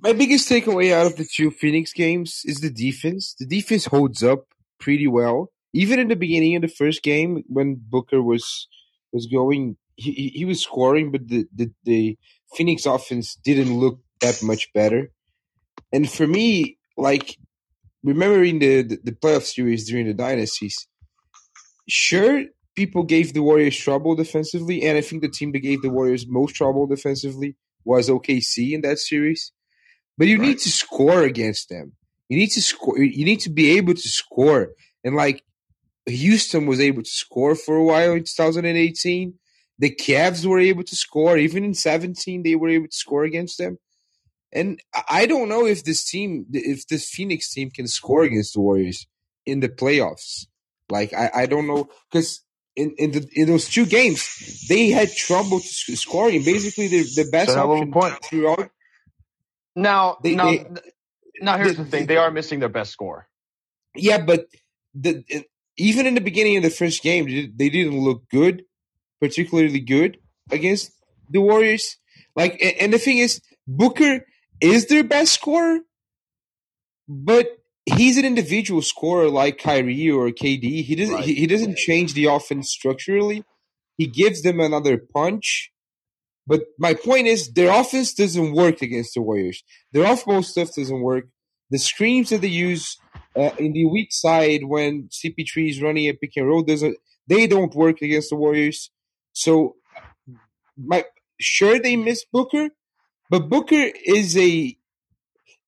my 0.00 0.12
biggest 0.12 0.48
takeaway 0.48 0.92
out 0.92 1.06
of 1.06 1.16
the 1.16 1.26
two 1.26 1.50
Phoenix 1.50 1.92
games 1.92 2.42
is 2.44 2.60
the 2.60 2.70
defense. 2.70 3.34
The 3.38 3.46
defense 3.46 3.86
holds 3.86 4.22
up 4.22 4.46
pretty 4.80 5.06
well. 5.06 5.50
Even 5.72 5.98
in 5.98 6.08
the 6.08 6.16
beginning 6.16 6.56
of 6.56 6.62
the 6.62 6.68
first 6.68 7.02
game, 7.02 7.42
when 7.48 7.80
Booker 7.88 8.22
was 8.22 8.68
was 9.12 9.26
going, 9.26 9.76
he 9.96 10.32
he, 10.34 10.44
was 10.44 10.62
scoring, 10.62 11.10
but 11.10 11.28
the, 11.28 11.46
the 11.54 11.70
the 11.84 12.18
Phoenix 12.54 12.86
offense 12.86 13.36
didn't 13.44 13.78
look 13.78 14.00
that 14.20 14.42
much 14.42 14.72
better. 14.72 15.10
And 15.92 16.08
for 16.10 16.26
me, 16.26 16.78
like 16.96 17.36
remembering 18.02 18.60
the, 18.60 18.82
the 18.82 18.98
the 19.04 19.12
playoff 19.12 19.42
series 19.42 19.88
during 19.88 20.06
the 20.06 20.14
dynasties, 20.14 20.86
sure 21.88 22.44
people 22.74 23.02
gave 23.02 23.34
the 23.34 23.42
Warriors 23.42 23.76
trouble 23.76 24.14
defensively, 24.14 24.82
and 24.82 24.96
I 24.96 25.00
think 25.00 25.22
the 25.22 25.28
team 25.28 25.52
that 25.52 25.60
gave 25.60 25.82
the 25.82 25.90
Warriors 25.90 26.26
most 26.26 26.54
trouble 26.54 26.86
defensively 26.86 27.56
was 27.84 28.08
OKC 28.08 28.72
in 28.72 28.80
that 28.82 28.98
series. 28.98 29.52
But 30.16 30.28
you 30.28 30.38
need 30.38 30.58
to 30.60 30.70
score 30.70 31.22
against 31.22 31.68
them. 31.68 31.92
You 32.28 32.38
need 32.38 32.50
to 32.52 32.62
score. 32.62 32.98
You 32.98 33.24
need 33.24 33.40
to 33.40 33.50
be 33.50 33.76
able 33.76 33.94
to 33.94 34.08
score. 34.08 34.70
And 35.02 35.14
like 35.16 35.42
Houston 36.06 36.66
was 36.66 36.80
able 36.80 37.02
to 37.02 37.10
score 37.10 37.54
for 37.54 37.76
a 37.76 37.84
while 37.84 38.12
in 38.12 38.24
2018. 38.24 39.34
The 39.78 39.90
Cavs 39.90 40.46
were 40.46 40.60
able 40.60 40.84
to 40.84 40.96
score. 40.96 41.36
Even 41.36 41.64
in 41.64 41.74
17, 41.74 42.42
they 42.42 42.54
were 42.54 42.68
able 42.68 42.86
to 42.86 42.96
score 42.96 43.24
against 43.24 43.58
them. 43.58 43.78
And 44.52 44.80
I- 45.08 45.26
don't 45.26 45.48
know 45.48 45.66
if 45.66 45.82
this 45.82 46.04
team, 46.08 46.46
if 46.52 46.86
this 46.86 47.08
Phoenix 47.08 47.52
team 47.52 47.70
can 47.70 47.88
score 47.88 48.22
against 48.22 48.54
the 48.54 48.60
Warriors 48.60 49.06
in 49.44 49.60
the 49.60 49.68
playoffs. 49.68 50.46
Like 50.90 51.12
I, 51.12 51.30
I 51.34 51.46
don't 51.46 51.66
know 51.66 51.88
because 52.10 52.40
in 52.76 52.94
in, 52.98 53.10
the, 53.12 53.28
in 53.32 53.46
those 53.48 53.68
two 53.68 53.86
games 53.86 54.66
they 54.68 54.90
had 54.90 55.10
trouble 55.14 55.58
scoring. 55.60 56.44
Basically, 56.44 56.88
the 56.88 57.02
the 57.16 57.28
best 57.32 57.48
It's 57.48 57.56
a 57.56 57.58
hell 57.58 57.72
of 57.72 57.78
a 57.78 57.80
option 57.80 57.92
point. 57.92 58.24
throughout. 58.24 58.70
Now, 59.76 60.18
They- 60.22 60.34
now, 60.34 60.50
they- 60.50 60.66
now 61.40 61.56
here's 61.58 61.76
the- 61.76 61.84
the 61.84 61.90
thing. 61.90 62.06
They 62.06 62.16
are 62.16 62.30
missing 62.30 62.60
their 62.60 62.68
best 62.68 62.92
score. 62.92 63.28
Yeah, 63.96 64.18
but 64.24 64.46
the 64.94 65.24
even 65.76 66.06
in 66.06 66.14
the 66.14 66.20
beginning 66.20 66.56
of 66.56 66.62
the 66.62 66.70
first 66.70 67.02
game, 67.02 67.26
they, 67.56 67.68
didn't 67.68 67.98
look 67.98 68.28
good, 68.28 68.64
particularly 69.20 69.80
good 69.80 70.18
against 70.50 70.92
the 71.28 71.40
Warriors. 71.40 71.96
Like, 72.36 72.52
and, 72.62 72.74
and 72.80 72.92
the 72.92 72.98
thing 72.98 73.18
is, 73.18 73.40
Booker 73.66 74.24
is 74.60 74.86
their 74.86 75.02
best 75.02 75.34
scorer, 75.34 75.80
but 77.08 77.48
he's 77.86 78.16
an 78.18 78.24
individual 78.24 78.82
scorer 78.82 79.28
like 79.28 79.58
Kyrie 79.58 80.10
or 80.10 80.28
KD. 80.30 80.82
He 80.84 80.94
doesn't. 80.94 81.14
Right. 81.14 81.24
He, 81.24 81.34
he 81.34 81.46
doesn't 81.46 81.76
change 81.76 82.14
the 82.14 82.26
offense 82.26 82.70
structurally. 82.70 83.44
He 83.96 84.06
gives 84.06 84.42
them 84.42 84.60
another 84.60 84.98
punch. 84.98 85.70
But 86.46 86.60
my 86.78 86.94
point 86.94 87.26
is, 87.26 87.52
their 87.52 87.72
offense 87.72 88.12
doesn't 88.14 88.52
work 88.52 88.82
against 88.82 89.14
the 89.14 89.22
Warriors. 89.22 89.62
Their 89.92 90.06
off-ball 90.06 90.42
stuff 90.42 90.74
doesn't 90.74 91.00
work. 91.00 91.24
The 91.70 91.78
screens 91.78 92.30
that 92.30 92.42
they 92.42 92.48
use 92.48 92.98
uh, 93.34 93.50
in 93.58 93.72
the 93.72 93.86
weak 93.86 94.12
side 94.12 94.64
when 94.64 95.08
CP3 95.08 95.70
is 95.70 95.82
running 95.82 96.06
a 96.08 96.12
pick 96.12 96.32
and 96.36 96.46
roll 96.46 96.62
doesn't. 96.62 96.96
They 97.26 97.46
don't 97.46 97.74
work 97.74 98.02
against 98.02 98.30
the 98.30 98.36
Warriors. 98.36 98.90
So, 99.32 99.76
my 100.76 101.04
sure 101.40 101.78
they 101.78 101.96
miss 101.96 102.24
Booker, 102.30 102.68
but 103.30 103.48
Booker 103.48 103.90
is 104.04 104.36
a 104.36 104.76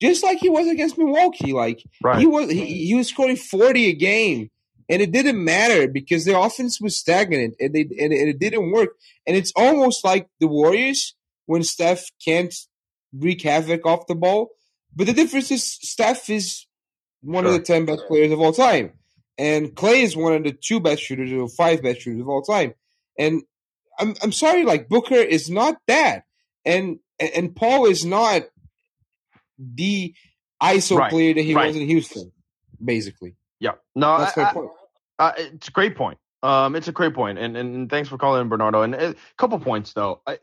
just 0.02 0.22
like 0.22 0.38
he 0.38 0.50
was 0.50 0.68
against 0.68 0.98
Milwaukee. 0.98 1.52
Like 1.52 1.82
Right. 2.02 2.18
he 2.20 2.26
was, 2.26 2.50
he, 2.50 2.86
he 2.88 2.94
was 2.94 3.08
scoring 3.08 3.36
forty 3.36 3.86
a 3.86 3.94
game, 3.94 4.50
and 4.88 5.02
it 5.02 5.12
didn't 5.12 5.42
matter 5.42 5.88
because 5.88 6.24
their 6.24 6.38
offense 6.38 6.80
was 6.80 6.96
stagnant 6.96 7.54
and 7.60 7.74
they 7.74 7.82
and, 7.82 8.12
and 8.12 8.28
it 8.28 8.38
didn't 8.38 8.70
work. 8.70 8.90
And 9.26 9.36
it's 9.36 9.52
almost 9.56 10.04
like 10.04 10.28
the 10.40 10.46
Warriors 10.46 11.14
when 11.46 11.62
Steph 11.62 12.04
can't 12.24 12.54
wreak 13.12 13.42
havoc 13.42 13.86
off 13.86 14.06
the 14.06 14.14
ball. 14.14 14.50
But 14.94 15.06
the 15.06 15.12
difference 15.12 15.50
is 15.50 15.64
Steph 15.64 16.30
is 16.30 16.66
one 17.20 17.46
of 17.46 17.52
the 17.52 17.60
ten 17.60 17.84
best 17.84 18.06
players 18.06 18.32
of 18.32 18.40
all 18.40 18.52
time, 18.52 18.92
and 19.36 19.74
Klay 19.74 20.02
is 20.02 20.16
one 20.16 20.32
of 20.32 20.44
the 20.44 20.52
two 20.52 20.80
best 20.80 21.02
shooters 21.02 21.32
or 21.32 21.48
five 21.48 21.82
best 21.82 22.02
shooters 22.02 22.22
of 22.22 22.28
all 22.28 22.42
time. 22.42 22.74
And 23.18 23.42
I'm 23.98 24.14
I'm 24.22 24.32
sorry, 24.32 24.64
like 24.64 24.88
Booker 24.88 25.14
is 25.14 25.50
not 25.50 25.76
that, 25.88 26.24
and 26.64 26.98
and 27.18 27.30
and 27.34 27.56
Paul 27.56 27.86
is 27.86 28.04
not 28.04 28.42
the 29.58 30.14
ISO 30.62 30.96
Right, 30.96 31.10
player 31.10 31.34
that 31.34 31.42
he 31.42 31.54
right. 31.54 31.68
was 31.68 31.76
in 31.76 31.86
Houston, 31.86 32.32
basically. 32.82 33.36
Yeah. 33.60 33.72
No, 33.94 34.18
That's 34.18 34.36
I- 34.36 34.50
I- 34.50 34.52
point. 34.52 34.70
Uh, 35.18 35.32
it's 35.36 35.68
a 35.68 35.70
great 35.70 35.96
point. 35.96 36.18
Um, 36.42 36.76
it's 36.76 36.88
a 36.88 36.92
great 36.92 37.14
point, 37.14 37.38
and 37.38 37.56
and, 37.56 37.74
and 37.74 37.90
thanks 37.90 38.08
for 38.08 38.18
calling 38.18 38.42
in, 38.42 38.48
Bernardo. 38.48 38.82
And 38.82 38.94
a 38.94 39.14
couple 39.38 39.58
points 39.58 39.94
though. 39.94 40.20
I, 40.26 40.38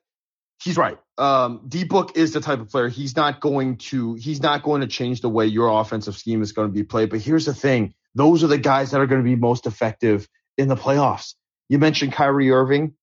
he's 0.64 0.78
right. 0.78 0.98
Um, 1.18 1.62
D-Book 1.68 2.18
is 2.18 2.34
the 2.34 2.42
type 2.42 2.60
of 2.60 2.70
player. 2.70 2.88
He's 2.88 3.16
not 3.16 3.40
going 3.40 3.78
to. 3.78 4.16
He's 4.16 4.42
not 4.42 4.64
going 4.64 4.82
to 4.82 4.88
change 4.88 5.22
the 5.22 5.30
way 5.30 5.46
your 5.46 5.70
offensive 5.80 6.18
scheme 6.18 6.42
is 6.42 6.52
going 6.52 6.68
to 6.68 6.74
be 6.74 6.84
played. 6.84 7.10
But 7.10 7.22
here's 7.22 7.46
the 7.46 7.54
thing: 7.54 7.94
those 8.16 8.44
are 8.44 8.48
the 8.48 8.58
guys 8.58 8.92
that 8.92 9.00
are 9.00 9.06
going 9.06 9.22
to 9.22 9.30
be 9.30 9.36
most 9.36 9.68
effective 9.68 10.28
in 10.58 10.68
the 10.68 10.76
playoffs. 10.76 11.36
You 11.70 11.80
mentioned 11.80 12.14
Kyrie 12.14 12.52
Irving. 12.52 12.96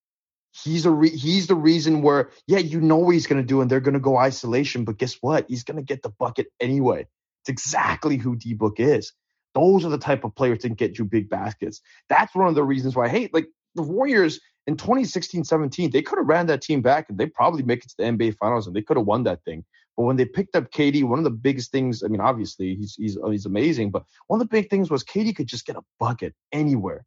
He's 0.53 0.85
a 0.85 0.90
re- 0.90 1.16
he's 1.16 1.46
the 1.46 1.55
reason 1.55 2.03
where 2.03 2.31
yeah 2.49 2.59
you 2.59 2.81
know 2.81 2.96
what 2.96 3.12
he's 3.12 3.29
going 3.29 3.40
to 3.40 3.46
do 3.46 3.61
and 3.61 3.70
they're 3.70 3.79
going 3.81 3.94
to 3.94 4.01
go 4.01 4.18
isolation 4.18 4.85
but 4.85 4.99
guess 4.99 5.14
what 5.20 5.46
he's 5.49 5.62
going 5.62 5.77
to 5.77 5.83
get 5.83 6.03
the 6.03 6.09
bucket 6.11 6.49
anyway. 6.59 7.07
It's 7.42 7.49
exactly 7.49 8.16
who 8.16 8.35
D-Book 8.35 8.81
is. 8.81 9.12
Those 9.55 9.85
are 9.85 9.91
the 9.91 9.99
type 9.99 10.25
of 10.25 10.35
players 10.35 10.59
that 10.59 10.69
can 10.69 10.75
get 10.75 10.99
you 10.99 11.05
big 11.05 11.29
baskets. 11.29 11.81
That's 12.09 12.35
one 12.35 12.49
of 12.49 12.55
the 12.55 12.65
reasons 12.65 12.95
why 12.95 13.07
I 13.07 13.09
hate 13.09 13.35
like 13.35 13.49
the 13.75 13.83
Warriors 13.83 14.41
in 14.67 14.77
2016 14.77 15.45
17. 15.45 15.91
They 15.91 16.03
could 16.03 16.19
have 16.19 16.29
ran 16.29 16.47
that 16.47 16.63
team 16.63 16.83
back 16.83 17.07
and 17.09 17.19
they 17.19 17.27
probably 17.27 17.63
make 17.63 17.85
it 17.85 17.91
to 17.91 17.95
the 17.99 18.05
NBA 18.05 18.37
Finals 18.37 18.67
and 18.67 18.77
they 18.77 18.83
could 18.83 18.97
have 18.97 19.07
won 19.07 19.25
that 19.25 19.45
thing. 19.45 19.65
But 19.97 20.05
when 20.05 20.17
they 20.17 20.25
picked 20.25 20.57
up 20.57 20.71
KD, 20.71 21.05
one 21.05 21.19
of 21.19 21.25
the 21.25 21.31
biggest 21.31 21.73
things, 21.73 22.03
I 22.03 22.09
mean, 22.09 22.21
obviously 22.21 22.75
he's 22.77 22.95
he's 22.95 23.19
uh, 23.19 23.29
he's 23.31 23.47
amazing, 23.47 23.91
but 23.91 24.05
one 24.29 24.41
of 24.41 24.49
the 24.49 24.51
big 24.51 24.71
things 24.71 24.91
was 24.91 25.05
KD 25.05 25.35
could 25.35 25.47
just 25.47 25.67
get 25.67 25.77
a 25.77 25.83
bucket 25.99 26.35
anywhere. 26.53 27.05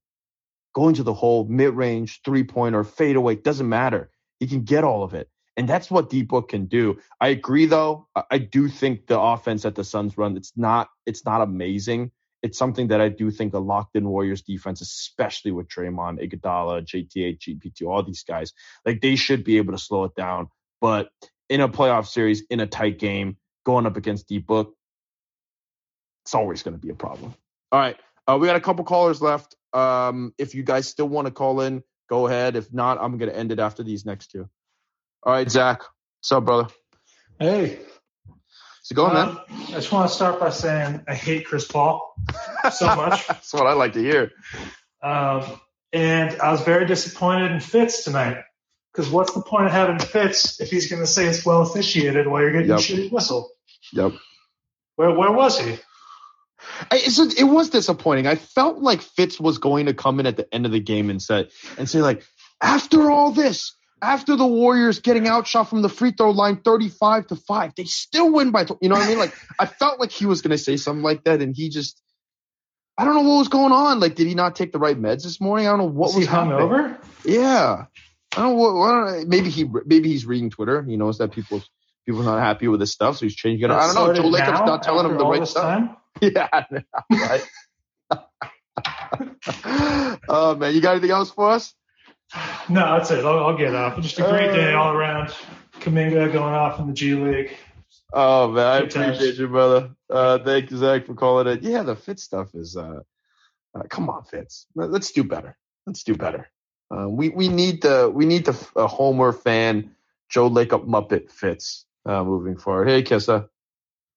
Going 0.76 0.96
to 0.96 1.04
the 1.04 1.14
hole, 1.14 1.46
mid 1.46 1.74
range, 1.74 2.22
three 2.26 2.44
pointer, 2.44 2.84
fade 2.84 3.16
away, 3.16 3.36
doesn't 3.36 3.70
matter. 3.70 4.10
He 4.40 4.48
can 4.48 4.64
get 4.64 4.84
all 4.84 5.04
of 5.04 5.14
it. 5.14 5.30
And 5.56 5.70
that's 5.70 5.92
what 5.92 6.10
D-Book 6.10 6.50
can 6.50 6.66
do. 6.66 7.00
I 7.22 7.28
agree 7.30 7.66
though. 7.68 8.08
I- 8.32 8.40
do 8.40 8.68
think 8.68 9.08
the 9.08 9.20
offense 9.20 9.64
that 9.64 9.76
the 9.76 9.84
Suns 9.84 10.18
run, 10.18 10.36
it's 10.36 10.54
not 10.56 10.90
it's 11.06 11.26
not 11.26 11.42
amazing. 11.42 12.12
It's 12.44 12.58
something 12.58 12.90
that 12.90 13.02
I 13.02 13.10
do 13.10 13.32
think 13.32 13.54
a 13.54 13.60
locked 13.60 13.96
in 13.96 14.08
Warriors 14.08 14.42
defense, 14.42 14.82
especially 14.82 15.52
with 15.52 15.70
Draymond, 15.70 16.22
Iguodala, 16.22 16.86
JTA, 16.86 17.40
GPT, 17.40 17.88
all 17.88 18.04
these 18.04 18.24
guys, 18.24 18.54
like 18.86 19.02
they 19.02 19.16
should 19.16 19.44
be 19.44 19.58
able 19.58 19.74
to 19.74 19.80
slow 19.80 20.04
it 20.04 20.16
down. 20.16 20.50
But 20.82 21.10
in 21.50 21.62
a 21.62 21.70
playoff 21.70 22.08
series, 22.08 22.44
in 22.50 22.60
a 22.60 22.68
tight 22.68 23.00
game, 23.00 23.38
going 23.66 23.86
up 23.86 23.96
against 23.96 24.28
D-Book, 24.28 24.74
it's 26.26 26.36
always 26.36 26.64
going 26.64 26.76
to 26.76 26.80
be 26.80 26.90
a 26.90 26.96
problem. 26.96 27.34
All 27.72 27.80
right. 27.80 27.98
Uh, 28.28 28.38
we 28.40 28.48
got 28.48 28.56
a 28.56 28.62
couple 28.62 28.86
callers 28.86 29.22
left. 29.22 29.56
Um, 29.74 30.34
if 30.38 30.56
you 30.56 30.64
guys 30.64 30.88
still 30.88 31.08
want 31.08 31.28
to 31.28 31.32
call 31.32 31.62
in, 31.62 31.84
go 32.10 32.28
ahead. 32.28 32.56
If 32.56 32.74
not, 32.74 33.02
I'm 33.02 33.18
going 33.18 33.32
to 33.32 33.38
end 33.38 33.52
it 33.52 33.60
after 33.60 33.84
these 33.84 34.06
next 34.06 34.28
two. 34.28 34.48
All 35.24 35.34
right, 35.34 35.50
Zach. 35.50 35.82
What's 36.20 36.32
up, 36.32 36.46
brother? 36.46 36.68
Hey, 37.40 37.80
How's 38.84 38.92
it 38.92 38.96
going, 38.96 39.14
man? 39.14 39.30
um, 39.30 39.40
I 39.50 39.72
just 39.72 39.92
want 39.92 40.10
to 40.10 40.14
start 40.16 40.40
by 40.40 40.50
saying 40.50 41.02
I 41.08 41.16
hate 41.16 41.46
Chris 41.48 41.66
Paul 41.66 42.14
so 42.72 42.86
much. 42.96 43.28
That's 43.28 43.54
what 43.54 43.66
I 43.66 43.74
like 43.74 43.94
to 43.94 44.00
hear. 44.02 44.32
Um, 45.02 45.46
and 45.94 46.40
I 46.42 46.52
was 46.52 46.62
very 46.62 46.86
disappointed 46.86 47.52
in 47.52 47.60
Fitz 47.62 48.04
tonight. 48.04 48.38
Because 48.94 49.10
what's 49.10 49.34
the 49.34 49.42
point 49.42 49.66
of 49.68 49.72
having 49.72 49.98
Fitz 50.00 50.60
if 50.62 50.70
he's 50.70 50.90
going 50.90 51.02
to 51.02 51.08
say 51.08 51.26
it's 51.26 51.46
well 51.46 51.62
officiated 51.62 52.28
while 52.28 52.42
you're 52.42 52.52
getting 52.52 52.68
Yep. 52.68 52.80
shitty 52.80 53.12
whistle? 53.12 53.50
Yep. 53.94 54.12
Where 54.98 55.12
where 55.12 55.32
was 55.32 55.58
he? 55.60 55.78
I- 56.92 57.02
it 57.38 57.44
was 57.48 57.70
disappointing. 57.70 58.28
I 58.28 58.36
felt 58.36 58.78
like 58.80 59.02
Fitz 59.02 59.40
was 59.40 59.58
going 59.60 59.86
to 59.88 59.94
come 59.94 60.20
in 60.20 60.26
at 60.28 60.38
the 60.38 60.54
end 60.54 60.66
of 60.66 60.72
the 60.72 60.80
game 60.80 61.10
and 61.10 61.22
say 61.22 61.48
and 61.78 61.90
say 61.90 62.02
like, 62.02 62.24
after 62.62 63.10
all 63.10 63.32
this, 63.32 63.76
after 64.04 64.36
the 64.36 64.46
Warriors 64.46 65.00
getting 65.00 65.28
outshot 65.28 65.70
from 65.70 65.82
the 65.82 65.90
free 65.90 66.12
throw 66.12 66.32
line, 66.32 66.58
thirty-five 66.58 67.28
to 67.28 67.36
five, 67.36 67.74
they 67.76 67.86
still 67.86 68.32
win 68.32 68.52
by. 68.52 68.66
You 68.82 68.90
know 68.90 68.96
what 68.96 69.06
I 69.06 69.10
mean? 69.10 69.18
Like 69.18 69.34
I 69.60 69.66
felt 69.66 70.00
like 70.00 70.12
he 70.12 70.26
was 70.26 70.42
going 70.42 70.52
to 70.52 70.58
say 70.58 70.78
something 70.78 71.04
like 71.04 71.24
that, 71.24 71.42
and 71.42 71.56
he 71.56 71.70
just. 71.70 72.00
I 72.96 73.06
don't 73.06 73.16
know 73.16 73.28
what 73.28 73.40
was 73.40 73.48
going 73.48 73.72
on. 73.72 74.00
Like, 74.00 74.14
did 74.14 74.28
he 74.28 74.36
not 74.36 74.56
take 74.56 74.72
the 74.72 74.78
right 74.78 74.96
meds 74.96 75.24
this 75.24 75.42
morning? 75.42 75.66
I 75.66 75.72
don't 75.72 75.80
know 75.80 75.86
what 75.86 76.10
Was 76.10 76.16
was, 76.16 76.26
he 76.26 76.30
hung 76.30 76.52
happening. 76.52 76.70
over? 76.70 77.00
Yeah, 77.26 77.86
I 78.36 78.42
don't 78.42 78.58
know 78.58 79.24
maybe 79.26 79.50
he 79.50 79.66
maybe 79.86 80.10
he's 80.10 80.26
reading 80.26 80.52
Twitter. 80.52 80.84
He 80.84 80.98
knows 80.98 81.18
that 81.18 81.32
people 81.32 81.64
people 82.06 82.22
are 82.22 82.26
not 82.26 82.40
happy 82.40 82.68
with 82.68 82.80
his 82.80 82.92
stuff, 82.92 83.18
so 83.18 83.26
he's 83.26 83.36
changing 83.36 83.70
it. 83.70 83.72
I 83.72 83.92
don't 83.92 83.96
know. 83.96 84.14
Joe 84.14 84.28
Lacob's 84.28 84.60
not 84.60 84.84
telling 84.84 85.10
him 85.10 85.18
the 85.18 85.26
right 85.26 85.48
stuff. 85.48 85.64
time? 85.64 85.98
Yeah, 86.22 86.48
right. 87.12 87.44
oh 90.30 90.56
man, 90.56 90.76
you 90.76 90.82
got 90.82 90.92
anything 90.92 91.10
else 91.10 91.32
for 91.32 91.50
us? 91.50 91.74
No, 92.70 92.98
that's 92.98 93.12
it. 93.12 93.26
I'll, 93.26 93.46
I'll 93.46 93.58
get 93.58 93.76
off. 93.76 94.00
Just 94.02 94.20
a 94.20 94.24
great 94.24 94.52
day 94.54 94.74
all 94.74 94.94
around. 94.94 95.34
Kuminga 95.80 96.32
going 96.32 96.54
off 96.54 96.80
in 96.80 96.88
the 96.88 96.94
G 96.94 97.14
League. 97.16 97.56
Oh 98.12 98.48
man, 98.52 98.66
I 98.66 98.80
Good 98.82 98.92
times. 98.92 99.18
appreciate 99.18 99.38
you, 99.40 99.48
brother. 99.48 99.92
Uh, 100.10 100.38
thank 100.40 100.72
you, 100.72 100.78
Zach, 100.78 101.06
for 101.06 101.14
calling 101.14 101.48
it. 101.48 101.62
Yeah, 101.64 101.84
the 101.84 101.96
fit 101.96 102.20
stuff 102.20 102.54
is. 102.56 102.78
Uh, 102.78 103.02
uh, 103.76 103.84
come 103.90 104.10
on, 104.10 104.24
Fitz. 104.24 104.68
Let- 104.76 104.92
Let's 104.92 105.12
do 105.12 105.24
better. 105.24 105.58
Let's 105.86 106.04
do 106.04 106.16
better. 106.16 106.50
Uh, 106.96 107.10
we 107.10 107.30
we 107.30 107.48
need 107.48 107.82
the 107.82 108.10
we 108.14 108.26
need 108.26 108.46
the 108.46 108.68
uh, 108.76 108.88
Homer 108.88 109.34
fan 109.34 109.96
Joe 110.30 110.50
Lacob 110.50 110.88
Muppet 110.88 111.32
Fitz 111.32 111.86
uh, 112.06 112.24
moving 112.24 112.58
forward. 112.58 112.88
Hey, 112.88 113.04
Kissa, 113.04 113.50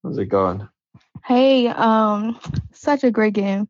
how's 0.02 0.18
it 0.18 0.26
going? 0.26 0.68
Hey, 1.24 1.66
um, 1.68 2.38
such 2.72 3.02
a 3.02 3.10
great 3.10 3.32
game. 3.32 3.68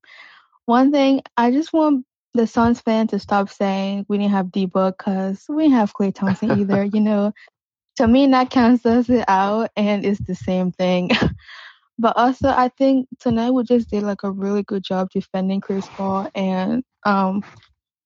One 0.67 0.91
thing, 0.93 1.23
I 1.37 1.53
just 1.53 1.73
want 1.73 2.05
the 2.37 2.47
Suns 2.47 2.81
fan 2.81 3.09
to 3.09 3.19
stop 3.19 3.51
saying 3.51 4.07
we 4.09 4.19
didn't 4.19 4.33
have 4.33 4.53
D-Book 4.53 4.99
because 4.99 5.45
we 5.49 5.65
didn't 5.65 5.77
have 5.77 5.95
Klay 5.95 6.15
Thompson 6.15 6.59
either. 6.59 6.85
you 6.85 7.01
know, 7.01 7.33
to 7.97 8.07
me 8.07 8.27
that 8.29 8.51
cancels 8.51 9.09
it 9.09 9.25
out, 9.29 9.71
and 9.77 10.05
it's 10.05 10.21
the 10.21 10.35
same 10.35 10.73
thing. 10.73 11.11
but 11.99 12.17
also, 12.17 12.49
I 12.49 12.69
think 12.69 13.09
tonight 13.21 13.51
we 13.51 13.65
just 13.65 13.91
did 13.91 14.03
like 14.03 14.23
a 14.23 14.31
really 14.31 14.63
good 14.63 14.85
job 14.85 15.09
defending 15.13 15.61
Chris 15.61 15.87
Paul 15.89 16.31
and 16.35 16.85
um 17.05 17.43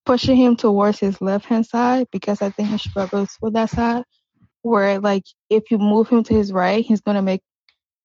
pushing 0.06 0.36
him 0.36 0.56
towards 0.56 0.98
his 0.98 1.20
left 1.20 1.46
hand 1.46 1.66
side 1.66 2.06
because 2.10 2.42
I 2.42 2.50
think 2.50 2.68
he 2.68 2.78
struggles 2.78 3.36
with 3.40 3.54
that 3.54 3.70
side. 3.70 4.04
Where 4.62 4.98
like 5.00 5.24
if 5.48 5.70
you 5.70 5.78
move 5.78 6.08
him 6.08 6.22
to 6.24 6.34
his 6.34 6.52
right, 6.52 6.84
he's 6.84 7.00
gonna 7.00 7.22
make 7.22 7.42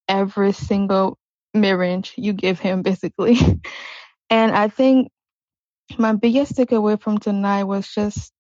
every 0.07 0.51
single 0.51 1.17
mid 1.53 1.77
range 1.77 2.13
you 2.17 2.33
give 2.33 2.59
him 2.59 2.81
basically. 2.81 3.37
and 4.29 4.51
I 4.51 4.67
think 4.67 5.09
my 5.97 6.13
biggest 6.13 6.55
takeaway 6.55 6.99
from 6.99 7.17
tonight 7.17 7.63
was 7.63 7.87
just 7.87 8.33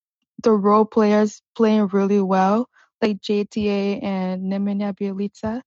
the 0.43 0.51
role 0.51 0.85
players 0.85 1.41
playing 1.55 1.87
really 1.87 2.21
well, 2.21 2.67
like 3.01 3.21
JTA 3.21 4.03
and 4.03 4.51
Nemanja 4.51 4.95
Bjelica, 4.95 5.61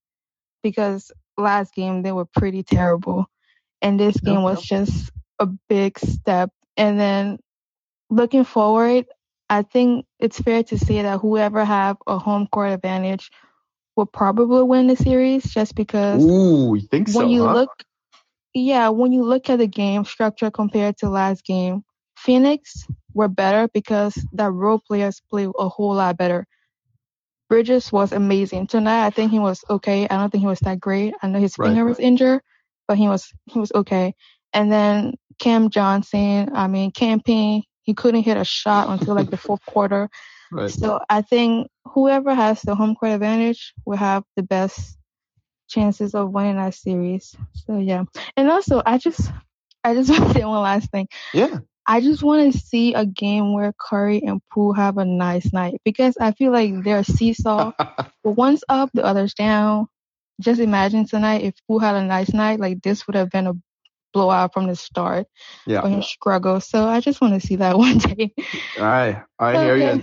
because 0.62 1.10
last 1.36 1.74
game 1.74 2.02
they 2.02 2.12
were 2.12 2.26
pretty 2.26 2.62
terrible. 2.62 3.26
And 3.80 3.98
this 3.98 4.18
game 4.20 4.42
was 4.42 4.62
just 4.62 5.10
a 5.38 5.46
big 5.46 5.98
step. 5.98 6.50
And 6.76 6.98
then 6.98 7.38
looking 8.10 8.44
forward, 8.44 9.06
I 9.48 9.62
think 9.62 10.04
it's 10.18 10.40
fair 10.40 10.62
to 10.64 10.78
say 10.78 11.02
that 11.02 11.20
whoever 11.20 11.64
have 11.64 11.96
a 12.06 12.18
home 12.18 12.46
court 12.48 12.72
advantage 12.72 13.30
will 13.96 14.06
probably 14.06 14.62
win 14.62 14.86
the 14.86 14.96
series 14.96 15.44
just 15.44 15.74
because 15.74 16.24
Ooh, 16.24 16.74
you 16.74 16.80
think 16.82 17.08
so? 17.08 17.20
when 17.20 17.30
you 17.30 17.44
huh? 17.44 17.54
look 17.54 17.70
yeah 18.60 18.88
when 18.88 19.12
you 19.12 19.22
look 19.24 19.50
at 19.50 19.58
the 19.58 19.66
game 19.66 20.04
structure 20.04 20.50
compared 20.50 20.96
to 20.98 21.08
last 21.08 21.44
game 21.44 21.82
phoenix 22.16 22.86
were 23.14 23.28
better 23.28 23.68
because 23.72 24.14
the 24.32 24.50
role 24.50 24.80
players 24.86 25.22
play 25.30 25.48
a 25.58 25.68
whole 25.68 25.94
lot 25.94 26.16
better. 26.16 26.46
Bridges 27.48 27.92
was 27.92 28.12
amazing. 28.12 28.66
Tonight 28.68 29.06
i 29.06 29.10
think 29.10 29.30
he 29.32 29.38
was 29.40 29.64
okay. 29.70 30.08
I 30.08 30.16
don't 30.16 30.30
think 30.30 30.42
he 30.42 30.48
was 30.48 30.60
that 30.60 30.80
great. 30.80 31.14
I 31.22 31.28
know 31.28 31.40
his 31.40 31.56
Right, 31.56 31.56
finger 31.56 31.84
was 31.84 31.98
injured 32.00 32.42
but 32.88 32.98
he 32.98 33.08
was 33.08 33.32
he 33.46 33.58
was 33.58 33.72
okay. 33.74 34.14
And 34.52 34.72
then 34.72 35.14
cam 35.38 35.70
johnson 35.70 36.50
i 36.54 36.66
mean 36.68 36.90
camping 36.92 37.62
he 37.82 37.94
couldn't 37.94 38.22
hit 38.22 38.36
a 38.36 38.44
shot 38.44 38.88
until 38.88 39.14
like 39.14 39.30
the 39.30 39.36
fourth 39.38 39.64
quarter. 39.66 40.08
Right. 40.50 40.74
so 40.78 41.00
I 41.08 41.22
think 41.22 41.68
whoever 41.94 42.34
has 42.34 42.62
the 42.62 42.74
home 42.76 42.94
court 42.96 43.12
advantage 43.12 43.74
will 43.86 43.96
have 43.98 44.24
the 44.36 44.42
best 44.42 44.97
chances 45.68 46.14
of 46.14 46.30
winning 46.32 46.56
that 46.56 46.74
series. 46.74 47.36
So 47.54 47.78
yeah. 47.78 48.04
And 48.36 48.50
also 48.50 48.82
I 48.84 48.98
just 48.98 49.30
I 49.84 49.94
just 49.94 50.10
want 50.18 50.32
to 50.32 50.38
say 50.38 50.44
one 50.44 50.62
last 50.62 50.90
thing. 50.90 51.08
Yeah. 51.32 51.58
I 51.86 52.00
just 52.00 52.22
want 52.22 52.52
to 52.52 52.58
see 52.58 52.94
a 52.94 53.04
game 53.06 53.52
where 53.54 53.72
Curry 53.78 54.22
and 54.22 54.40
Poole 54.52 54.74
have 54.74 54.98
a 54.98 55.04
nice 55.04 55.52
night 55.52 55.80
because 55.84 56.16
I 56.20 56.32
feel 56.32 56.52
like 56.52 56.84
they're 56.84 56.98
a 56.98 57.04
seesaw. 57.04 57.72
but 58.24 58.30
one's 58.32 58.64
up, 58.68 58.90
the 58.94 59.04
other's 59.04 59.34
down. 59.34 59.88
Just 60.40 60.60
imagine 60.60 61.06
tonight 61.06 61.42
if 61.42 61.54
Poole 61.66 61.78
had 61.80 61.96
a 61.96 62.04
nice 62.04 62.32
night, 62.32 62.60
like 62.60 62.82
this 62.82 63.06
would 63.06 63.16
have 63.16 63.30
been 63.30 63.46
a 63.46 63.54
blowout 64.12 64.52
from 64.52 64.66
the 64.66 64.76
start 64.76 65.26
Yeah. 65.66 65.86
him 65.86 66.02
struggle. 66.02 66.60
So 66.60 66.84
I 66.86 67.00
just 67.00 67.20
want 67.20 67.40
to 67.40 67.46
see 67.46 67.56
that 67.56 67.78
one 67.78 67.98
day. 67.98 68.34
I 68.78 69.22
I 69.38 69.54
So, 69.54 69.62
hear 69.64 69.76
you. 69.76 70.02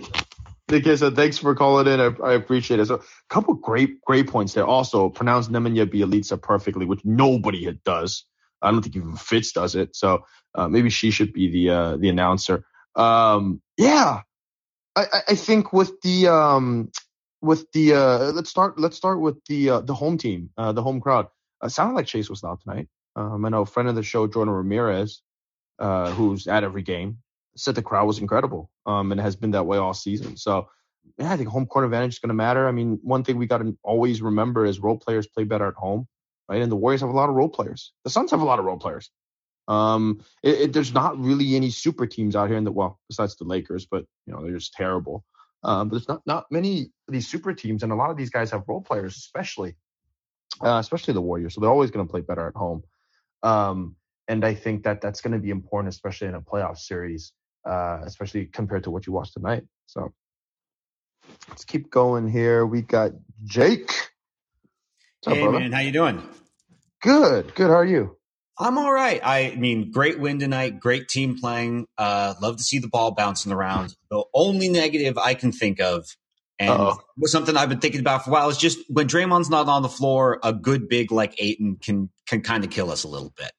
Nikki, 0.70 0.98
so 0.98 1.12
thanks 1.12 1.38
for 1.38 1.54
calling 1.56 1.88
in. 1.88 2.00
I, 2.00 2.12
I 2.24 2.34
appreciate 2.34 2.80
it. 2.80 2.88
So 2.88 2.96
a 2.96 3.02
couple 3.30 3.54
great 3.56 4.02
great 4.02 4.28
points 4.28 4.54
there. 4.54 4.66
Also, 4.66 5.10
pronounce 5.10 5.48
Nemanja 5.48 5.86
Bjelica 5.86 6.42
perfectly, 6.42 6.86
which 6.86 7.02
nobody 7.06 7.72
does. 7.86 8.26
I 8.62 8.72
don't 8.72 8.82
think 8.82 8.96
even 8.96 9.16
Fitz 9.16 9.52
does 9.52 9.76
it. 9.76 9.96
So 9.96 10.26
uh, 10.56 10.68
maybe 10.68 10.90
she 10.90 11.12
should 11.12 11.34
be 11.34 11.50
the 11.52 11.70
uh, 11.74 11.98
the 11.98 12.10
announcer. 12.10 12.66
Um, 12.96 13.62
yeah, 13.78 14.22
I, 14.96 15.02
I- 15.14 15.22
I 15.30 15.36
think 15.36 15.72
with 15.74 16.02
the 16.02 16.28
um, 16.30 16.92
with 17.42 17.72
the 17.74 17.94
uh, 17.94 18.32
let's 18.32 18.50
start 18.50 18.80
let's 18.80 18.98
start 18.98 19.22
with 19.22 19.44
the 19.46 19.70
uh, 19.70 19.82
the 19.82 19.94
home 19.94 20.18
team, 20.18 20.50
uh, 20.58 20.72
the 20.72 20.82
home 20.84 21.00
crowd. 21.02 21.28
Uh, 21.62 21.70
sounded 21.70 21.96
like 21.96 22.08
Chase 22.08 22.30
was 22.30 22.42
not 22.44 22.62
tonight. 22.62 22.88
Um, 23.16 23.46
I 23.46 23.50
know 23.50 23.62
a 23.62 23.66
friend 23.68 23.88
of 23.88 23.96
the 23.96 24.04
show, 24.04 24.28
Jordan 24.28 24.54
Ramirez, 24.54 25.22
uh, 25.80 26.12
who's 26.12 26.48
at 26.48 26.64
every 26.64 26.82
game, 26.82 27.20
said 27.56 27.76
the 27.76 27.82
crowd 27.82 28.06
was 28.06 28.20
incredible, 28.20 28.70
um, 28.86 29.12
and 29.12 29.22
has 29.22 29.36
been 29.36 29.52
that 29.52 29.66
way 29.66 29.78
all 29.78 29.94
season. 29.94 30.38
So, 30.38 30.70
yeah, 31.18 31.32
I 31.32 31.38
think 31.38 31.50
home 31.50 31.66
court 31.66 31.86
advantage 31.86 32.14
is 32.14 32.20
going 32.20 32.30
to 32.30 32.36
matter. 32.36 32.68
I 32.68 32.72
mean, 32.72 33.00
one 33.04 33.24
thing 33.24 33.38
we 33.38 33.48
got 33.48 33.60
to 33.60 33.78
always 33.84 34.22
remember 34.22 34.66
is 34.66 34.80
role 34.80 34.98
players 34.98 35.28
play 35.28 35.44
better 35.44 35.68
at 35.68 35.76
home, 35.76 36.08
right? 36.50 36.62
And 36.62 36.72
the 36.72 36.76
Warriors 36.76 37.02
have 37.02 37.10
a 37.10 37.14
lot 37.14 37.30
of 37.30 37.36
role 37.36 37.50
players. 37.50 37.94
The 38.04 38.10
Suns 38.10 38.32
have 38.32 38.42
a 38.42 38.46
lot 38.46 38.60
of 38.60 38.66
role 38.66 38.78
players. 38.78 39.10
Um, 39.68 40.24
it, 40.44 40.62
it, 40.62 40.74
there's 40.74 40.94
not 40.94 41.18
really 41.20 41.56
any 41.56 41.72
super 41.72 42.06
teams 42.06 42.36
out 42.36 42.50
here 42.50 42.58
in 42.58 42.64
the 42.64 42.72
well, 42.72 43.00
besides 43.10 43.36
the 43.36 43.46
Lakers, 43.46 43.86
but 43.86 44.06
you 44.26 44.34
know 44.34 44.44
they're 44.44 44.58
just 44.58 44.74
terrible. 44.74 45.24
Um, 45.64 45.90
but 45.90 45.96
there's 45.96 46.08
not 46.08 46.22
not 46.26 46.46
many 46.52 46.92
of 47.08 47.14
these 47.14 47.28
super 47.28 47.54
teams, 47.54 47.82
and 47.82 47.92
a 47.92 47.96
lot 47.96 48.12
of 48.12 48.18
these 48.18 48.30
guys 48.30 48.52
have 48.52 48.64
role 48.68 48.82
players, 48.82 49.18
especially 49.18 49.76
uh, 50.64 50.78
especially 50.80 51.14
the 51.14 51.22
Warriors. 51.22 51.56
So 51.56 51.62
they're 51.62 51.70
always 51.70 51.92
going 51.92 52.06
to 52.06 52.12
play 52.12 52.22
better 52.22 52.48
at 52.48 52.56
home. 52.56 52.84
Um, 53.44 53.96
and 54.28 54.44
I 54.44 54.54
think 54.54 54.84
that 54.84 55.02
that's 55.02 55.22
going 55.22 55.34
to 55.34 55.40
be 55.40 55.50
important, 55.50 55.94
especially 55.94 56.28
in 56.28 56.36
a 56.36 56.42
playoff 56.42 56.78
series, 56.78 57.34
uh, 57.66 58.00
especially 58.04 58.46
compared 58.46 58.84
to 58.84 58.92
what 58.92 59.08
you 59.08 59.14
watched 59.14 59.34
tonight. 59.34 59.64
So 59.88 60.14
let's 61.50 61.66
keep 61.66 61.90
going 61.90 62.30
here. 62.30 62.66
We 62.66 62.82
got 62.82 63.12
Jake. 63.44 63.92
What's 65.24 65.38
Hey 65.38 65.48
man, 65.48 65.72
how 65.72 65.80
you 65.80 65.92
doing? 65.92 66.22
Good, 67.02 67.56
good. 67.56 67.70
How 67.70 67.78
are 67.78 67.86
you? 67.86 68.18
I'm 68.58 68.78
all 68.78 68.92
right. 68.92 69.20
I 69.24 69.56
mean, 69.58 69.92
great 69.92 70.20
win 70.20 70.40
tonight. 70.40 70.80
Great 70.80 71.10
team 71.10 71.38
playing. 71.38 71.88
Uh, 71.98 72.36
love 72.42 72.58
to 72.58 72.64
see 72.64 72.80
the 72.80 72.88
ball 72.88 73.12
bouncing 73.12 73.52
around. 73.52 73.96
The 74.10 74.24
only 74.34 74.70
negative 74.70 75.18
I 75.18 75.34
can 75.34 75.52
think 75.52 75.82
of, 75.82 76.08
and 76.58 76.70
Uh-oh. 76.70 76.98
was 77.18 77.32
something 77.32 77.58
I've 77.58 77.68
been 77.68 77.82
thinking 77.82 78.00
about 78.00 78.24
for 78.24 78.30
a 78.30 78.34
while, 78.34 78.50
is 78.50 78.58
just 78.58 78.80
when 78.88 79.08
Draymond's 79.08 79.50
not 79.50 79.68
on 79.68 79.82
the 79.82 79.90
floor, 79.90 80.40
a 80.42 80.54
good 80.54 80.88
big 80.88 81.12
like 81.12 81.36
Ayton 81.38 81.78
can 81.82 82.10
can 82.28 82.42
kind 82.42 82.64
of 82.64 82.70
kill 82.70 82.92
us 82.92 83.04
a 83.04 83.10
little 83.10 83.34
bit. 83.36 83.52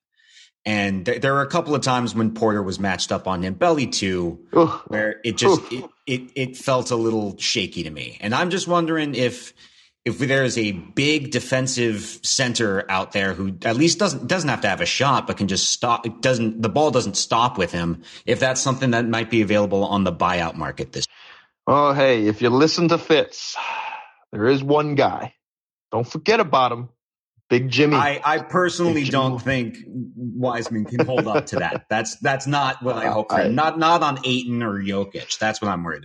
And 0.66 1.06
th- 1.06 1.22
there 1.22 1.32
were 1.32 1.42
a 1.42 1.48
couple 1.48 1.76
of 1.76 1.82
times 1.82 2.12
when 2.12 2.32
Porter 2.34 2.60
was 2.60 2.80
matched 2.80 3.12
up 3.12 3.28
on 3.28 3.42
him, 3.42 3.54
belly 3.54 3.86
two, 3.86 4.40
Ugh. 4.52 4.82
where 4.88 5.20
it 5.24 5.36
just 5.36 5.62
it, 5.72 5.84
it 6.06 6.32
it 6.34 6.56
felt 6.56 6.90
a 6.90 6.96
little 6.96 7.38
shaky 7.38 7.84
to 7.84 7.90
me. 7.90 8.18
And 8.20 8.34
I'm 8.34 8.50
just 8.50 8.66
wondering 8.66 9.14
if 9.14 9.54
if 10.04 10.18
there 10.18 10.42
is 10.42 10.58
a 10.58 10.72
big 10.72 11.30
defensive 11.30 12.18
center 12.22 12.84
out 12.88 13.12
there 13.12 13.32
who 13.32 13.56
at 13.62 13.76
least 13.76 14.00
doesn't 14.00 14.26
doesn't 14.26 14.48
have 14.48 14.62
to 14.62 14.68
have 14.68 14.80
a 14.80 14.86
shot, 14.86 15.28
but 15.28 15.36
can 15.36 15.46
just 15.46 15.70
stop. 15.70 16.04
It 16.04 16.20
doesn't 16.20 16.60
the 16.60 16.68
ball 16.68 16.90
doesn't 16.90 17.16
stop 17.16 17.56
with 17.56 17.70
him. 17.70 18.02
If 18.24 18.40
that's 18.40 18.60
something 18.60 18.90
that 18.90 19.06
might 19.06 19.30
be 19.30 19.42
available 19.42 19.84
on 19.84 20.02
the 20.02 20.12
buyout 20.12 20.56
market 20.56 20.92
this. 20.92 21.06
Oh, 21.68 21.92
hey, 21.92 22.26
if 22.26 22.42
you 22.42 22.50
listen 22.50 22.88
to 22.88 22.98
Fitz, 22.98 23.56
there 24.32 24.46
is 24.46 24.64
one 24.64 24.96
guy. 24.96 25.34
Don't 25.92 26.06
forget 26.06 26.40
about 26.40 26.72
him. 26.72 26.88
Big 27.49 27.68
Jimmy. 27.70 27.97
I, 27.97 28.20
I 28.24 28.38
personally 28.38 29.05
Jimmy. 29.05 29.11
don't 29.11 29.38
think 29.40 29.76
Wiseman 29.86 30.84
can 30.84 31.05
hold 31.07 31.28
up 31.28 31.47
to 31.47 31.57
that. 31.57 31.86
That's 31.90 32.16
that's 32.18 32.47
not 32.47 32.82
what 32.82 32.97
I 32.97 33.07
hope 33.07 33.30
for. 33.30 33.36
I- 33.36 33.49
Not 33.49 33.78
not 33.78 34.03
on 34.03 34.18
Ayton 34.24 34.62
or 34.62 34.80
Jokic. 34.80 35.38
That's 35.38 35.62
what 35.62 35.68
I'm 35.70 35.84
worried. 35.84 36.05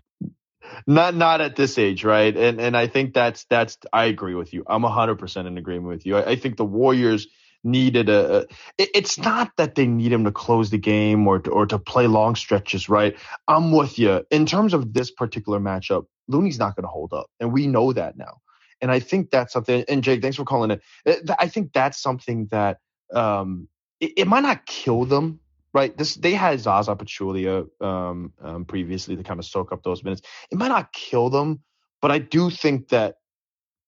not 0.88 1.16
not 1.16 1.42
at 1.42 1.56
this 1.56 1.78
age, 1.78 2.04
right? 2.04 2.36
And 2.36 2.62
and 2.62 2.78
I 2.78 2.88
think 2.88 3.14
that's 3.14 3.46
that's 3.46 3.78
I 3.92 4.06
agree 4.06 4.36
with 4.36 4.54
you. 4.54 4.64
I'm 4.68 4.84
100% 4.84 5.48
in 5.48 5.58
agreement 5.58 5.88
with 5.88 6.06
you. 6.06 6.18
I, 6.18 6.32
I 6.32 6.36
think 6.36 6.58
the 6.58 6.66
Warriors 6.66 7.28
needed 7.64 8.10
a, 8.10 8.38
a 8.38 8.40
it- 8.78 8.90
it's 8.96 9.18
not 9.18 9.52
that 9.58 9.76
they 9.76 9.88
need 9.88 10.12
him 10.14 10.26
to 10.26 10.32
close 10.32 10.70
the 10.70 10.78
game 10.78 11.28
or 11.28 11.40
to, 11.40 11.50
or 11.52 11.66
to 11.66 11.80
play 11.80 12.08
long 12.08 12.36
stretches, 12.36 12.90
right? 12.90 13.16
I'm 13.48 13.72
with 13.72 13.98
you. 14.00 14.24
In 14.32 14.46
terms 14.46 14.74
of 14.74 14.94
this 14.94 15.12
particular 15.12 15.60
matchup, 15.60 16.06
Looney's 16.28 16.60
not 16.60 16.76
going 16.76 16.84
to 16.84 16.90
hold 16.90 17.14
up, 17.14 17.28
and 17.40 17.52
we 17.52 17.68
know 17.68 17.94
that 17.94 18.18
now. 18.18 18.38
And 18.82 18.92
I 18.92 19.00
think 19.00 19.30
that's 19.30 19.54
something. 19.54 19.86
And 19.88 20.04
Jake, 20.04 20.22
thanks 20.22 20.38
for 20.38 20.46
calling 20.46 20.72
it. 20.72 21.32
I 21.40 21.48
think 21.48 21.74
that's 21.74 22.02
something 22.02 22.48
that 22.48 22.80
um, 23.14 23.68
it, 24.00 24.14
it 24.18 24.28
might 24.28 24.42
not 24.42 24.66
kill 24.66 25.06
them, 25.06 25.40
right? 25.74 25.96
This 25.98 26.16
they 26.16 26.34
had 26.34 26.60
Zaza 26.60 26.96
Pachulia 26.96 27.68
um, 27.80 28.34
um, 28.42 28.66
previously 28.66 29.16
to 29.16 29.24
kind 29.24 29.40
of 29.40 29.46
soak 29.46 29.72
up 29.72 29.84
those 29.84 30.04
minutes. 30.04 30.22
It 30.52 30.58
might 30.58 30.70
not 30.70 30.92
kill 30.94 31.30
them, 31.30 31.62
but 32.02 32.12
I 32.12 32.20
do 32.20 32.50
think 32.50 32.90
that 32.90 33.16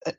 uh, 0.05 0.11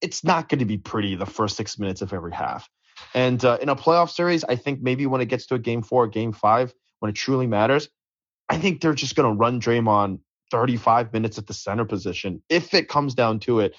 it's 0.00 0.24
not 0.24 0.48
going 0.48 0.58
to 0.60 0.64
be 0.64 0.78
pretty 0.78 1.14
the 1.14 1.26
first 1.26 1.56
six 1.56 1.78
minutes 1.78 2.02
of 2.02 2.12
every 2.12 2.32
half. 2.32 2.68
And 3.14 3.42
uh, 3.44 3.58
in 3.60 3.68
a 3.68 3.76
playoff 3.76 4.10
series, 4.10 4.44
I 4.44 4.56
think 4.56 4.82
maybe 4.82 5.06
when 5.06 5.20
it 5.20 5.26
gets 5.26 5.46
to 5.46 5.54
a 5.54 5.58
game 5.58 5.82
four, 5.82 6.06
game 6.08 6.32
five, 6.32 6.74
when 6.98 7.10
it 7.10 7.14
truly 7.14 7.46
matters, 7.46 7.88
I 8.48 8.58
think 8.58 8.80
they're 8.80 8.94
just 8.94 9.14
going 9.14 9.30
to 9.30 9.38
run 9.38 9.60
Draymond 9.60 10.20
35 10.50 11.12
minutes 11.12 11.38
at 11.38 11.46
the 11.46 11.54
center 11.54 11.84
position 11.84 12.42
if 12.48 12.74
it 12.74 12.88
comes 12.88 13.14
down 13.14 13.40
to 13.40 13.60
it. 13.60 13.76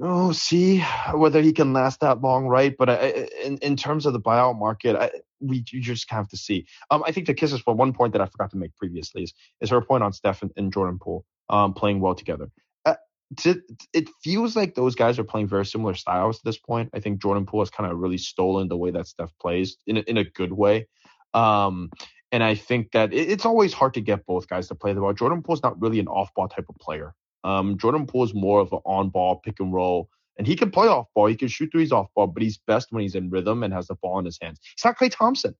Oh, 0.00 0.32
see 0.32 0.80
whether 1.12 1.42
he 1.42 1.52
can 1.52 1.72
last 1.72 2.00
that 2.00 2.20
long, 2.20 2.46
right? 2.46 2.74
But 2.76 2.90
I, 2.90 2.94
I- 2.94 3.28
in 3.44 3.58
in 3.58 3.76
terms 3.76 4.06
of 4.06 4.12
the 4.12 4.20
buyout 4.20 4.58
market, 4.58 4.96
I, 4.96 5.10
we 5.40 5.64
you 5.70 5.80
just 5.80 6.10
have 6.10 6.28
to 6.28 6.36
see. 6.36 6.66
Um, 6.90 7.02
I 7.06 7.12
think 7.12 7.26
the 7.26 7.34
kisses 7.34 7.60
for 7.60 7.74
one 7.74 7.92
point 7.92 8.12
that 8.12 8.22
I 8.22 8.26
forgot 8.26 8.50
to 8.52 8.56
make 8.56 8.76
previously 8.76 9.24
is 9.24 9.34
is 9.60 9.70
her 9.70 9.80
point 9.80 10.04
on 10.04 10.12
Steph 10.12 10.42
and, 10.42 10.52
and 10.56 10.72
Jordan 10.72 10.98
Poole 11.00 11.24
um 11.48 11.74
playing 11.74 12.00
well 12.00 12.14
together. 12.14 12.50
Uh, 12.84 12.94
to, 13.38 13.60
it 13.92 14.08
feels 14.22 14.54
like 14.56 14.74
those 14.74 14.94
guys 14.94 15.18
are 15.18 15.24
playing 15.24 15.48
very 15.48 15.66
similar 15.66 15.94
styles 15.94 16.38
at 16.38 16.44
this 16.44 16.58
point. 16.58 16.90
I 16.94 17.00
think 17.00 17.20
Jordan 17.22 17.46
Poole 17.46 17.62
has 17.62 17.70
kind 17.70 17.90
of 17.90 17.98
really 17.98 18.18
stolen 18.18 18.68
the 18.68 18.76
way 18.76 18.90
that 18.92 19.06
Steph 19.08 19.32
plays 19.40 19.78
in 19.86 19.96
a, 19.98 20.00
in 20.00 20.16
a 20.18 20.24
good 20.24 20.52
way. 20.52 20.86
Um, 21.34 21.90
and 22.32 22.42
I 22.44 22.54
think 22.54 22.92
that 22.92 23.12
it, 23.12 23.30
it's 23.30 23.46
always 23.46 23.72
hard 23.72 23.94
to 23.94 24.00
get 24.00 24.26
both 24.26 24.48
guys 24.48 24.68
to 24.68 24.74
play 24.74 24.92
the 24.92 25.00
ball. 25.00 25.12
Jordan 25.14 25.42
Poole's 25.42 25.62
not 25.62 25.80
really 25.80 25.98
an 26.00 26.08
off 26.08 26.32
ball 26.34 26.48
type 26.48 26.66
of 26.68 26.76
player. 26.76 27.14
Um, 27.44 27.78
Jordan 27.78 28.06
Poole 28.06 28.24
is 28.24 28.34
more 28.34 28.60
of 28.60 28.72
an 28.72 28.80
on 28.84 29.10
ball 29.10 29.36
pick 29.36 29.60
and 29.60 29.72
roll, 29.72 30.08
and 30.36 30.46
he 30.46 30.56
can 30.56 30.70
play 30.70 30.88
off 30.88 31.06
ball. 31.14 31.26
He 31.26 31.36
can 31.36 31.48
shoot 31.48 31.70
threes 31.72 31.92
off 31.92 32.08
ball, 32.14 32.26
but 32.26 32.42
he's 32.42 32.58
best 32.58 32.88
when 32.90 33.02
he's 33.02 33.14
in 33.14 33.30
rhythm 33.30 33.62
and 33.62 33.72
has 33.72 33.88
the 33.88 33.94
ball 33.96 34.18
in 34.18 34.24
his 34.24 34.38
hands. 34.40 34.60
He's 34.62 34.84
not 34.84 34.98
Klay 34.98 35.10
Thompson. 35.10 35.54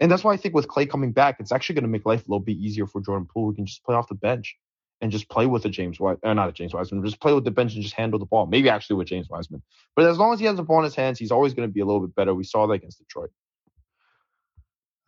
And 0.00 0.10
that's 0.10 0.24
why 0.24 0.32
I 0.32 0.36
think 0.36 0.54
with 0.54 0.68
Klay 0.68 0.88
coming 0.88 1.12
back, 1.12 1.36
it's 1.38 1.52
actually 1.52 1.74
going 1.74 1.84
to 1.84 1.88
make 1.88 2.06
life 2.06 2.20
a 2.20 2.30
little 2.30 2.40
bit 2.40 2.56
easier 2.56 2.86
for 2.86 3.00
Jordan 3.00 3.28
Poole, 3.32 3.46
who 3.46 3.54
can 3.54 3.66
just 3.66 3.84
play 3.84 3.94
off 3.94 4.08
the 4.08 4.14
bench 4.14 4.56
and 5.00 5.10
just 5.10 5.28
play 5.28 5.46
with 5.46 5.64
a 5.64 5.68
James 5.68 5.98
White, 5.98 6.18
or 6.22 6.34
not 6.34 6.48
a 6.48 6.52
James 6.52 6.72
Wiseman, 6.72 7.04
just 7.04 7.20
play 7.20 7.32
with 7.32 7.44
the 7.44 7.50
bench 7.50 7.74
and 7.74 7.82
just 7.82 7.96
handle 7.96 8.20
the 8.20 8.24
ball. 8.24 8.46
Maybe 8.46 8.68
actually 8.68 8.96
with 8.96 9.08
James 9.08 9.28
Wiseman. 9.28 9.60
But 9.96 10.06
as 10.06 10.16
long 10.16 10.32
as 10.32 10.38
he 10.38 10.46
has 10.46 10.56
the 10.56 10.62
ball 10.62 10.78
in 10.78 10.84
his 10.84 10.94
hands, 10.94 11.18
he's 11.18 11.32
always 11.32 11.54
going 11.54 11.68
to 11.68 11.72
be 11.72 11.80
a 11.80 11.84
little 11.84 12.00
bit 12.00 12.14
better. 12.14 12.34
We 12.34 12.44
saw 12.44 12.66
that 12.68 12.74
against 12.74 12.98
Detroit. 12.98 13.30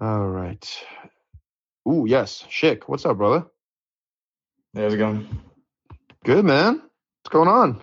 All 0.01 0.29
right. 0.29 0.85
Ooh, 1.89 2.05
yes. 2.09 2.45
Schick. 2.51 2.83
What's 2.87 3.07
up, 3.07 3.17
brother? 3.17 3.47
How's 4.75 4.95
it 4.95 4.97
going? 4.97 5.29
Good, 6.25 6.47
man. 6.47 6.77
What's 6.77 7.33
going 7.33 7.49
on? 7.49 7.83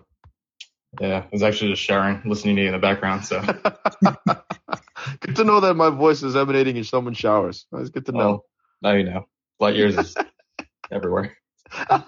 Yeah, 0.99 1.19
I 1.19 1.29
was 1.31 1.43
actually 1.43 1.73
just 1.73 1.83
showering, 1.83 2.23
listening 2.25 2.55
to 2.55 2.63
you 2.63 2.69
in 2.69 2.73
the 2.73 2.79
background. 2.79 3.23
So, 3.23 3.39
good 5.19 5.35
to 5.35 5.43
know 5.43 5.59
that 5.59 5.75
my 5.75 5.91
voice 5.91 6.23
is 6.23 6.35
emanating 6.35 6.75
in 6.75 6.83
someone's 6.83 7.19
showers. 7.19 7.67
That's 7.71 7.89
good 7.89 8.07
to 8.07 8.13
know. 8.13 8.17
well, 8.17 8.45
now 8.81 8.93
you 8.93 9.03
know. 9.03 9.27
Light 9.59 9.75
years 9.75 9.95
is 9.95 10.15
everywhere. 10.91 11.37
uh, 11.87 12.03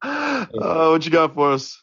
what 0.00 1.04
you 1.04 1.10
got 1.10 1.34
for 1.34 1.52
us? 1.52 1.82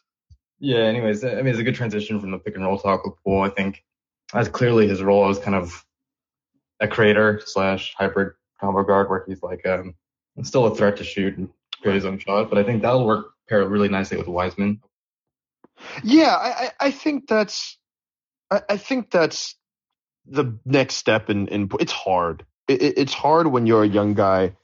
Yeah. 0.58 0.78
Anyways, 0.78 1.22
I 1.22 1.34
mean, 1.34 1.48
it's 1.48 1.58
a 1.58 1.62
good 1.62 1.74
transition 1.74 2.20
from 2.20 2.30
the 2.30 2.38
pick 2.38 2.54
and 2.54 2.64
roll 2.64 2.78
talk 2.78 3.04
with 3.04 3.16
Paul. 3.22 3.42
I 3.42 3.50
think 3.50 3.84
that's 4.32 4.48
clearly 4.48 4.88
his 4.88 5.02
role 5.02 5.28
as 5.28 5.38
kind 5.38 5.56
of 5.56 5.84
a 6.80 6.88
creator 6.88 7.42
slash 7.44 7.94
hybrid 7.98 8.32
combo 8.58 8.82
guard, 8.82 9.10
where 9.10 9.24
he's 9.28 9.42
like 9.42 9.66
um 9.66 9.94
still 10.42 10.64
a 10.64 10.74
threat 10.74 10.96
to 10.96 11.04
shoot 11.04 11.36
and 11.36 11.50
create 11.82 11.96
his 11.96 12.06
own 12.06 12.18
shot. 12.18 12.48
But 12.48 12.56
I 12.56 12.62
think 12.62 12.80
that'll 12.80 13.04
work 13.04 13.26
pair 13.48 13.66
really 13.68 13.88
nicely 13.88 14.16
with 14.16 14.28
Wiseman. 14.28 14.80
Yeah, 16.04 16.34
I, 16.34 16.70
I, 16.78 16.90
think 16.90 17.26
that's 17.28 17.78
I, 18.50 18.62
I 18.68 18.76
think 18.76 19.10
that's 19.10 19.56
the 20.26 20.58
next 20.64 20.94
step 20.96 21.30
in, 21.30 21.48
in 21.48 21.68
it's 21.80 21.92
hard. 21.92 22.44
It, 22.68 22.98
it's 22.98 23.12
hard 23.12 23.46
when 23.46 23.66
you're 23.66 23.82
a 23.82 23.88
young 23.88 24.14
guy. 24.14 24.54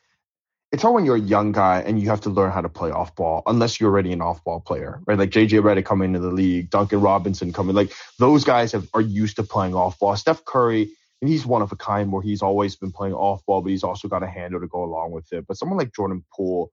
It's 0.70 0.82
hard 0.82 0.94
when 0.94 1.06
you're 1.06 1.16
a 1.16 1.20
young 1.20 1.52
guy 1.52 1.80
and 1.80 2.00
you 2.00 2.10
have 2.10 2.20
to 2.22 2.30
learn 2.30 2.52
how 2.52 2.60
to 2.60 2.68
play 2.68 2.90
off 2.90 3.16
ball, 3.16 3.42
unless 3.46 3.80
you're 3.80 3.90
already 3.90 4.12
an 4.12 4.20
off 4.20 4.44
ball 4.44 4.60
player, 4.60 5.00
right? 5.06 5.18
Like 5.18 5.30
JJ 5.30 5.62
Redick 5.62 5.86
coming 5.86 6.14
into 6.14 6.20
the 6.20 6.30
league, 6.30 6.68
Duncan 6.70 7.00
Robinson 7.00 7.52
coming, 7.54 7.74
like 7.74 7.92
those 8.18 8.44
guys 8.44 8.72
have, 8.72 8.86
are 8.92 9.00
used 9.00 9.36
to 9.36 9.42
playing 9.42 9.74
off 9.74 9.98
ball. 9.98 10.14
Steph 10.14 10.44
Curry 10.44 10.90
and 11.20 11.28
he's 11.28 11.44
one 11.44 11.62
of 11.62 11.72
a 11.72 11.76
kind 11.76 12.12
where 12.12 12.22
he's 12.22 12.42
always 12.42 12.76
been 12.76 12.92
playing 12.92 13.14
off 13.14 13.44
ball, 13.44 13.60
but 13.60 13.70
he's 13.70 13.82
also 13.82 14.08
got 14.08 14.22
a 14.22 14.28
handle 14.28 14.60
to 14.60 14.68
go 14.68 14.84
along 14.84 15.10
with 15.10 15.32
it. 15.32 15.46
But 15.46 15.56
someone 15.56 15.78
like 15.78 15.94
Jordan 15.94 16.24
Poole, 16.32 16.70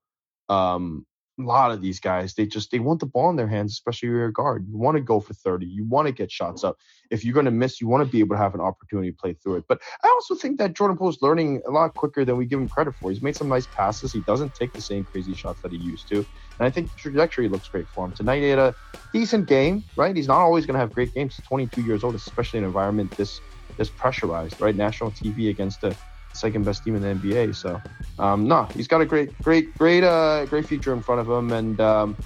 um, 0.50 1.06
a 1.40 1.44
lot 1.44 1.72
of 1.72 1.82
these 1.82 2.00
guys, 2.00 2.34
they 2.34 2.46
just 2.46 2.72
they 2.72 2.80
want 2.80 3.00
the 3.00 3.06
ball 3.06 3.30
in 3.30 3.36
their 3.36 3.48
hands, 3.48 3.74
especially 3.74 4.10
your 4.10 4.32
guard. 4.32 4.66
You 4.68 4.78
want 4.78 4.96
to 4.96 5.02
go 5.02 5.20
for 5.20 5.34
30. 5.34 5.66
You 5.66 5.86
want 5.86 6.08
to 6.08 6.14
get 6.14 6.32
shots 6.32 6.64
up. 6.64 6.78
If 7.12 7.26
you're 7.26 7.34
going 7.34 7.46
to 7.46 7.52
miss, 7.52 7.82
you 7.82 7.88
want 7.88 8.02
to 8.02 8.10
be 8.10 8.20
able 8.20 8.36
to 8.36 8.42
have 8.42 8.56
an 8.56 8.62
opportunity 8.62 9.12
to 9.12 9.18
play 9.18 9.34
through 9.34 9.58
it. 9.58 9.66
But 9.68 9.82
I 10.04 10.08
also 10.08 10.36
think 10.36 10.58
that 10.60 10.74
Jordan 10.74 10.98
Poole 10.98 11.10
is 11.10 11.22
learning 11.22 11.62
a 11.68 11.72
lot 11.72 11.94
quicker 11.96 12.24
than 12.24 12.38
we 12.38 12.46
give 12.46 12.60
him 12.60 12.70
credit 12.70 12.96
for. 12.96 13.12
He's 13.12 13.22
made 13.22 13.36
some 13.36 13.50
nice 13.50 13.68
passes. 13.68 14.14
He 14.14 14.22
doesn't 14.22 14.54
take 14.54 14.74
the 14.74 14.82
same 14.82 15.04
crazy 15.04 15.34
shots 15.34 15.62
that 15.62 15.72
he 15.72 15.78
used 15.78 16.08
to. 16.10 16.18
And 16.18 16.68
I 16.68 16.70
think 16.70 16.92
the 16.92 16.98
trajectory 16.98 17.50
looks 17.50 17.68
great 17.68 17.90
for 17.90 18.06
him. 18.06 18.14
Tonight 18.14 18.42
he 18.42 18.50
had 18.50 18.60
a 18.60 18.76
decent 19.12 19.48
game, 19.48 19.84
right? 19.98 20.16
He's 20.16 20.28
not 20.28 20.40
always 20.40 20.66
going 20.66 20.76
to 20.76 20.80
have 20.80 20.94
great 20.94 21.14
games. 21.14 21.36
He's 21.36 21.46
22 21.48 21.82
years 21.82 22.04
old, 22.04 22.16
especially 22.16 22.60
in 22.60 22.64
an 22.64 22.70
environment 22.70 23.16
this 23.18 23.42
this 23.78 23.90
pressurized, 23.90 24.62
right? 24.62 24.76
National 24.76 25.12
TV 25.12 25.50
against 25.50 25.82
the 25.82 25.98
second 26.36 26.66
best 26.66 26.84
team 26.84 26.96
in 26.96 27.02
the 27.02 27.08
NBA. 27.08 27.56
So, 27.56 27.82
um, 28.20 28.48
no, 28.48 28.64
he's 28.66 28.88
got 28.88 29.02
a 29.02 29.06
great, 29.06 29.38
great, 29.42 29.76
great, 29.78 30.04
uh, 30.04 30.46
great 30.46 30.68
future 30.68 30.94
in 30.94 31.02
front 31.02 31.22
of 31.22 31.30
him. 31.30 31.52
And 31.52 31.80
um, 31.80 32.18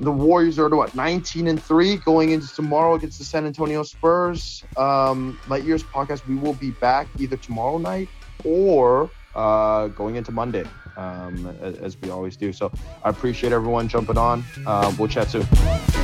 the 0.00 0.10
Warriors 0.10 0.58
are 0.58 0.68
what 0.68 0.94
19 0.94 1.46
and 1.46 1.62
three 1.62 1.96
going 1.96 2.30
into 2.30 2.52
tomorrow 2.54 2.94
against 2.94 3.18
the 3.18 3.24
San 3.24 3.46
Antonio 3.46 3.82
Spurs. 3.82 4.64
Um, 4.76 5.38
Light 5.48 5.64
Years 5.64 5.82
podcast. 5.82 6.26
We 6.26 6.36
will 6.36 6.54
be 6.54 6.70
back 6.70 7.08
either 7.18 7.36
tomorrow 7.36 7.78
night 7.78 8.08
or 8.44 9.10
uh, 9.34 9.88
going 9.88 10.16
into 10.16 10.32
Monday, 10.32 10.64
um, 10.96 11.56
as, 11.60 11.76
as, 11.78 12.00
we 12.00 12.10
always 12.10 12.36
do. 12.36 12.52
So 12.52 12.72
I 13.02 13.08
appreciate 13.08 13.52
everyone 13.52 13.88
jumping 13.88 14.18
on. 14.18 14.44
Uh, 14.64 14.92
we'll 14.96 15.08
chat 15.08 15.28
soon. 15.28 16.03